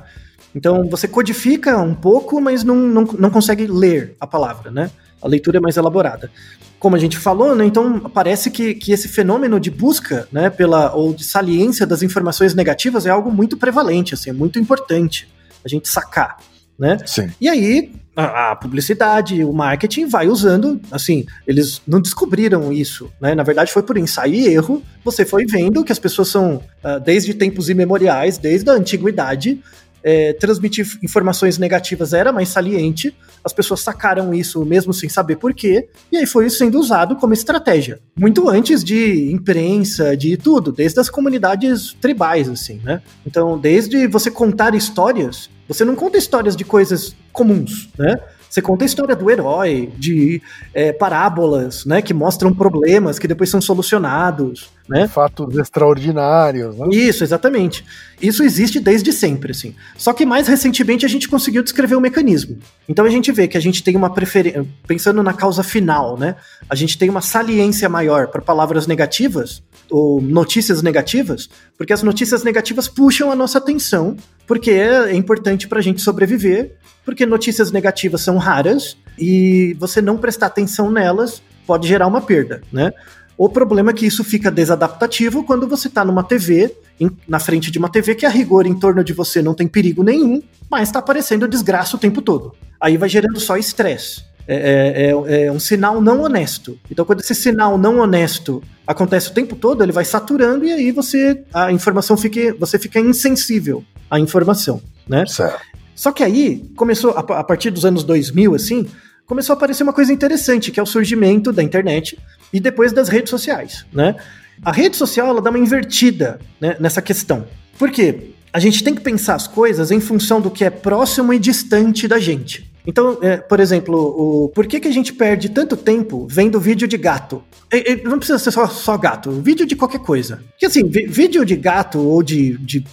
Então 0.56 0.90
você 0.90 1.08
codifica 1.08 1.78
um 1.78 1.94
pouco, 1.94 2.42
mas 2.42 2.64
não, 2.64 2.76
não, 2.76 3.04
não 3.04 3.30
consegue 3.30 3.68
ler 3.68 4.16
a 4.20 4.26
palavra, 4.26 4.72
né? 4.72 4.90
A 5.22 5.28
leitura 5.28 5.58
é 5.58 5.62
mais 5.62 5.78
elaborada. 5.78 6.32
Como 6.80 6.96
a 6.96 7.00
gente 7.00 7.18
falou, 7.18 7.56
né? 7.56 7.66
Então 7.66 8.00
parece 8.00 8.50
que, 8.50 8.74
que 8.74 8.92
esse 8.92 9.08
fenômeno 9.08 9.60
de 9.60 9.70
busca, 9.70 10.28
né? 10.32 10.50
Pela, 10.50 10.94
ou 10.94 11.14
de 11.14 11.24
saliência 11.24 11.86
das 11.86 12.02
informações 12.02 12.54
negativas 12.54 13.06
é 13.06 13.10
algo 13.10 13.32
muito 13.32 13.58
prevalente, 13.58 14.14
assim, 14.14 14.30
é 14.30 14.34
muito 14.34 14.60
importante 14.60 15.28
a 15.64 15.68
gente 15.68 15.90
sacar, 15.90 16.38
né? 16.78 16.98
Sim. 17.06 17.30
E 17.40 17.50
aí, 17.50 17.92
a, 18.16 18.56
publicidade, 18.56 19.44
o 19.44 19.54
marketing 19.54 20.08
vai 20.08 20.28
usando, 20.28 20.80
assim, 20.92 21.26
eles 21.48 21.82
não 21.88 22.02
descobriram 22.02 22.72
isso, 22.72 23.10
né? 23.22 23.34
Na 23.34 23.44
verdade, 23.44 23.72
foi 23.72 23.84
por 23.84 23.98
ensaio 23.98 24.34
e 24.34 24.48
erro. 24.48 24.84
Você 25.06 25.26
foi 25.26 25.46
vendo 25.46 25.84
que 25.84 25.92
as 25.92 26.00
pessoas 26.00 26.28
são, 26.28 26.62
ah, 26.84 26.98
desde 26.98 27.34
tempos 27.34 27.70
imemoriais, 27.70 28.38
desde 28.38 28.70
a 28.70 28.74
antiguidade, 28.74 29.62
é, 30.04 30.34
transmitir 30.34 30.88
informações 31.04 31.58
negativas 31.58 32.14
era 32.14 32.32
mais 32.32 32.50
saliente, 32.50 33.16
as 33.44 33.54
pessoas 33.54 33.82
sacaram 33.82 34.34
isso 34.34 34.64
mesmo 34.66 34.94
sem 34.94 35.10
saber 35.10 35.38
por 35.38 35.54
quê, 35.54 35.90
e 36.12 36.18
aí 36.18 36.26
foi 36.26 36.50
sendo 36.50 36.80
usado 36.80 37.16
como 37.16 37.34
estratégia. 37.34 38.00
Muito 38.18 38.50
antes 38.50 38.84
de 38.84 39.32
imprensa, 39.32 40.16
de 40.16 40.38
tudo, 40.38 40.72
desde 40.72 41.00
as 41.00 41.10
comunidades 41.10 41.94
tribais, 42.02 42.50
assim, 42.50 42.82
né? 42.84 43.02
Então, 43.26 43.58
desde 43.58 44.08
você 44.08 44.30
contar 44.30 44.76
histórias, 44.76 45.50
você 45.68 45.86
não 45.86 45.96
conta 45.96 46.18
histórias 46.18 46.56
de 46.56 46.64
coisas 46.64 47.16
comuns, 47.32 47.90
né? 47.98 48.20
Você 48.50 48.62
conta 48.62 48.84
a 48.84 48.88
história 48.88 49.16
do 49.16 49.30
herói, 49.30 49.92
de 49.98 50.42
é, 50.74 50.92
parábolas, 50.92 51.86
né? 51.86 52.02
Que 52.02 52.14
mostram 52.14 52.54
problemas 52.54 53.20
que 53.20 53.28
depois 53.28 53.50
são 53.50 53.62
solucionados, 53.62 54.72
né? 54.88 55.08
Fatos 55.08 55.56
extraordinários, 55.56 56.76
né? 56.76 56.88
Isso, 56.92 57.24
exatamente. 57.24 57.86
Isso 58.20 58.44
existe 58.44 58.80
desde 58.80 59.14
sempre, 59.14 59.52
assim. 59.52 59.76
Só 59.96 60.14
que 60.14 60.26
mais 60.26 60.48
recentemente 60.48 61.06
a 61.06 61.10
gente 61.10 61.30
conseguiu 61.30 61.62
descrever 61.62 61.96
o 61.96 62.02
mecanismo. 62.02 62.58
Então 62.88 63.06
a 63.06 63.10
gente 63.10 63.32
vê 63.32 63.48
que 63.48 63.58
a 63.58 63.62
gente 63.62 63.84
tem 63.84 63.96
uma 63.96 64.12
preferência, 64.12 64.66
pensando 64.88 65.22
na 65.22 65.34
causa 65.34 65.62
final, 65.62 66.18
né? 66.18 66.36
A 66.68 66.74
gente 66.74 66.98
tem 66.98 67.08
uma 67.08 67.22
saliência 67.22 67.88
maior 67.88 68.28
para 68.28 68.42
palavras 68.42 68.88
negativas 68.88 69.62
ou 69.92 70.20
notícias 70.22 70.82
negativas, 70.82 71.50
porque 71.78 71.94
as 71.94 72.02
notícias 72.02 72.44
negativas 72.44 72.88
puxam 72.88 73.32
a 73.32 73.36
nossa 73.36 73.58
atenção, 73.60 74.18
porque 74.50 74.72
é 74.72 75.14
importante 75.14 75.68
para 75.68 75.78
a 75.78 75.82
gente 75.82 76.02
sobreviver, 76.02 76.72
porque 77.06 77.24
notícias 77.24 77.72
negativas 77.72 78.22
são 78.22 78.38
raras 78.38 78.98
e 79.16 79.76
você 79.80 80.02
não 80.02 80.18
prestar 80.18 80.48
atenção 80.48 80.90
nelas 80.90 81.40
pode 81.68 81.88
gerar 81.88 82.08
uma 82.08 82.20
perda, 82.20 82.60
né? 82.74 82.92
O 83.38 83.48
problema 83.48 83.92
é 83.92 83.94
que 83.94 84.08
isso 84.08 84.24
fica 84.24 84.50
desadaptativo 84.50 85.44
quando 85.44 85.68
você 85.68 85.88
está 85.88 86.04
numa 86.04 86.24
TV, 86.24 86.74
em- 87.00 87.12
na 87.28 87.38
frente 87.40 87.70
de 87.70 87.78
uma 87.78 87.90
TV 87.90 88.16
que 88.16 88.26
a 88.26 88.30
rigor 88.30 88.66
em 88.66 88.74
torno 88.74 89.04
de 89.04 89.14
você 89.14 89.40
não 89.40 89.54
tem 89.54 89.68
perigo 89.68 90.02
nenhum, 90.04 90.42
mas 90.68 90.90
está 90.90 90.98
aparecendo 90.98 91.48
desgraça 91.48 91.96
o 91.96 92.00
tempo 92.00 92.20
todo. 92.20 92.56
Aí 92.82 92.98
vai 92.98 93.08
gerando 93.08 93.40
só 93.40 93.56
estresse. 93.56 94.24
É, 94.48 95.12
é- 95.30 95.46
é 95.46 95.52
um 95.52 95.60
sinal 95.60 96.02
não 96.02 96.22
honesto. 96.24 96.76
Então, 96.90 97.06
quando 97.06 97.20
esse 97.22 97.36
sinal 97.36 97.78
não 97.78 98.00
honesto 98.00 98.64
acontece 98.88 99.30
o 99.30 99.34
tempo 99.34 99.56
todo, 99.56 99.84
ele 99.84 99.92
vai 99.92 100.04
saturando 100.06 100.66
e 100.66 100.72
aí 100.74 100.92
você 100.92 101.44
a 101.54 101.72
informação 101.72 102.18
fica, 102.18 102.56
você 102.60 102.80
fica 102.80 103.00
insensível 103.00 103.84
à 104.10 104.20
informação, 104.20 104.82
né? 105.08 105.26
Certo. 105.26 105.60
Só 105.96 106.12
que 106.12 106.24
aí 106.24 106.70
começou, 106.76 107.12
a, 107.12 107.20
a 107.20 107.44
partir 107.44 107.70
dos 107.72 107.84
anos 107.86 108.04
2000, 108.04 108.56
assim, 108.56 108.86
começou 109.26 109.54
a 109.54 109.58
aparecer 109.58 109.84
uma 109.84 109.94
coisa 109.94 110.14
interessante, 110.14 110.72
que 110.72 110.80
é 110.80 110.84
o 110.84 110.86
surgimento 110.86 111.52
da 111.52 111.62
internet 111.62 112.18
e 112.54 112.60
depois 112.60 112.92
das 112.94 113.10
redes 113.10 113.30
sociais, 113.30 113.86
né? 113.94 114.16
A 114.64 114.72
rede 114.72 114.96
social, 114.98 115.28
ela 115.28 115.42
dá 115.42 115.50
uma 115.50 115.60
invertida 115.60 116.40
né, 116.60 116.76
nessa 116.80 117.02
questão. 117.02 117.46
Por 117.78 117.92
quê? 117.92 118.32
A 118.52 118.60
gente 118.60 118.84
tem 118.84 118.96
que 118.96 119.02
pensar 119.02 119.36
as 119.36 119.48
coisas 119.48 119.92
em 119.92 120.00
função 120.00 120.42
do 120.42 120.50
que 120.50 120.66
é 120.66 120.70
próximo 120.70 121.32
e 121.34 121.40
distante 121.40 122.08
da 122.08 122.18
gente. 122.20 122.70
Então, 122.86 123.20
é, 123.22 123.38
por 123.38 123.60
exemplo, 123.60 123.96
o, 123.98 124.50
por 124.50 124.66
que, 124.66 124.80
que 124.80 124.88
a 124.88 124.92
gente 124.92 125.14
perde 125.14 125.50
tanto 125.50 125.78
tempo 125.78 126.26
vendo 126.30 126.60
vídeo 126.60 126.88
de 126.88 126.98
gato? 126.98 127.44
E- 127.72 127.92
e 127.92 128.04
não 128.04 128.18
precisa 128.18 128.40
ser 128.40 128.52
só, 128.52 128.66
só 128.68 128.98
gato, 128.98 129.30
vídeo 129.32 129.66
de 129.66 129.76
qualquer 129.76 130.00
coisa. 130.00 130.42
Porque 130.52 130.66
assim, 130.66 130.84
vi- 130.88 131.06
vídeo 131.06 131.46
de 131.46 131.56
gato 131.56 132.00
ou 132.00 132.24
de, 132.24 132.58
de 132.58 132.84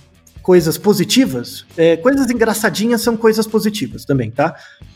coisas 0.47 0.79
positivas, 0.79 1.67
é, 1.77 1.97
coisas 1.97 2.31
engraçadinhas 2.31 3.01
são 3.01 3.17
coisas 3.17 3.49
positivas 3.49 4.05
também, 4.05 4.31
tá? 4.31 4.55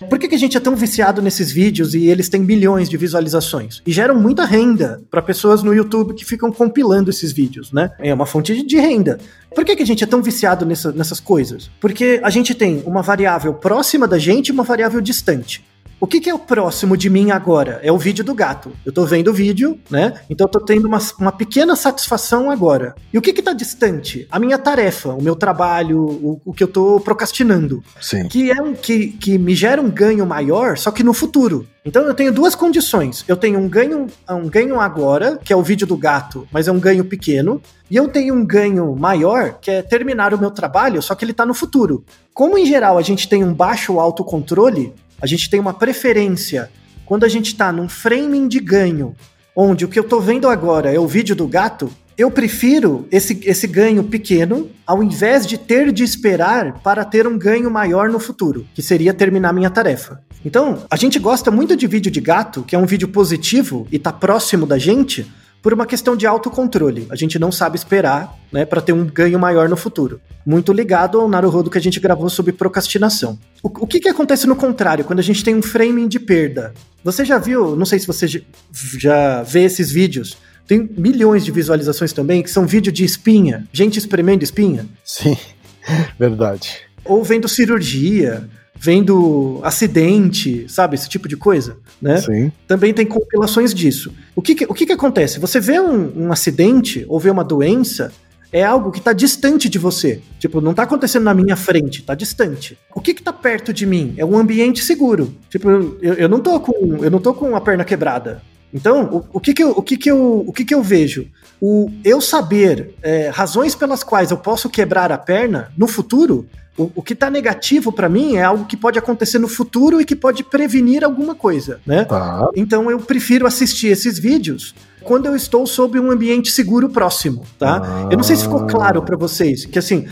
Por 0.08 0.16
que, 0.16 0.28
que 0.28 0.36
a 0.36 0.38
gente 0.38 0.56
é 0.56 0.60
tão 0.60 0.76
viciado 0.76 1.20
nesses 1.20 1.50
vídeos 1.50 1.92
e 1.92 2.06
eles 2.06 2.28
têm 2.28 2.40
milhões 2.40 2.88
de 2.88 2.96
visualizações? 2.96 3.82
E 3.84 3.90
geram 3.90 4.14
muita 4.14 4.44
renda 4.44 5.02
para 5.10 5.20
pessoas 5.20 5.64
no 5.64 5.74
YouTube 5.74 6.14
que 6.14 6.24
ficam 6.24 6.52
compilando 6.52 7.10
esses 7.10 7.32
vídeos, 7.32 7.72
né? 7.72 7.90
É 7.98 8.14
uma 8.14 8.26
fonte 8.26 8.62
de- 8.64 8.76
renda. 8.78 9.18
Por 9.52 9.64
que, 9.64 9.74
que 9.74 9.82
a 9.82 9.86
gente 9.86 10.04
é 10.04 10.06
tão 10.06 10.22
viciado 10.22 10.64
nessa- 10.64 10.92
nessas 10.92 11.18
coisas? 11.18 11.68
Porque 11.80 12.20
a 12.22 12.30
gente 12.30 12.54
tem 12.54 12.84
uma 12.86 13.02
variável 13.02 13.52
próxima 13.52 14.06
da 14.06 14.20
gente 14.20 14.50
e 14.50 14.52
uma 14.52 14.62
variável 14.62 15.00
distante. 15.00 15.64
O 16.00 16.06
que, 16.06 16.18
que 16.18 16.30
é 16.30 16.34
o 16.34 16.38
próximo 16.38 16.96
de 16.96 17.10
mim 17.10 17.30
agora? 17.30 17.78
É 17.82 17.92
o 17.92 17.98
vídeo 17.98 18.24
do 18.24 18.34
gato. 18.34 18.72
Eu 18.86 18.90
tô 18.90 19.04
vendo 19.04 19.28
o 19.28 19.34
vídeo, 19.34 19.78
né? 19.90 20.14
Então 20.30 20.46
eu 20.46 20.50
tô 20.50 20.58
tendo 20.58 20.88
uma, 20.88 20.98
uma 21.18 21.30
pequena 21.30 21.76
satisfação 21.76 22.50
agora. 22.50 22.94
E 23.12 23.18
o 23.18 23.20
que 23.20 23.34
que 23.34 23.42
tá 23.42 23.52
distante? 23.52 24.26
A 24.30 24.38
minha 24.38 24.56
tarefa, 24.56 25.10
o 25.10 25.22
meu 25.22 25.36
trabalho, 25.36 26.00
o, 26.00 26.40
o 26.42 26.54
que 26.54 26.64
eu 26.64 26.68
tô 26.68 26.98
procrastinando. 27.00 27.84
Sim. 28.00 28.26
Que 28.28 28.50
é 28.50 28.62
um 28.62 28.72
que, 28.72 29.08
que 29.08 29.36
me 29.36 29.54
gera 29.54 29.82
um 29.82 29.90
ganho 29.90 30.24
maior, 30.24 30.78
só 30.78 30.90
que 30.90 31.04
no 31.04 31.12
futuro. 31.12 31.68
Então 31.84 32.02
eu 32.04 32.14
tenho 32.14 32.32
duas 32.32 32.54
condições. 32.54 33.22
Eu 33.28 33.36
tenho 33.36 33.58
um 33.58 33.68
ganho, 33.68 34.06
um 34.30 34.48
ganho 34.48 34.80
agora, 34.80 35.38
que 35.44 35.52
é 35.52 35.56
o 35.56 35.62
vídeo 35.62 35.86
do 35.86 35.98
gato, 35.98 36.48
mas 36.50 36.66
é 36.66 36.72
um 36.72 36.80
ganho 36.80 37.04
pequeno. 37.04 37.60
E 37.90 37.96
eu 37.96 38.08
tenho 38.08 38.34
um 38.34 38.44
ganho 38.44 38.96
maior, 38.96 39.58
que 39.60 39.70
é 39.70 39.82
terminar 39.82 40.32
o 40.32 40.38
meu 40.38 40.50
trabalho, 40.50 41.02
só 41.02 41.14
que 41.14 41.24
ele 41.24 41.34
tá 41.34 41.44
no 41.44 41.52
futuro. 41.52 42.04
Como 42.32 42.56
em 42.56 42.64
geral 42.64 42.96
a 42.96 43.02
gente 43.02 43.28
tem 43.28 43.42
um 43.44 43.52
baixo 43.52 43.98
autocontrole, 43.98 44.94
a 45.20 45.26
gente 45.26 45.50
tem 45.50 45.60
uma 45.60 45.74
preferência 45.74 46.70
quando 47.04 47.24
a 47.24 47.28
gente 47.28 47.48
está 47.48 47.72
num 47.72 47.88
framing 47.88 48.46
de 48.46 48.60
ganho, 48.60 49.16
onde 49.54 49.84
o 49.84 49.88
que 49.88 49.98
eu 49.98 50.04
estou 50.04 50.20
vendo 50.20 50.48
agora 50.48 50.94
é 50.94 50.98
o 50.98 51.08
vídeo 51.08 51.34
do 51.34 51.46
gato, 51.46 51.92
eu 52.16 52.30
prefiro 52.30 53.08
esse, 53.10 53.40
esse 53.44 53.66
ganho 53.66 54.04
pequeno 54.04 54.70
ao 54.86 55.02
invés 55.02 55.46
de 55.46 55.58
ter 55.58 55.90
de 55.90 56.04
esperar 56.04 56.80
para 56.82 57.04
ter 57.04 57.26
um 57.26 57.38
ganho 57.38 57.70
maior 57.70 58.10
no 58.10 58.20
futuro, 58.20 58.66
que 58.74 58.82
seria 58.82 59.14
terminar 59.14 59.52
minha 59.52 59.70
tarefa. 59.70 60.22
Então, 60.44 60.84
a 60.90 60.96
gente 60.96 61.18
gosta 61.18 61.50
muito 61.50 61.74
de 61.74 61.86
vídeo 61.86 62.12
de 62.12 62.20
gato, 62.20 62.62
que 62.62 62.76
é 62.76 62.78
um 62.78 62.86
vídeo 62.86 63.08
positivo 63.08 63.88
e 63.90 63.96
está 63.96 64.12
próximo 64.12 64.66
da 64.66 64.78
gente, 64.78 65.26
por 65.62 65.72
uma 65.72 65.86
questão 65.86 66.16
de 66.16 66.26
autocontrole. 66.26 67.06
A 67.10 67.16
gente 67.16 67.38
não 67.38 67.52
sabe 67.52 67.76
esperar, 67.76 68.38
né, 68.52 68.64
para 68.64 68.80
ter 68.80 68.92
um 68.92 69.04
ganho 69.04 69.38
maior 69.38 69.68
no 69.68 69.76
futuro. 69.76 70.20
Muito 70.44 70.72
ligado 70.72 71.20
ao 71.20 71.28
Naruhodo 71.28 71.70
que 71.70 71.78
a 71.78 71.80
gente 71.80 72.00
gravou 72.00 72.30
sobre 72.30 72.52
procrastinação. 72.52 73.38
O, 73.62 73.68
o 73.68 73.86
que, 73.86 74.00
que 74.00 74.08
acontece 74.08 74.46
no 74.46 74.56
contrário, 74.56 75.04
quando 75.04 75.18
a 75.18 75.22
gente 75.22 75.44
tem 75.44 75.54
um 75.54 75.62
framing 75.62 76.08
de 76.08 76.18
perda? 76.18 76.72
Você 77.04 77.24
já 77.24 77.38
viu, 77.38 77.76
não 77.76 77.86
sei 77.86 77.98
se 77.98 78.06
você 78.06 78.26
já 78.72 79.42
vê 79.42 79.64
esses 79.64 79.90
vídeos, 79.90 80.36
tem 80.66 80.88
milhões 80.96 81.44
de 81.44 81.50
visualizações 81.50 82.12
também, 82.12 82.42
que 82.42 82.50
são 82.50 82.66
vídeos 82.66 82.94
de 82.94 83.04
espinha, 83.04 83.66
gente 83.72 83.98
espremendo 83.98 84.44
espinha. 84.44 84.86
Sim, 85.04 85.36
verdade. 86.18 86.78
Ou 87.04 87.24
vendo 87.24 87.48
cirurgia, 87.48 88.48
vendo 88.80 89.60
acidente, 89.62 90.64
sabe? 90.66 90.94
Esse 90.94 91.06
tipo 91.06 91.28
de 91.28 91.36
coisa, 91.36 91.76
né? 92.00 92.16
Sim. 92.16 92.50
Também 92.66 92.94
tem 92.94 93.04
compilações 93.04 93.74
disso. 93.74 94.10
O 94.34 94.40
que, 94.40 94.54
que 94.54 94.64
o 94.64 94.72
que, 94.72 94.86
que 94.86 94.92
acontece? 94.92 95.38
Você 95.38 95.60
vê 95.60 95.78
um, 95.78 96.26
um 96.26 96.32
acidente 96.32 97.04
ou 97.06 97.20
vê 97.20 97.28
uma 97.28 97.44
doença, 97.44 98.10
é 98.50 98.64
algo 98.64 98.90
que 98.90 98.98
está 98.98 99.12
distante 99.12 99.68
de 99.68 99.78
você. 99.78 100.22
Tipo, 100.38 100.62
não 100.62 100.70
está 100.70 100.84
acontecendo 100.84 101.24
na 101.24 101.34
minha 101.34 101.56
frente, 101.56 102.00
está 102.00 102.14
distante. 102.14 102.78
O 102.94 103.02
que 103.02 103.10
está 103.10 103.34
perto 103.34 103.70
de 103.70 103.84
mim? 103.84 104.14
É 104.16 104.24
um 104.24 104.38
ambiente 104.38 104.82
seguro. 104.82 105.34
Tipo, 105.50 105.68
eu, 106.00 106.14
eu 106.14 106.28
não 106.28 106.40
tô 106.40 106.58
com 106.58 107.04
eu 107.04 107.10
não 107.10 107.20
tô 107.20 107.34
com 107.34 107.54
a 107.54 107.60
perna 107.60 107.84
quebrada. 107.84 108.42
Então, 108.72 109.26
o, 109.30 109.36
o, 109.36 109.40
que, 109.40 109.52
que, 109.52 109.62
eu, 109.62 109.70
o, 109.72 109.82
que, 109.82 109.96
que, 109.96 110.10
eu, 110.10 110.44
o 110.46 110.52
que, 110.52 110.64
que 110.64 110.74
eu 110.74 110.82
vejo? 110.82 111.26
O 111.60 111.90
eu 112.02 112.20
saber 112.20 112.94
é, 113.02 113.28
razões 113.28 113.74
pelas 113.74 114.02
quais 114.02 114.30
eu 114.30 114.38
posso 114.38 114.70
quebrar 114.70 115.12
a 115.12 115.18
perna 115.18 115.70
no 115.76 115.86
futuro 115.86 116.48
o, 116.76 116.90
o 116.94 117.02
que 117.02 117.12
está 117.12 117.30
negativo 117.30 117.92
para 117.92 118.08
mim 118.08 118.36
é 118.36 118.42
algo 118.42 118.64
que 118.64 118.76
pode 118.76 118.98
acontecer 118.98 119.38
no 119.38 119.48
futuro 119.48 120.00
e 120.00 120.04
que 120.04 120.16
pode 120.16 120.42
prevenir 120.44 121.04
alguma 121.04 121.34
coisa, 121.34 121.80
né? 121.84 122.04
Tá. 122.04 122.48
Então 122.54 122.90
eu 122.90 122.98
prefiro 122.98 123.46
assistir 123.46 123.88
esses 123.88 124.18
vídeos 124.18 124.74
quando 125.02 125.26
eu 125.26 125.34
estou 125.34 125.66
sob 125.66 125.98
um 125.98 126.10
ambiente 126.10 126.50
seguro 126.50 126.88
próximo, 126.88 127.44
tá? 127.58 127.82
Ah. 127.82 128.08
Eu 128.10 128.16
não 128.16 128.24
sei 128.24 128.36
se 128.36 128.42
ficou 128.42 128.66
claro 128.66 129.02
para 129.02 129.16
vocês 129.16 129.64
que 129.66 129.78
assim, 129.78 130.06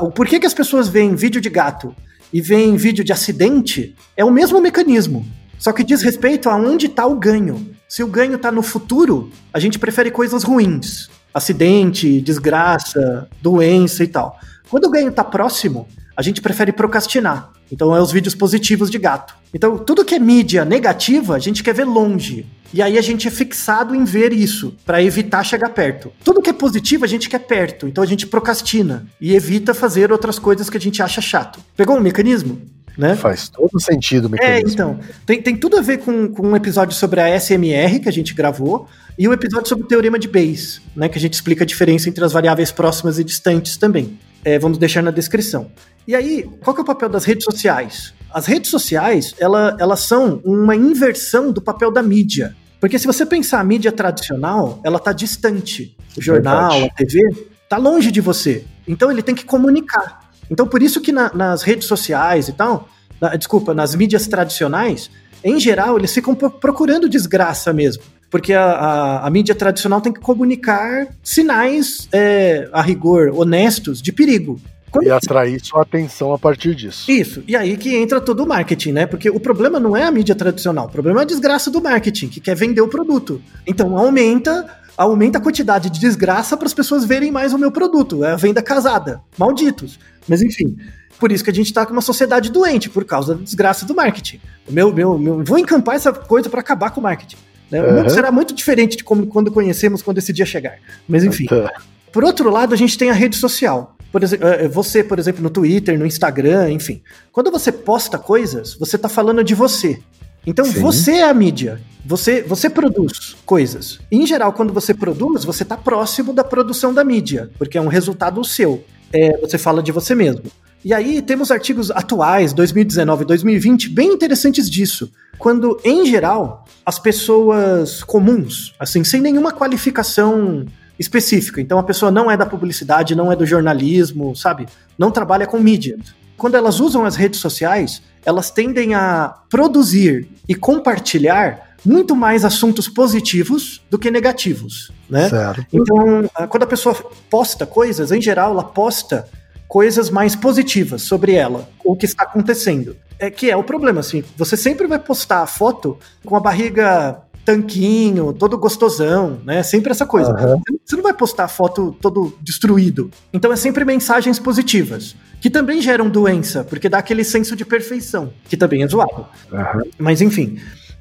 o 0.00 0.10
porquê 0.10 0.38
que 0.38 0.46
as 0.46 0.54
pessoas 0.54 0.88
veem 0.88 1.14
vídeo 1.14 1.40
de 1.40 1.50
gato 1.50 1.94
e 2.32 2.40
veem 2.40 2.76
vídeo 2.76 3.04
de 3.04 3.12
acidente 3.12 3.94
é 4.16 4.24
o 4.24 4.30
mesmo 4.30 4.60
mecanismo, 4.60 5.26
só 5.58 5.72
que 5.72 5.84
diz 5.84 6.02
respeito 6.02 6.48
a 6.48 6.56
onde 6.56 6.86
está 6.86 7.06
o 7.06 7.16
ganho. 7.16 7.74
Se 7.88 8.02
o 8.02 8.08
ganho 8.08 8.34
está 8.34 8.50
no 8.50 8.62
futuro, 8.62 9.30
a 9.52 9.60
gente 9.60 9.78
prefere 9.78 10.10
coisas 10.10 10.42
ruins, 10.42 11.08
acidente, 11.32 12.20
desgraça, 12.20 13.28
doença 13.40 14.02
e 14.02 14.08
tal. 14.08 14.38
Quando 14.68 14.86
o 14.86 14.90
ganho 14.90 15.10
está 15.10 15.22
próximo, 15.22 15.86
a 16.16 16.22
gente 16.22 16.40
prefere 16.40 16.72
procrastinar. 16.72 17.50
Então 17.70 17.94
é 17.94 18.00
os 18.00 18.12
vídeos 18.12 18.34
positivos 18.34 18.90
de 18.90 18.98
gato. 18.98 19.34
Então 19.52 19.78
tudo 19.78 20.04
que 20.04 20.14
é 20.14 20.18
mídia 20.18 20.64
negativa, 20.64 21.34
a 21.34 21.38
gente 21.38 21.62
quer 21.62 21.74
ver 21.74 21.84
longe. 21.84 22.46
E 22.72 22.82
aí 22.82 22.98
a 22.98 23.02
gente 23.02 23.28
é 23.28 23.30
fixado 23.30 23.94
em 23.94 24.04
ver 24.04 24.32
isso, 24.32 24.74
para 24.84 25.00
evitar 25.00 25.44
chegar 25.44 25.68
perto. 25.70 26.12
Tudo 26.24 26.42
que 26.42 26.50
é 26.50 26.52
positivo, 26.52 27.04
a 27.04 27.08
gente 27.08 27.28
quer 27.28 27.38
perto. 27.38 27.86
Então 27.86 28.02
a 28.02 28.06
gente 28.06 28.26
procrastina 28.26 29.06
e 29.20 29.34
evita 29.34 29.72
fazer 29.72 30.10
outras 30.10 30.40
coisas 30.40 30.68
que 30.68 30.76
a 30.76 30.80
gente 30.80 31.00
acha 31.00 31.20
chato. 31.20 31.60
Pegou 31.76 31.96
um 31.96 32.00
mecanismo? 32.00 32.60
Né? 32.98 33.16
Faz 33.16 33.48
todo 33.48 33.80
sentido 33.80 34.26
o 34.26 34.30
mecanismo. 34.30 34.68
É, 34.68 34.72
então. 34.72 35.00
Tem, 35.26 35.42
tem 35.42 35.56
tudo 35.56 35.76
a 35.76 35.80
ver 35.80 35.98
com, 35.98 36.28
com 36.28 36.48
um 36.48 36.56
episódio 36.56 36.96
sobre 36.96 37.20
a 37.20 37.38
SMR 37.38 38.00
que 38.00 38.08
a 38.08 38.12
gente 38.12 38.34
gravou 38.34 38.88
e 39.18 39.26
o 39.26 39.30
um 39.30 39.34
episódio 39.34 39.68
sobre 39.68 39.84
o 39.84 39.88
Teorema 39.88 40.18
de 40.18 40.28
Bayes, 40.28 40.80
né? 40.96 41.08
Que 41.08 41.18
a 41.18 41.20
gente 41.20 41.34
explica 41.34 41.64
a 41.64 41.66
diferença 41.66 42.08
entre 42.08 42.24
as 42.24 42.32
variáveis 42.32 42.72
próximas 42.72 43.18
e 43.18 43.24
distantes 43.24 43.76
também. 43.76 44.18
É, 44.44 44.58
vamos 44.58 44.78
deixar 44.78 45.02
na 45.02 45.10
descrição. 45.10 45.70
E 46.06 46.14
aí, 46.14 46.48
qual 46.62 46.74
que 46.74 46.80
é 46.80 46.84
o 46.84 46.86
papel 46.86 47.08
das 47.08 47.24
redes 47.24 47.44
sociais? 47.44 48.12
As 48.32 48.46
redes 48.46 48.70
sociais, 48.70 49.34
ela, 49.38 49.76
elas 49.80 50.00
são 50.00 50.40
uma 50.44 50.76
inversão 50.76 51.50
do 51.50 51.62
papel 51.62 51.90
da 51.90 52.02
mídia. 52.02 52.54
Porque 52.80 52.98
se 52.98 53.06
você 53.06 53.24
pensar 53.24 53.60
a 53.60 53.64
mídia 53.64 53.90
tradicional, 53.90 54.80
ela 54.84 54.98
está 54.98 55.12
distante. 55.12 55.96
O 56.16 56.20
jornal, 56.20 56.72
Verdade. 56.72 56.92
a 56.92 56.96
TV, 56.96 57.48
está 57.62 57.78
longe 57.78 58.10
de 58.10 58.20
você. 58.20 58.66
Então 58.86 59.10
ele 59.10 59.22
tem 59.22 59.34
que 59.34 59.44
comunicar. 59.44 60.30
Então 60.50 60.66
por 60.66 60.82
isso 60.82 61.00
que 61.00 61.10
na, 61.10 61.32
nas 61.32 61.62
redes 61.62 61.88
sociais 61.88 62.48
e 62.48 62.52
tal, 62.52 62.88
na, 63.20 63.36
desculpa, 63.36 63.72
nas 63.72 63.94
mídias 63.94 64.26
tradicionais, 64.26 65.10
em 65.42 65.58
geral, 65.58 65.98
eles 65.98 66.12
ficam 66.12 66.34
procurando 66.34 67.08
desgraça 67.08 67.72
mesmo. 67.72 68.02
Porque 68.34 68.52
a, 68.52 68.64
a, 68.64 69.26
a 69.28 69.30
mídia 69.30 69.54
tradicional 69.54 70.00
tem 70.00 70.12
que 70.12 70.18
comunicar 70.18 71.06
sinais, 71.22 72.08
é, 72.12 72.68
a 72.72 72.82
rigor, 72.82 73.30
honestos 73.32 74.02
de 74.02 74.10
perigo. 74.10 74.60
Quando... 74.90 75.06
E 75.06 75.10
atrair 75.12 75.64
sua 75.64 75.82
atenção 75.82 76.34
a 76.34 76.38
partir 76.38 76.74
disso. 76.74 77.08
Isso. 77.08 77.44
E 77.46 77.54
aí 77.54 77.76
que 77.76 77.94
entra 77.94 78.20
todo 78.20 78.42
o 78.42 78.48
marketing, 78.48 78.90
né? 78.90 79.06
Porque 79.06 79.30
o 79.30 79.38
problema 79.38 79.78
não 79.78 79.96
é 79.96 80.02
a 80.02 80.10
mídia 80.10 80.34
tradicional, 80.34 80.86
o 80.86 80.88
problema 80.88 81.20
é 81.20 81.22
a 81.22 81.26
desgraça 81.26 81.70
do 81.70 81.80
marketing, 81.80 82.26
que 82.26 82.40
quer 82.40 82.56
vender 82.56 82.80
o 82.80 82.88
produto. 82.88 83.40
Então 83.64 83.96
aumenta 83.96 84.66
aumenta 84.96 85.38
a 85.38 85.40
quantidade 85.40 85.88
de 85.88 86.00
desgraça 86.00 86.56
para 86.56 86.66
as 86.66 86.74
pessoas 86.74 87.04
verem 87.04 87.30
mais 87.30 87.52
o 87.52 87.58
meu 87.58 87.70
produto. 87.70 88.24
É 88.24 88.32
a 88.32 88.36
venda 88.36 88.60
casada. 88.60 89.20
Malditos. 89.38 89.96
Mas 90.26 90.42
enfim. 90.42 90.76
Por 91.20 91.30
isso 91.30 91.44
que 91.44 91.50
a 91.50 91.54
gente 91.54 91.66
está 91.66 91.86
com 91.86 91.92
uma 91.92 92.02
sociedade 92.02 92.50
doente, 92.50 92.90
por 92.90 93.04
causa 93.04 93.36
da 93.36 93.44
desgraça 93.44 93.86
do 93.86 93.94
marketing. 93.94 94.40
O 94.68 94.72
meu, 94.72 94.92
meu, 94.92 95.16
meu, 95.16 95.44
vou 95.44 95.56
encampar 95.56 95.94
essa 95.94 96.12
coisa 96.12 96.50
para 96.50 96.58
acabar 96.58 96.90
com 96.90 96.98
o 96.98 97.02
marketing. 97.04 97.36
Né? 97.70 97.82
O 97.82 97.92
mundo 97.94 98.10
será 98.10 98.30
muito 98.30 98.54
diferente 98.54 98.96
de 98.96 99.04
como 99.04 99.26
quando 99.26 99.50
conhecemos 99.50 100.02
quando 100.02 100.18
esse 100.18 100.32
dia 100.32 100.46
chegar. 100.46 100.78
Mas 101.08 101.24
enfim. 101.24 101.46
Tá. 101.46 101.72
Por 102.12 102.24
outro 102.24 102.50
lado, 102.50 102.74
a 102.74 102.76
gente 102.76 102.96
tem 102.96 103.10
a 103.10 103.14
rede 103.14 103.36
social. 103.36 103.96
Por 104.12 104.22
exemplo, 104.22 104.46
eh, 104.46 104.68
você, 104.68 105.02
por 105.02 105.18
exemplo, 105.18 105.42
no 105.42 105.50
Twitter, 105.50 105.98
no 105.98 106.06
Instagram, 106.06 106.70
enfim. 106.70 107.02
Quando 107.32 107.50
você 107.50 107.72
posta 107.72 108.16
coisas, 108.16 108.74
você 108.74 108.94
está 108.94 109.08
falando 109.08 109.42
de 109.42 109.54
você. 109.54 109.98
Então 110.46 110.64
Sim. 110.64 110.80
você 110.80 111.12
é 111.14 111.22
a 111.24 111.34
mídia. 111.34 111.80
Você, 112.06 112.42
você 112.42 112.68
produz 112.68 113.34
coisas. 113.46 113.98
em 114.12 114.26
geral, 114.26 114.52
quando 114.52 114.72
você 114.72 114.92
produz, 114.92 115.44
você 115.44 115.62
está 115.62 115.76
próximo 115.76 116.32
da 116.32 116.44
produção 116.44 116.92
da 116.92 117.02
mídia, 117.02 117.50
porque 117.58 117.78
é 117.78 117.80
um 117.80 117.88
resultado 117.88 118.44
seu. 118.44 118.84
É, 119.12 119.38
você 119.38 119.56
fala 119.56 119.82
de 119.82 119.90
você 119.90 120.14
mesmo. 120.14 120.42
E 120.84 120.92
aí 120.92 121.22
temos 121.22 121.50
artigos 121.50 121.90
atuais, 121.90 122.52
2019 122.52 123.22
e 123.22 123.26
2020, 123.26 123.88
bem 123.88 124.12
interessantes 124.12 124.70
disso. 124.70 125.10
Quando, 125.38 125.80
em 125.82 126.04
geral, 126.04 126.66
as 126.84 126.98
pessoas 126.98 128.02
comuns, 128.02 128.74
assim, 128.78 129.02
sem 129.02 129.20
nenhuma 129.20 129.50
qualificação 129.50 130.66
específica. 130.98 131.60
Então 131.60 131.78
a 131.78 131.82
pessoa 131.82 132.10
não 132.10 132.30
é 132.30 132.36
da 132.36 132.46
publicidade, 132.46 133.14
não 133.14 133.32
é 133.32 133.36
do 133.36 133.46
jornalismo, 133.46 134.36
sabe? 134.36 134.66
Não 134.98 135.10
trabalha 135.10 135.46
com 135.46 135.58
mídia. 135.58 135.98
Quando 136.36 136.56
elas 136.56 136.80
usam 136.80 137.04
as 137.04 137.16
redes 137.16 137.40
sociais, 137.40 138.02
elas 138.24 138.50
tendem 138.50 138.94
a 138.94 139.34
produzir 139.48 140.28
e 140.48 140.54
compartilhar 140.54 141.74
muito 141.84 142.14
mais 142.14 142.44
assuntos 142.44 142.88
positivos 142.88 143.82
do 143.90 143.98
que 143.98 144.10
negativos, 144.10 144.90
né? 145.08 145.28
Certo. 145.28 145.66
Então, 145.72 146.28
quando 146.48 146.62
a 146.62 146.66
pessoa 146.66 146.94
posta 147.30 147.66
coisas, 147.66 148.10
em 148.10 148.20
geral, 148.20 148.52
ela 148.52 148.64
posta 148.64 149.28
coisas 149.74 150.08
mais 150.08 150.36
positivas 150.36 151.02
sobre 151.02 151.32
ela, 151.32 151.68
o 151.84 151.96
que 151.96 152.04
está 152.06 152.22
acontecendo. 152.22 152.96
É 153.18 153.28
que 153.28 153.50
é 153.50 153.56
o 153.56 153.64
problema, 153.64 153.98
assim, 153.98 154.22
você 154.36 154.56
sempre 154.56 154.86
vai 154.86 155.00
postar 155.00 155.42
a 155.42 155.48
foto 155.48 155.98
com 156.24 156.36
a 156.36 156.40
barriga 156.40 157.20
tanquinho, 157.44 158.32
todo 158.32 158.56
gostosão, 158.56 159.40
né? 159.44 159.64
Sempre 159.64 159.90
essa 159.90 160.06
coisa. 160.06 160.30
Uhum. 160.30 160.62
Você 160.84 160.94
não 160.94 161.02
vai 161.02 161.12
postar 161.12 161.48
foto 161.48 161.90
todo 162.00 162.38
destruído. 162.40 163.10
Então 163.32 163.52
é 163.52 163.56
sempre 163.56 163.84
mensagens 163.84 164.38
positivas, 164.38 165.16
que 165.40 165.50
também 165.50 165.82
geram 165.82 166.08
doença, 166.08 166.62
porque 166.62 166.88
dá 166.88 166.98
aquele 166.98 167.24
senso 167.24 167.56
de 167.56 167.64
perfeição, 167.64 168.32
que 168.48 168.56
também 168.56 168.84
é 168.84 168.86
zoado. 168.86 169.26
Uhum. 169.50 169.90
Mas 169.98 170.22
enfim. 170.22 170.56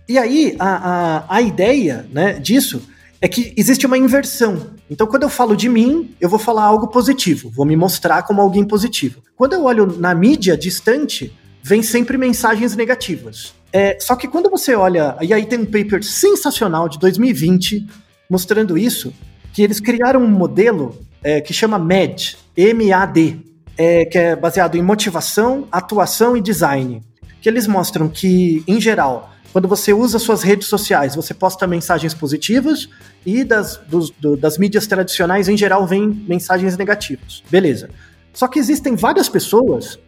E 0.10 0.18
aí, 0.18 0.56
a, 0.58 1.26
a, 1.30 1.36
a 1.36 1.42
ideia 1.44 2.08
né, 2.12 2.40
disso 2.40 2.82
é 3.24 3.28
que 3.30 3.54
existe 3.56 3.86
uma 3.86 3.98
inversão. 3.98 4.72
Então, 4.92 5.08
quando 5.08 5.24
eu 5.24 5.30
falo 5.30 5.56
de 5.56 5.70
mim, 5.70 6.14
eu 6.20 6.28
vou 6.28 6.38
falar 6.38 6.64
algo 6.64 6.90
positivo, 6.90 7.50
vou 7.50 7.66
me 7.66 7.74
mostrar 7.74 8.24
como 8.24 8.42
alguém 8.42 8.66
positivo. 8.66 9.24
Quando 9.38 9.54
eu 9.54 9.64
olho 9.64 9.98
na 9.98 10.14
mídia 10.14 10.58
distante, 10.58 11.34
vem 11.64 11.82
sempre 11.82 12.18
mensagens 12.18 12.76
negativas. 12.76 13.54
É, 13.72 13.98
só 13.98 14.18
que 14.18 14.28
quando 14.28 14.50
você 14.50 14.76
olha, 14.76 15.16
e 15.22 15.34
aí 15.34 15.46
tem 15.46 15.58
um 15.58 15.66
paper 15.66 16.04
sensacional 16.04 16.90
de 16.90 17.00
2020 17.00 17.88
mostrando 18.30 18.78
isso, 18.78 19.14
que 19.54 19.62
eles 19.62 19.80
criaram 19.80 20.22
um 20.22 20.28
modelo 20.28 21.00
é, 21.24 21.40
que 21.40 21.54
chama 21.54 21.80
MED, 21.80 22.36
M-A-D, 22.58 23.38
é, 23.78 24.04
que 24.04 24.18
é 24.18 24.36
baseado 24.36 24.76
em 24.76 24.82
motivação, 24.82 25.66
atuação 25.72 26.36
e 26.36 26.42
design. 26.42 27.02
Que 27.44 27.50
eles 27.50 27.68
mostram 27.68 28.10
que, 28.10 28.64
em 28.66 28.82
geral, 28.82 29.34
quando 29.52 29.68
você 29.68 29.94
usa 29.94 30.18
suas 30.18 30.42
redes 30.42 30.68
sociais, 30.68 31.16
você 31.16 31.32
posta 31.32 31.68
mensagens 31.68 32.14
positivas 32.14 32.90
e 33.24 33.44
das, 33.44 33.78
dos, 33.88 34.10
do, 34.10 34.36
das 34.36 34.58
mídias 34.58 34.88
tradicionais, 34.88 35.48
em 35.48 35.56
geral, 35.56 35.86
vem 35.86 36.08
mensagens 36.08 36.76
negativas. 36.76 37.44
Beleza. 37.52 37.90
Só 38.34 38.48
que 38.48 38.58
existem 38.58 38.96
várias 38.96 39.30
pessoas 39.30 40.00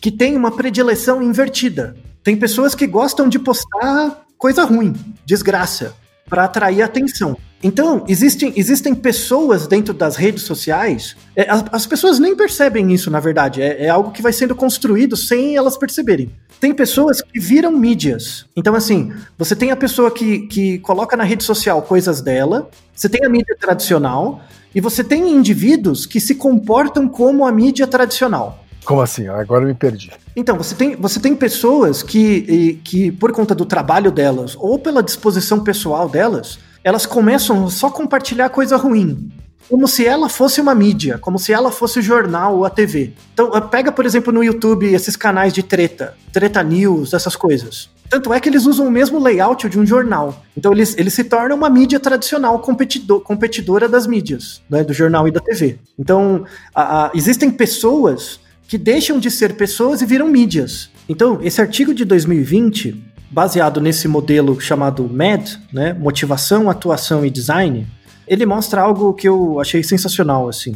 que 0.00 0.10
têm 0.10 0.36
uma 0.36 0.52
predileção 0.52 1.22
invertida. 1.22 1.96
Tem 2.22 2.36
pessoas 2.36 2.74
que 2.74 2.86
gostam 2.86 3.28
de 3.28 3.38
postar 3.38 4.24
coisa 4.36 4.62
ruim, 4.62 4.92
desgraça, 5.24 5.94
para 6.28 6.44
atrair 6.44 6.82
atenção. 6.82 7.36
Então, 7.62 8.04
existem, 8.08 8.52
existem 8.56 8.92
pessoas 8.92 9.68
dentro 9.68 9.94
das 9.94 10.16
redes 10.16 10.42
sociais, 10.42 11.16
é, 11.36 11.48
as, 11.48 11.64
as, 11.70 11.86
pessoas 11.86 12.18
nem 12.18 12.34
percebem 12.34 12.92
isso, 12.92 13.08
na 13.08 13.20
verdade, 13.20 13.62
é, 13.62 13.84
é, 13.84 13.88
algo 13.88 14.10
que 14.10 14.20
vai 14.20 14.32
sendo 14.32 14.54
construído 14.54 15.16
sem 15.16 15.56
elas 15.56 15.76
perceberem. 15.76 16.32
Tem 16.58 16.74
pessoas 16.74 17.22
que 17.22 17.38
viram 17.38 17.70
mídias. 17.70 18.46
Então, 18.56 18.74
assim, 18.74 19.12
você 19.38 19.54
tem 19.54 19.70
a 19.70 19.76
pessoa 19.76 20.10
que, 20.10 20.40
que 20.48 20.78
coloca 20.80 21.16
na 21.16 21.22
rede 21.22 21.44
social 21.44 21.82
coisas 21.82 22.20
dela, 22.20 22.68
você 22.94 23.08
tem 23.08 23.24
a 23.24 23.28
mídia 23.28 23.56
tradicional, 23.58 24.42
e 24.74 24.80
você 24.80 25.04
tem 25.04 25.30
indivíduos 25.30 26.04
que 26.04 26.18
se 26.18 26.34
comportam 26.34 27.08
como 27.08 27.46
a 27.46 27.52
mídia 27.52 27.86
tradicional. 27.86 28.61
Como 28.84 29.00
assim? 29.00 29.28
Agora 29.28 29.64
eu 29.64 29.68
me 29.68 29.74
perdi. 29.74 30.10
Então, 30.34 30.56
você 30.56 30.74
tem, 30.74 30.96
você 30.96 31.20
tem 31.20 31.36
pessoas 31.36 32.02
que, 32.02 32.80
que, 32.84 33.12
por 33.12 33.32
conta 33.32 33.54
do 33.54 33.64
trabalho 33.64 34.10
delas, 34.10 34.56
ou 34.58 34.78
pela 34.78 35.02
disposição 35.02 35.60
pessoal 35.60 36.08
delas, 36.08 36.58
elas 36.82 37.06
começam 37.06 37.68
só 37.70 37.88
a 37.88 37.92
compartilhar 37.92 38.48
coisa 38.48 38.76
ruim. 38.76 39.30
Como 39.68 39.86
se 39.86 40.04
ela 40.04 40.28
fosse 40.28 40.60
uma 40.60 40.74
mídia, 40.74 41.18
como 41.18 41.38
se 41.38 41.52
ela 41.52 41.70
fosse 41.70 42.00
o 42.00 42.02
jornal 42.02 42.56
ou 42.56 42.64
a 42.64 42.70
TV. 42.70 43.12
Então, 43.32 43.50
pega, 43.68 43.92
por 43.92 44.04
exemplo, 44.04 44.32
no 44.32 44.42
YouTube 44.42 44.92
esses 44.92 45.16
canais 45.16 45.52
de 45.52 45.62
treta, 45.62 46.14
treta 46.32 46.62
news, 46.62 47.14
essas 47.14 47.36
coisas. 47.36 47.88
Tanto 48.10 48.34
é 48.34 48.40
que 48.40 48.48
eles 48.48 48.66
usam 48.66 48.86
o 48.86 48.90
mesmo 48.90 49.18
layout 49.18 49.66
de 49.70 49.78
um 49.78 49.86
jornal. 49.86 50.44
Então, 50.54 50.72
eles, 50.72 50.94
eles 50.98 51.14
se 51.14 51.24
tornam 51.24 51.56
uma 51.56 51.70
mídia 51.70 51.98
tradicional 51.98 52.58
competidor, 52.58 53.20
competidora 53.20 53.88
das 53.88 54.06
mídias, 54.06 54.60
né, 54.68 54.84
do 54.84 54.92
jornal 54.92 55.26
e 55.26 55.30
da 55.30 55.40
TV. 55.40 55.78
Então, 55.98 56.44
a, 56.74 57.06
a, 57.06 57.10
existem 57.14 57.50
pessoas 57.50 58.41
que 58.66 58.78
deixam 58.78 59.18
de 59.18 59.30
ser 59.30 59.54
pessoas 59.54 60.00
e 60.00 60.06
viram 60.06 60.28
mídias. 60.28 60.90
Então, 61.08 61.38
esse 61.42 61.60
artigo 61.60 61.92
de 61.94 62.04
2020 62.04 63.12
baseado 63.32 63.80
nesse 63.80 64.06
modelo 64.06 64.60
chamado 64.60 65.08
MED, 65.08 65.58
né, 65.72 65.94
motivação, 65.94 66.68
atuação 66.68 67.24
e 67.24 67.30
design, 67.30 67.86
ele 68.28 68.44
mostra 68.44 68.82
algo 68.82 69.14
que 69.14 69.26
eu 69.26 69.58
achei 69.58 69.82
sensacional, 69.82 70.48
assim. 70.48 70.72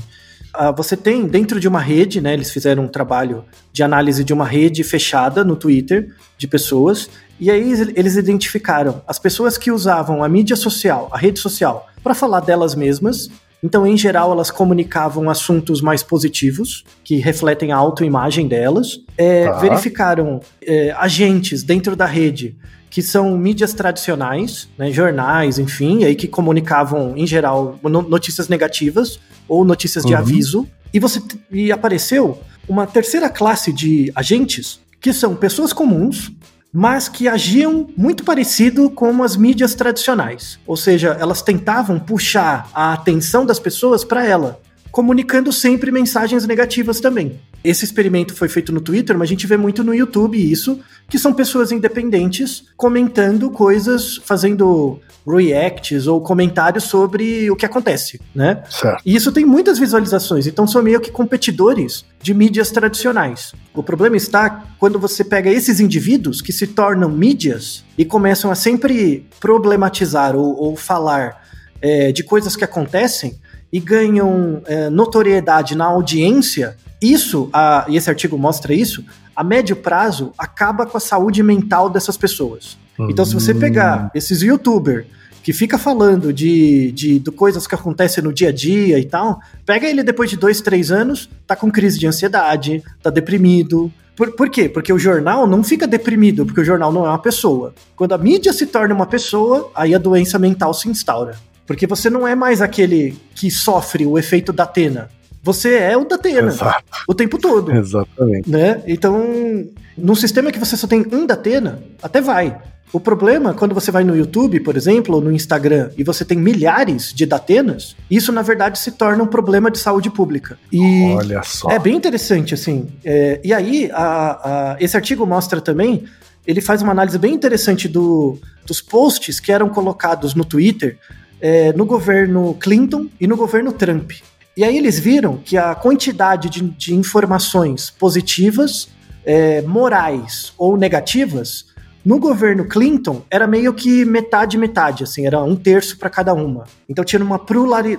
Uh, 0.54 0.74
você 0.74 0.96
tem 0.96 1.26
dentro 1.26 1.60
de 1.60 1.68
uma 1.68 1.80
rede, 1.80 2.18
né, 2.18 2.32
eles 2.32 2.50
fizeram 2.50 2.84
um 2.84 2.88
trabalho 2.88 3.44
de 3.74 3.82
análise 3.82 4.24
de 4.24 4.32
uma 4.32 4.46
rede 4.46 4.82
fechada 4.82 5.44
no 5.44 5.54
Twitter 5.54 6.14
de 6.38 6.48
pessoas, 6.48 7.10
e 7.38 7.50
aí 7.50 7.72
eles 7.94 8.16
identificaram 8.16 9.02
as 9.06 9.18
pessoas 9.18 9.58
que 9.58 9.70
usavam 9.70 10.24
a 10.24 10.28
mídia 10.28 10.56
social, 10.56 11.10
a 11.12 11.18
rede 11.18 11.38
social, 11.38 11.86
para 12.02 12.14
falar 12.14 12.40
delas 12.40 12.74
mesmas 12.74 13.28
então, 13.62 13.86
em 13.86 13.96
geral, 13.96 14.32
elas 14.32 14.50
comunicavam 14.50 15.28
assuntos 15.30 15.80
mais 15.80 16.02
positivos, 16.02 16.84
que 17.02 17.16
refletem 17.16 17.72
a 17.72 17.76
autoimagem 17.76 18.46
delas. 18.46 19.00
É, 19.16 19.46
tá. 19.46 19.58
Verificaram 19.58 20.40
é, 20.62 20.92
agentes 20.92 21.62
dentro 21.62 21.96
da 21.96 22.06
rede 22.06 22.56
que 22.88 23.02
são 23.02 23.36
mídias 23.36 23.74
tradicionais, 23.74 24.68
né, 24.78 24.90
jornais, 24.90 25.58
enfim, 25.58 26.04
aí 26.04 26.14
que 26.14 26.26
comunicavam, 26.26 27.14
em 27.16 27.26
geral, 27.26 27.78
notícias 27.82 28.48
negativas 28.48 29.20
ou 29.48 29.64
notícias 29.64 30.04
de 30.04 30.14
uhum. 30.14 30.18
aviso. 30.18 30.68
E, 30.94 30.98
você, 30.98 31.20
e 31.50 31.70
apareceu 31.70 32.38
uma 32.68 32.86
terceira 32.86 33.28
classe 33.28 33.72
de 33.72 34.10
agentes, 34.14 34.80
que 35.00 35.12
são 35.12 35.36
pessoas 35.36 35.72
comuns, 35.72 36.32
mas 36.72 37.08
que 37.08 37.28
agiam 37.28 37.88
muito 37.96 38.24
parecido 38.24 38.90
com 38.90 39.22
as 39.22 39.36
mídias 39.36 39.74
tradicionais. 39.74 40.58
Ou 40.66 40.76
seja, 40.76 41.16
elas 41.18 41.42
tentavam 41.42 41.98
puxar 41.98 42.68
a 42.74 42.92
atenção 42.92 43.46
das 43.46 43.58
pessoas 43.58 44.04
para 44.04 44.26
ela, 44.26 44.60
comunicando 44.96 45.52
sempre 45.52 45.92
mensagens 45.92 46.46
negativas 46.46 47.00
também. 47.00 47.38
Esse 47.62 47.84
experimento 47.84 48.34
foi 48.34 48.48
feito 48.48 48.72
no 48.72 48.80
Twitter, 48.80 49.14
mas 49.14 49.28
a 49.28 49.28
gente 49.28 49.46
vê 49.46 49.58
muito 49.58 49.84
no 49.84 49.94
YouTube 49.94 50.38
isso, 50.38 50.80
que 51.06 51.18
são 51.18 51.34
pessoas 51.34 51.70
independentes 51.70 52.68
comentando 52.78 53.50
coisas, 53.50 54.16
fazendo 54.24 54.98
reacts 55.28 56.06
ou 56.06 56.22
comentários 56.22 56.84
sobre 56.84 57.50
o 57.50 57.56
que 57.56 57.66
acontece, 57.66 58.18
né? 58.34 58.62
Certo. 58.70 59.02
E 59.04 59.14
isso 59.14 59.30
tem 59.30 59.44
muitas 59.44 59.78
visualizações, 59.78 60.46
então 60.46 60.66
são 60.66 60.82
meio 60.82 60.98
que 60.98 61.10
competidores 61.10 62.06
de 62.22 62.32
mídias 62.32 62.70
tradicionais. 62.70 63.52
O 63.74 63.82
problema 63.82 64.16
está 64.16 64.64
quando 64.78 64.98
você 64.98 65.22
pega 65.22 65.50
esses 65.50 65.78
indivíduos 65.78 66.40
que 66.40 66.54
se 66.54 66.68
tornam 66.68 67.10
mídias 67.10 67.84
e 67.98 68.04
começam 68.06 68.50
a 68.50 68.54
sempre 68.54 69.26
problematizar 69.40 70.34
ou, 70.34 70.58
ou 70.58 70.74
falar 70.74 71.44
é, 71.82 72.12
de 72.12 72.24
coisas 72.24 72.56
que 72.56 72.64
acontecem 72.64 73.38
e 73.72 73.80
ganham 73.80 74.62
é, 74.66 74.88
notoriedade 74.90 75.74
na 75.74 75.84
audiência, 75.84 76.76
isso, 77.00 77.48
a, 77.52 77.84
e 77.88 77.96
esse 77.96 78.08
artigo 78.08 78.38
mostra 78.38 78.72
isso, 78.72 79.04
a 79.34 79.44
médio 79.44 79.76
prazo 79.76 80.32
acaba 80.38 80.86
com 80.86 80.96
a 80.96 81.00
saúde 81.00 81.42
mental 81.42 81.90
dessas 81.90 82.16
pessoas. 82.16 82.78
Então, 82.98 83.24
se 83.24 83.34
você 83.34 83.54
pegar 83.54 84.06
hum. 84.06 84.10
esses 84.14 84.40
youtubers 84.40 85.04
que 85.42 85.52
fica 85.52 85.78
falando 85.78 86.32
de, 86.32 86.90
de, 86.92 87.18
de, 87.18 87.30
coisas 87.30 87.66
que 87.66 87.74
acontecem 87.74 88.24
no 88.24 88.32
dia 88.32 88.48
a 88.48 88.52
dia 88.52 88.98
e 88.98 89.04
tal, 89.04 89.38
pega 89.64 89.86
ele 89.86 90.02
depois 90.02 90.28
de 90.28 90.36
dois, 90.36 90.60
três 90.60 90.90
anos, 90.90 91.30
tá 91.46 91.54
com 91.54 91.70
crise 91.70 91.98
de 91.98 92.06
ansiedade, 92.06 92.82
tá 93.02 93.10
deprimido. 93.10 93.92
Por, 94.16 94.32
por 94.32 94.50
quê? 94.50 94.68
Porque 94.68 94.92
o 94.92 94.98
jornal 94.98 95.46
não 95.46 95.62
fica 95.62 95.86
deprimido, 95.86 96.44
porque 96.44 96.62
o 96.62 96.64
jornal 96.64 96.92
não 96.92 97.06
é 97.06 97.10
uma 97.10 97.18
pessoa. 97.20 97.74
Quando 97.94 98.12
a 98.12 98.18
mídia 98.18 98.52
se 98.52 98.66
torna 98.66 98.94
uma 98.94 99.06
pessoa, 99.06 99.70
aí 99.74 99.94
a 99.94 99.98
doença 99.98 100.36
mental 100.36 100.74
se 100.74 100.88
instaura. 100.88 101.36
Porque 101.66 101.86
você 101.86 102.08
não 102.08 102.26
é 102.26 102.34
mais 102.34 102.62
aquele 102.62 103.16
que 103.34 103.50
sofre 103.50 104.06
o 104.06 104.18
efeito 104.18 104.52
da 104.52 104.62
Atena. 104.62 105.10
Você 105.42 105.74
é 105.74 105.96
o 105.96 106.04
da 106.04 106.16
Atena. 106.16 106.48
Exato. 106.48 106.84
O 107.06 107.14
tempo 107.14 107.38
todo. 107.38 107.72
Exatamente. 107.72 108.50
Né? 108.50 108.82
Então, 108.86 109.66
num 109.96 110.14
sistema 110.14 110.50
que 110.50 110.58
você 110.58 110.76
só 110.76 110.86
tem 110.86 111.06
um 111.12 111.26
da 111.26 111.34
Atena, 111.34 111.82
até 112.02 112.20
vai. 112.20 112.56
O 112.92 113.00
problema, 113.00 113.52
quando 113.52 113.74
você 113.74 113.90
vai 113.90 114.04
no 114.04 114.16
YouTube, 114.16 114.60
por 114.60 114.76
exemplo, 114.76 115.16
ou 115.16 115.20
no 115.20 115.32
Instagram, 115.32 115.90
e 115.98 116.04
você 116.04 116.24
tem 116.24 116.38
milhares 116.38 117.12
de 117.12 117.26
datenas, 117.26 117.96
isso 118.10 118.32
na 118.32 118.42
verdade 118.42 118.78
se 118.78 118.92
torna 118.92 119.22
um 119.22 119.26
problema 119.26 119.70
de 119.70 119.78
saúde 119.78 120.08
pública. 120.08 120.56
E 120.72 121.12
Olha 121.14 121.42
só. 121.42 121.68
É 121.70 121.78
bem 121.78 121.96
interessante, 121.96 122.54
assim. 122.54 122.86
É, 123.04 123.40
e 123.42 123.52
aí, 123.52 123.90
a, 123.92 124.74
a, 124.74 124.76
esse 124.80 124.96
artigo 124.96 125.26
mostra 125.26 125.60
também, 125.60 126.04
ele 126.46 126.60
faz 126.60 126.80
uma 126.80 126.92
análise 126.92 127.18
bem 127.18 127.34
interessante 127.34 127.88
do, 127.88 128.38
dos 128.64 128.80
posts 128.80 129.40
que 129.40 129.50
eram 129.50 129.68
colocados 129.68 130.34
no 130.34 130.44
Twitter 130.44 130.96
é, 131.40 131.72
no 131.72 131.84
governo 131.84 132.54
Clinton 132.54 133.08
e 133.20 133.26
no 133.26 133.36
governo 133.36 133.72
Trump. 133.72 134.12
E 134.56 134.64
aí 134.64 134.76
eles 134.76 134.98
viram 134.98 135.36
que 135.36 135.56
a 135.56 135.74
quantidade 135.74 136.48
de, 136.48 136.62
de 136.62 136.94
informações 136.94 137.90
positivas, 137.90 138.88
é, 139.24 139.60
morais 139.62 140.52
ou 140.56 140.76
negativas 140.76 141.66
no 142.04 142.18
governo 142.18 142.64
Clinton, 142.64 143.22
era 143.28 143.46
meio 143.46 143.74
que 143.74 144.04
metade 144.04 144.56
metade, 144.56 145.02
assim, 145.02 145.26
era 145.26 145.42
um 145.42 145.56
terço 145.56 145.98
para 145.98 146.08
cada 146.08 146.32
uma. 146.32 146.64
Então 146.88 147.04
tinha 147.04 147.22
uma 147.22 147.40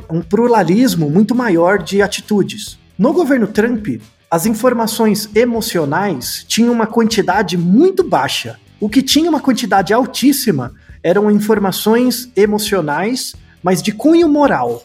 um 0.10 0.22
pluralismo 0.22 1.10
muito 1.10 1.36
maior 1.36 1.78
de 1.78 2.02
atitudes. 2.02 2.80
No 2.98 3.14
governo 3.14 3.46
Trump, 3.48 3.88
as 4.32 4.46
informações 4.46 5.30
emocionais 5.36 6.44
tinham 6.48 6.74
uma 6.74 6.88
quantidade 6.88 7.58
muito 7.58 8.04
baixa. 8.04 8.58
O 8.80 8.90
que 8.90 9.02
tinha 9.02 9.30
uma 9.30 9.40
quantidade 9.40 9.94
altíssima 9.94 10.74
eram 11.04 11.30
informações 11.32 12.32
emocionais, 12.36 13.36
mas 13.62 13.82
de 13.82 13.92
cunho 13.92 14.28
moral. 14.28 14.84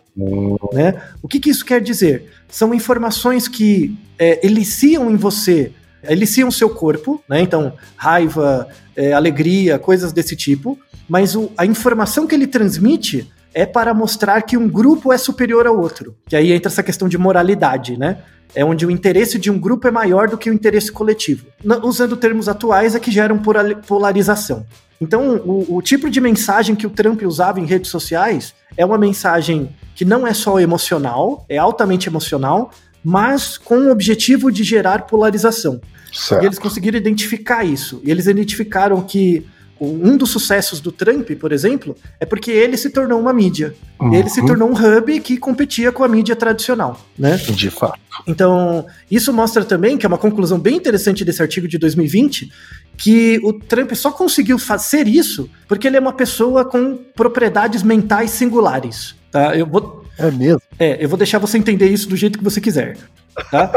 Né? 0.73 1.01
O 1.23 1.29
que, 1.29 1.41
que, 1.41 1.51
isso 1.51 1.65
quer 1.65 1.81
dizer? 1.81 2.31
São 2.49 2.75
informações 2.75 3.49
que 3.49 3.97
é, 4.19 4.45
eliciam 4.47 5.11
em 5.11 5.17
você 5.17 5.73
eliciam 6.09 6.51
seu 6.51 6.71
corpo, 6.71 7.23
né? 7.29 7.41
Então, 7.41 7.75
raiva, 7.97 8.69
é, 8.97 9.13
alegria, 9.13 9.79
coisas 9.79 10.13
desse 10.13 10.35
tipo, 10.37 10.79
mas 11.09 11.35
o, 11.37 11.51
a 11.57 11.65
informação 11.65 12.27
que 12.27 12.35
ele 12.35 12.47
transmite 12.47 13.31
é 13.55 13.67
para 13.67 13.93
mostrar 13.93 14.43
que 14.43 14.57
um 14.57 14.69
grupo 14.69 15.13
é 15.13 15.19
superior 15.19 15.67
ao 15.67 15.79
outro. 15.79 16.17
Que 16.27 16.37
aí 16.37 16.53
entra 16.53 16.71
essa 16.71 16.83
questão 16.83 17.09
de 17.09 17.19
moralidade, 17.19 17.99
né? 17.99 18.19
É 18.55 18.65
onde 18.65 18.85
o 18.85 18.91
interesse 18.91 19.39
de 19.39 19.51
um 19.51 19.59
grupo 19.59 19.89
é 19.89 19.91
maior 19.91 20.29
do 20.29 20.37
que 20.37 20.51
o 20.51 20.53
interesse 20.53 20.93
coletivo. 20.93 21.47
usando 21.83 22.17
termos 22.17 22.49
atuais, 22.49 22.95
é 22.95 23.01
que 23.01 23.11
geram 23.11 23.41
polarização. 23.87 24.67
Então, 25.03 25.35
o, 25.45 25.79
o 25.79 25.83
tipo 25.83 26.09
de 26.09 26.21
mensagem 26.21 26.77
que 26.77 26.87
o 26.87 26.91
Trump 26.91 27.23
usava 27.23 27.59
em 27.59 27.67
redes 27.67 27.91
sociais 27.91 28.55
é 28.77 28.87
uma 28.87 28.97
mensagem 28.97 29.69
que 29.97 30.05
não 30.05 30.25
é 30.25 30.33
só 30.33 30.61
emocional, 30.61 31.45
é 31.49 31.59
altamente 31.59 32.09
emocional, 32.09 32.71
mas 33.05 33.59
com 33.59 33.79
o 33.79 33.91
objetivo 33.91 34.53
de 34.53 34.63
gerar 34.63 35.07
polarização. 35.07 35.81
Certo. 36.13 36.41
E 36.41 36.47
eles 36.47 36.59
conseguiram 36.59 36.97
identificar 36.97 37.65
isso. 37.65 38.01
E 38.05 38.13
eles 38.13 38.29
identificaram 38.29 39.03
que 39.03 39.45
um 39.81 40.17
dos 40.17 40.31
sucessos 40.31 40.81
do 40.81 40.93
Trump, 40.93 41.29
por 41.33 41.51
exemplo, 41.51 41.97
é 42.21 42.25
porque 42.25 42.53
ele 42.53 42.77
se 42.77 42.91
tornou 42.91 43.19
uma 43.19 43.33
mídia. 43.33 43.75
Uhum. 44.01 44.15
Ele 44.15 44.29
se 44.29 44.45
tornou 44.47 44.71
um 44.71 44.75
hub 44.75 45.19
que 45.21 45.37
competia 45.37 45.91
com 45.91 46.05
a 46.05 46.09
mídia 46.09 46.37
tradicional, 46.37 47.01
né? 47.19 47.37
De 47.37 47.71
fato. 47.71 47.99
Então, 48.27 48.87
isso 49.11 49.33
mostra 49.33 49.65
também, 49.65 49.99
que 49.99 50.07
é 50.07 50.09
uma 50.09 50.19
conclusão 50.19 50.61
bem 50.61 50.77
interessante 50.77 51.25
desse 51.25 51.43
artigo 51.43 51.67
de 51.67 51.79
2020, 51.79 52.53
que 53.03 53.41
o 53.43 53.53
Trump 53.53 53.93
só 53.95 54.13
conseguiu 54.13 54.59
fazer 54.61 55.09
isso 55.09 55.51
porque 55.67 55.89
ele 55.89 55.97
é 55.97 56.01
uma 56.01 56.13
pessoa 56.13 56.65
com 56.65 56.97
propriedades 57.17 57.83
mentais 57.83 58.31
singulares. 58.31 59.17
Tá? 59.31 59.57
Eu 59.57 59.67
vou, 59.67 60.05
É 60.17 60.31
mesmo. 60.31 60.61
é, 60.79 61.03
eu 61.05 61.09
vou 61.09 61.19
deixar 61.19 61.39
você 61.39 61.59
entender 61.59 61.89
isso 61.89 62.09
do 62.09 62.17
jeito 62.17 62.39
que 62.39 62.45
você 62.45 62.61
quiser. 62.61 62.97
Tá? 63.51 63.73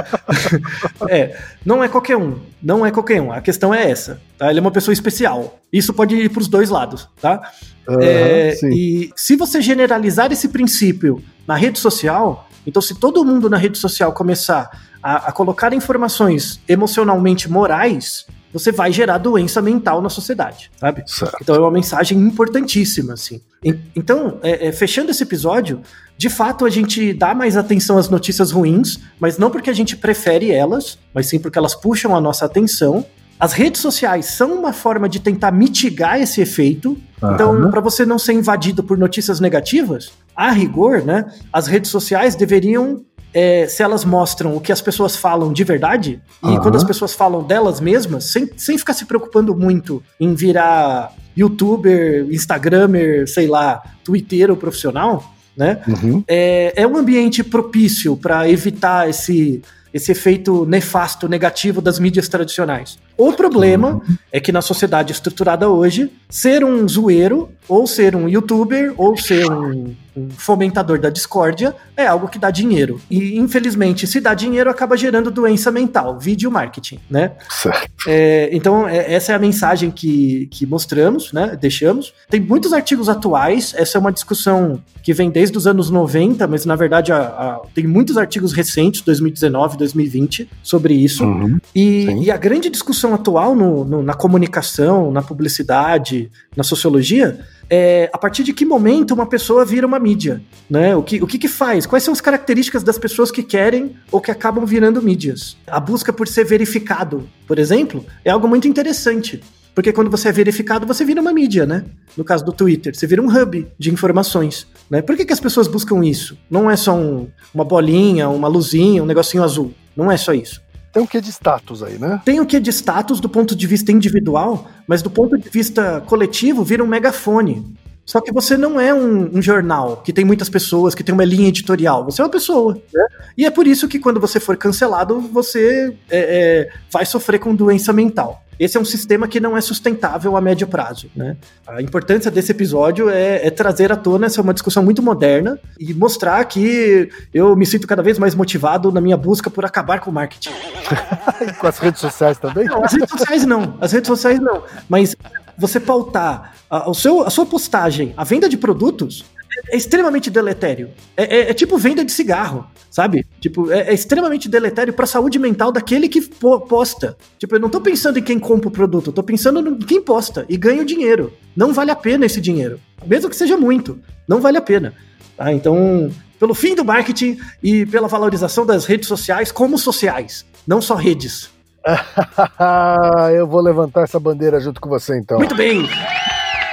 é, 1.10 1.36
não 1.66 1.84
é 1.84 1.88
qualquer 1.88 2.18
um. 2.18 2.38
Não 2.62 2.86
é 2.86 2.92
qualquer 2.92 3.20
um. 3.22 3.32
A 3.32 3.42
questão 3.42 3.74
é 3.74 3.90
essa. 3.90 4.22
Tá? 4.38 4.50
Ele 4.52 4.60
é 4.60 4.62
uma 4.62 4.70
pessoa 4.72 4.94
especial. 4.94 5.60
Isso 5.74 5.92
pode 5.94 6.16
ir 6.16 6.30
para 6.30 6.42
os 6.42 6.48
dois 6.48 6.70
lados. 6.70 7.10
Tá? 7.20 7.52
Aham, 7.90 8.00
É, 8.04 8.54
e 8.66 9.10
se 9.16 9.36
você 9.36 9.60
generalizar 9.62 10.32
esse 10.32 10.50
princípio 10.50 11.24
na 11.48 11.56
rede 11.56 11.80
social, 11.80 12.48
então 12.68 12.82
se 12.82 12.94
todo 12.94 13.26
mundo 13.26 13.50
na 13.50 13.58
rede 13.58 13.78
social 13.78 14.12
começar 14.14 14.70
a, 15.02 15.30
a 15.30 15.32
colocar 15.32 15.74
informações 15.74 16.60
emocionalmente 16.68 17.50
morais, 17.50 18.26
você 18.58 18.72
vai 18.72 18.90
gerar 18.92 19.18
doença 19.18 19.62
mental 19.62 20.02
na 20.02 20.08
sociedade, 20.10 20.72
sabe? 20.80 21.04
Certo. 21.06 21.38
Então 21.42 21.54
é 21.56 21.60
uma 21.60 21.70
mensagem 21.72 22.18
importantíssima, 22.18 23.14
assim. 23.14 23.42
En- 23.64 23.78
Então, 23.96 24.40
é, 24.42 24.68
é, 24.68 24.72
fechando 24.72 25.12
esse 25.12 25.24
episódio, 25.24 25.82
de 26.18 26.30
fato 26.30 26.66
a 26.66 26.70
gente 26.70 27.14
dá 27.14 27.36
mais 27.36 27.58
atenção 27.58 27.98
às 27.98 28.08
notícias 28.10 28.52
ruins, 28.52 28.98
mas 29.20 29.38
não 29.38 29.52
porque 29.52 29.70
a 29.70 29.74
gente 29.74 29.98
prefere 29.98 30.52
elas, 30.52 30.98
mas 31.14 31.28
sim 31.28 31.38
porque 31.38 31.58
elas 31.58 31.76
puxam 31.76 32.16
a 32.16 32.22
nossa 32.22 32.46
atenção. 32.46 33.06
As 33.38 33.52
redes 33.52 33.82
sociais 33.82 34.28
são 34.28 34.54
uma 34.54 34.72
forma 34.72 35.10
de 35.10 35.20
tentar 35.20 35.52
mitigar 35.52 36.22
esse 36.22 36.40
efeito. 36.40 36.98
Então, 37.34 37.70
para 37.70 37.82
você 37.82 38.06
não 38.06 38.18
ser 38.18 38.32
invadido 38.32 38.82
por 38.82 38.98
notícias 38.98 39.42
negativas, 39.42 40.12
a 40.34 40.52
rigor, 40.52 41.04
né, 41.04 41.26
as 41.52 41.68
redes 41.68 41.92
sociais 41.92 42.36
deveriam, 42.36 43.04
é, 43.36 43.68
se 43.68 43.84
elas 43.84 44.06
mostram 44.06 44.56
o 44.56 44.62
que 44.62 44.72
as 44.72 44.80
pessoas 44.80 45.18
falam 45.18 45.52
de 45.52 45.62
verdade, 45.66 46.22
e 46.42 46.48
Aham. 46.48 46.62
quando 46.62 46.78
as 46.78 46.86
pessoas 46.86 47.14
falam 47.14 47.44
delas 47.44 47.82
mesmas, 47.82 48.24
sem, 48.32 48.50
sem 48.56 48.78
ficar 48.78 48.94
se 48.94 49.04
preocupando 49.04 49.54
muito 49.54 50.02
em 50.18 50.34
virar 50.34 51.12
youtuber, 51.36 52.26
instagramer, 52.32 53.28
sei 53.28 53.48
lá, 53.48 53.84
twitteiro 54.06 54.56
profissional, 54.56 55.22
né? 55.56 55.82
Uhum. 55.86 56.24
é, 56.26 56.74
é 56.78 56.88
um 56.88 56.96
ambiente 56.96 57.44
propício 57.44 58.16
para 58.16 58.50
evitar 58.50 59.10
esse, 59.10 59.62
esse 59.94 60.14
efeito 60.14 60.66
nefasto, 60.66 61.28
negativo 61.28 61.82
das 61.82 62.00
mídias 62.00 62.30
tradicionais. 62.30 62.98
O 63.18 63.34
problema 63.34 64.02
é 64.32 64.40
que 64.40 64.52
na 64.52 64.62
sociedade 64.62 65.12
estruturada 65.12 65.70
hoje, 65.70 66.10
ser 66.30 66.64
um 66.64 66.88
zoeiro, 66.88 67.50
ou 67.68 67.86
ser 67.88 68.16
um 68.16 68.28
youtuber, 68.30 68.94
ou 68.98 69.18
ser 69.18 69.50
um, 69.52 69.96
um 70.16 70.30
fomentador 70.30 71.00
da 71.00 71.10
discórdia, 71.10 71.76
é 71.98 72.06
algo 72.08 72.28
que 72.28 72.38
dá 72.40 72.50
dinheiro. 72.52 73.02
E, 73.10 73.38
infelizmente, 73.38 74.06
se 74.08 74.20
dá 74.22 74.34
dinheiro, 74.34 74.70
acaba 74.70 74.96
gerando 74.96 75.30
doença 75.32 75.72
mental, 75.72 76.18
vídeo 76.20 76.50
marketing, 76.52 77.00
né? 77.10 77.32
Certo. 77.50 77.90
É, 78.08 78.50
então, 78.52 78.88
é- 78.88 79.14
essa 79.14 79.32
é 79.32 79.36
a 79.36 79.40
mensagem 79.40 79.92
que, 79.92 80.48
que 80.52 80.66
mostramos, 80.66 81.34
né? 81.34 81.58
Deixamos. 81.60 82.14
Tem 82.30 82.40
muitos 82.40 82.72
artigos 82.74 83.10
atuais, 83.10 83.74
essa 83.78 83.98
é 83.98 84.00
uma 84.00 84.12
discussão 84.12 84.82
que 85.04 85.14
vem 85.14 85.30
desde 85.30 85.58
os 85.58 85.68
anos 85.68 85.90
90, 85.90 86.48
mas 86.48 86.66
na 86.66 86.76
verdade 86.76 87.12
a- 87.12 87.18
a- 87.18 87.62
tem 87.76 87.86
muitos 87.86 88.18
artigos 88.18 88.54
recentes, 88.54 89.02
2019, 89.02 89.78
2020, 89.78 90.50
sobre 90.64 90.94
isso. 90.96 91.24
Uhum. 91.24 91.60
E, 91.76 92.06
e 92.24 92.32
a 92.32 92.38
grande 92.38 92.70
discussão 92.70 93.14
atual 93.14 93.56
no- 93.56 93.84
no- 93.86 94.02
na 94.04 94.14
comunicação, 94.14 95.12
na 95.12 95.22
publicidade, 95.22 96.32
na 96.56 96.64
sociologia, 96.64 97.40
é 97.70 98.10
a 98.14 98.18
partir 98.18 98.44
de 98.44 98.54
que 98.54 98.66
momento 98.66 99.14
uma 99.14 99.26
pessoa 99.26 99.66
vira 99.66 99.86
uma 99.88 100.00
mídia, 100.00 100.42
né? 100.70 100.96
O 100.96 101.02
que, 101.04 101.22
o 101.22 101.28
que 101.28 101.38
que 101.38 101.48
faz? 101.48 101.86
Quais 101.86 102.04
são 102.04 102.12
as 102.14 102.22
características 102.22 102.84
das 102.84 102.98
pessoas 102.98 103.32
que 103.32 103.42
querem 103.44 103.96
ou 104.12 104.22
que 104.22 104.32
acabam 104.32 104.66
virando 104.66 105.02
mídias? 105.02 105.58
A 105.68 105.80
busca 105.80 106.12
por 106.14 106.28
ser 106.28 106.44
verificado, 106.46 107.28
por 107.48 107.58
exemplo, 107.60 108.06
é 108.24 108.30
algo 108.32 108.48
muito 108.48 108.68
interessante. 108.68 109.42
Porque 109.74 109.92
quando 109.92 110.10
você 110.10 110.30
é 110.30 110.32
verificado, 110.32 110.88
você 110.88 111.04
vira 111.04 111.20
uma 111.20 111.34
mídia, 111.34 111.66
né? 111.66 111.84
No 112.16 112.24
caso 112.24 112.46
do 112.46 112.54
Twitter, 112.54 112.96
você 112.96 113.06
vira 113.06 113.22
um 113.22 113.28
hub 113.28 113.68
de 113.78 113.92
informações. 113.92 114.66
Né? 114.90 115.02
Por 115.02 115.18
que, 115.18 115.26
que 115.26 115.34
as 115.34 115.40
pessoas 115.42 115.68
buscam 115.68 116.02
isso? 116.06 116.38
Não 116.50 116.72
é 116.72 116.78
só 116.78 116.96
um- 116.96 117.28
uma 117.54 117.66
bolinha, 117.66 118.30
uma 118.30 118.48
luzinha, 118.48 119.04
um 119.04 119.06
negocinho 119.06 119.44
azul. 119.44 119.74
Não 119.94 120.10
é 120.10 120.16
só 120.16 120.34
isso. 120.34 120.62
Tem 120.96 121.04
um 121.04 121.06
quê 121.06 121.20
de 121.20 121.30
status 121.30 121.84
aí, 121.84 122.00
né? 122.00 122.22
Tem 122.24 122.40
o 122.40 122.46
que 122.46 122.58
de 122.58 122.70
status 122.70 123.20
do 123.20 123.28
ponto 123.28 123.54
de 123.54 123.68
vista 123.68 123.92
individual, 123.92 124.72
mas 124.88 125.02
do 125.02 125.10
ponto 125.10 125.38
de 125.38 125.50
vista 125.50 126.02
coletivo 126.08 126.64
vira 126.64 126.82
um 126.82 126.88
megafone. 126.88 127.76
Só 128.06 128.22
que 128.22 128.32
você 128.32 128.56
não 128.56 128.80
é 128.80 128.94
um, 128.94 129.38
um 129.38 129.42
jornal 129.42 129.98
que 129.98 130.14
tem 130.14 130.24
muitas 130.24 130.48
pessoas, 130.48 130.96
que 130.96 131.04
tem 131.04 131.12
uma 131.12 131.26
linha 131.26 131.50
editorial. 131.50 132.06
Você 132.06 132.22
é 132.22 132.24
uma 132.24 132.32
pessoa. 132.32 132.76
né? 132.94 133.08
E 133.38 133.46
é 133.46 133.52
por 133.52 133.68
isso 133.68 133.90
que 133.90 134.00
quando 134.00 134.22
você 134.22 134.40
for 134.40 134.56
cancelado, 134.56 135.20
você 135.20 135.94
é, 136.10 136.20
é, 136.20 136.70
vai 136.90 137.06
sofrer 137.06 137.40
com 137.40 137.54
doença 137.54 137.92
mental. 137.92 138.45
Esse 138.60 138.78
é 138.78 138.80
um 138.80 138.86
sistema 138.86 139.28
que 139.28 139.40
não 139.40 139.58
é 139.58 139.62
sustentável 139.62 140.36
a 140.36 140.42
médio 140.42 140.68
prazo. 140.68 141.10
Né? 141.16 141.36
A 141.68 141.82
importância 141.82 142.32
desse 142.32 142.52
episódio 142.52 143.10
é, 143.10 143.46
é 143.46 143.50
trazer 143.50 143.92
à 143.92 143.96
tona 143.96 144.26
essa 144.26 144.40
é 144.40 144.44
uma 144.44 144.54
discussão 144.54 144.84
muito 144.84 145.02
moderna 145.02 145.60
e 145.80 145.94
mostrar 145.94 146.44
que 146.46 147.10
eu 147.34 147.56
me 147.56 147.66
sinto 147.66 147.88
cada 147.88 148.02
vez 148.02 148.18
mais 148.18 148.34
motivado 148.36 148.92
na 148.92 149.02
minha 149.02 149.18
busca 149.18 149.50
por 149.50 149.66
acabar 149.66 150.00
com 150.00 150.10
o 150.10 150.14
marketing. 150.14 150.52
Com 151.60 151.68
as 151.68 151.80
redes 151.80 152.00
sociais 152.00 152.38
também? 152.38 152.66
Não, 152.66 152.84
as 152.84 152.94
redes 152.94 153.10
sociais 153.10 153.46
não. 153.46 153.78
As 153.82 153.92
redes 153.92 154.08
sociais 154.08 154.40
não. 154.40 154.64
Mas 154.88 155.16
você 155.58 155.80
pautar 155.80 156.54
a, 156.70 156.90
o 156.90 156.94
seu, 156.94 157.24
a 157.24 157.30
sua 157.30 157.46
postagem, 157.46 158.14
a 158.16 158.24
venda 158.24 158.48
de 158.50 158.58
produtos, 158.58 159.24
é 159.70 159.78
extremamente 159.78 160.30
deletério. 160.30 160.90
É, 161.16 161.24
é- 161.24 161.50
é 161.52 161.54
tipo 161.54 161.78
venda 161.78 162.04
de 162.04 162.12
cigarro, 162.12 162.66
sabe? 162.90 163.26
Tipo, 163.40 163.72
é, 163.72 163.90
é 163.90 163.94
extremamente 163.94 164.48
deletério 164.50 164.94
para 164.94 165.04
a 165.06 165.08
saúde 165.08 165.38
mental 165.40 165.72
daquele 165.72 166.08
que 166.10 166.22
po- 166.22 166.62
posta. 166.62 167.16
Tipo, 167.40 167.56
eu 167.56 167.60
não 167.60 167.70
tô 167.70 167.80
pensando 167.82 168.20
em 168.20 168.24
quem 168.24 168.40
compra 168.40 168.68
o 168.68 168.72
produto, 168.72 169.08
eu 169.10 169.14
tô 169.14 169.24
pensando 169.24 169.68
em 169.68 169.78
quem 169.80 170.02
posta 170.02 170.46
e 170.50 170.58
ganha 170.58 170.82
o 170.82 170.86
dinheiro. 170.86 171.32
Não 171.56 171.74
vale 171.74 171.92
a 171.92 171.96
pena 171.96 172.26
esse 172.26 172.40
dinheiro. 172.42 172.80
Mesmo 173.06 173.30
que 173.30 173.36
seja 173.36 173.58
muito, 173.58 174.00
não 174.28 174.42
vale 174.42 174.58
a 174.58 174.62
pena. 174.62 174.94
Tá? 175.38 175.52
Então, 175.54 176.12
pelo 176.40 176.54
fim 176.54 176.76
do 176.76 176.84
marketing 176.86 177.38
e 177.62 177.86
pela 177.86 178.08
valorização 178.08 178.66
das 178.66 178.86
redes 178.86 179.08
sociais 179.08 179.52
como 179.52 179.78
sociais, 179.78 180.46
não 180.68 180.82
só 180.82 180.96
redes. 180.96 181.50
Eu 183.36 183.48
vou 183.48 183.62
levantar 183.62 184.04
essa 184.04 184.20
bandeira 184.20 184.60
junto 184.60 184.82
com 184.82 184.90
você 184.90 185.18
então. 185.18 185.38
Muito 185.38 185.56
bem. 185.56 185.88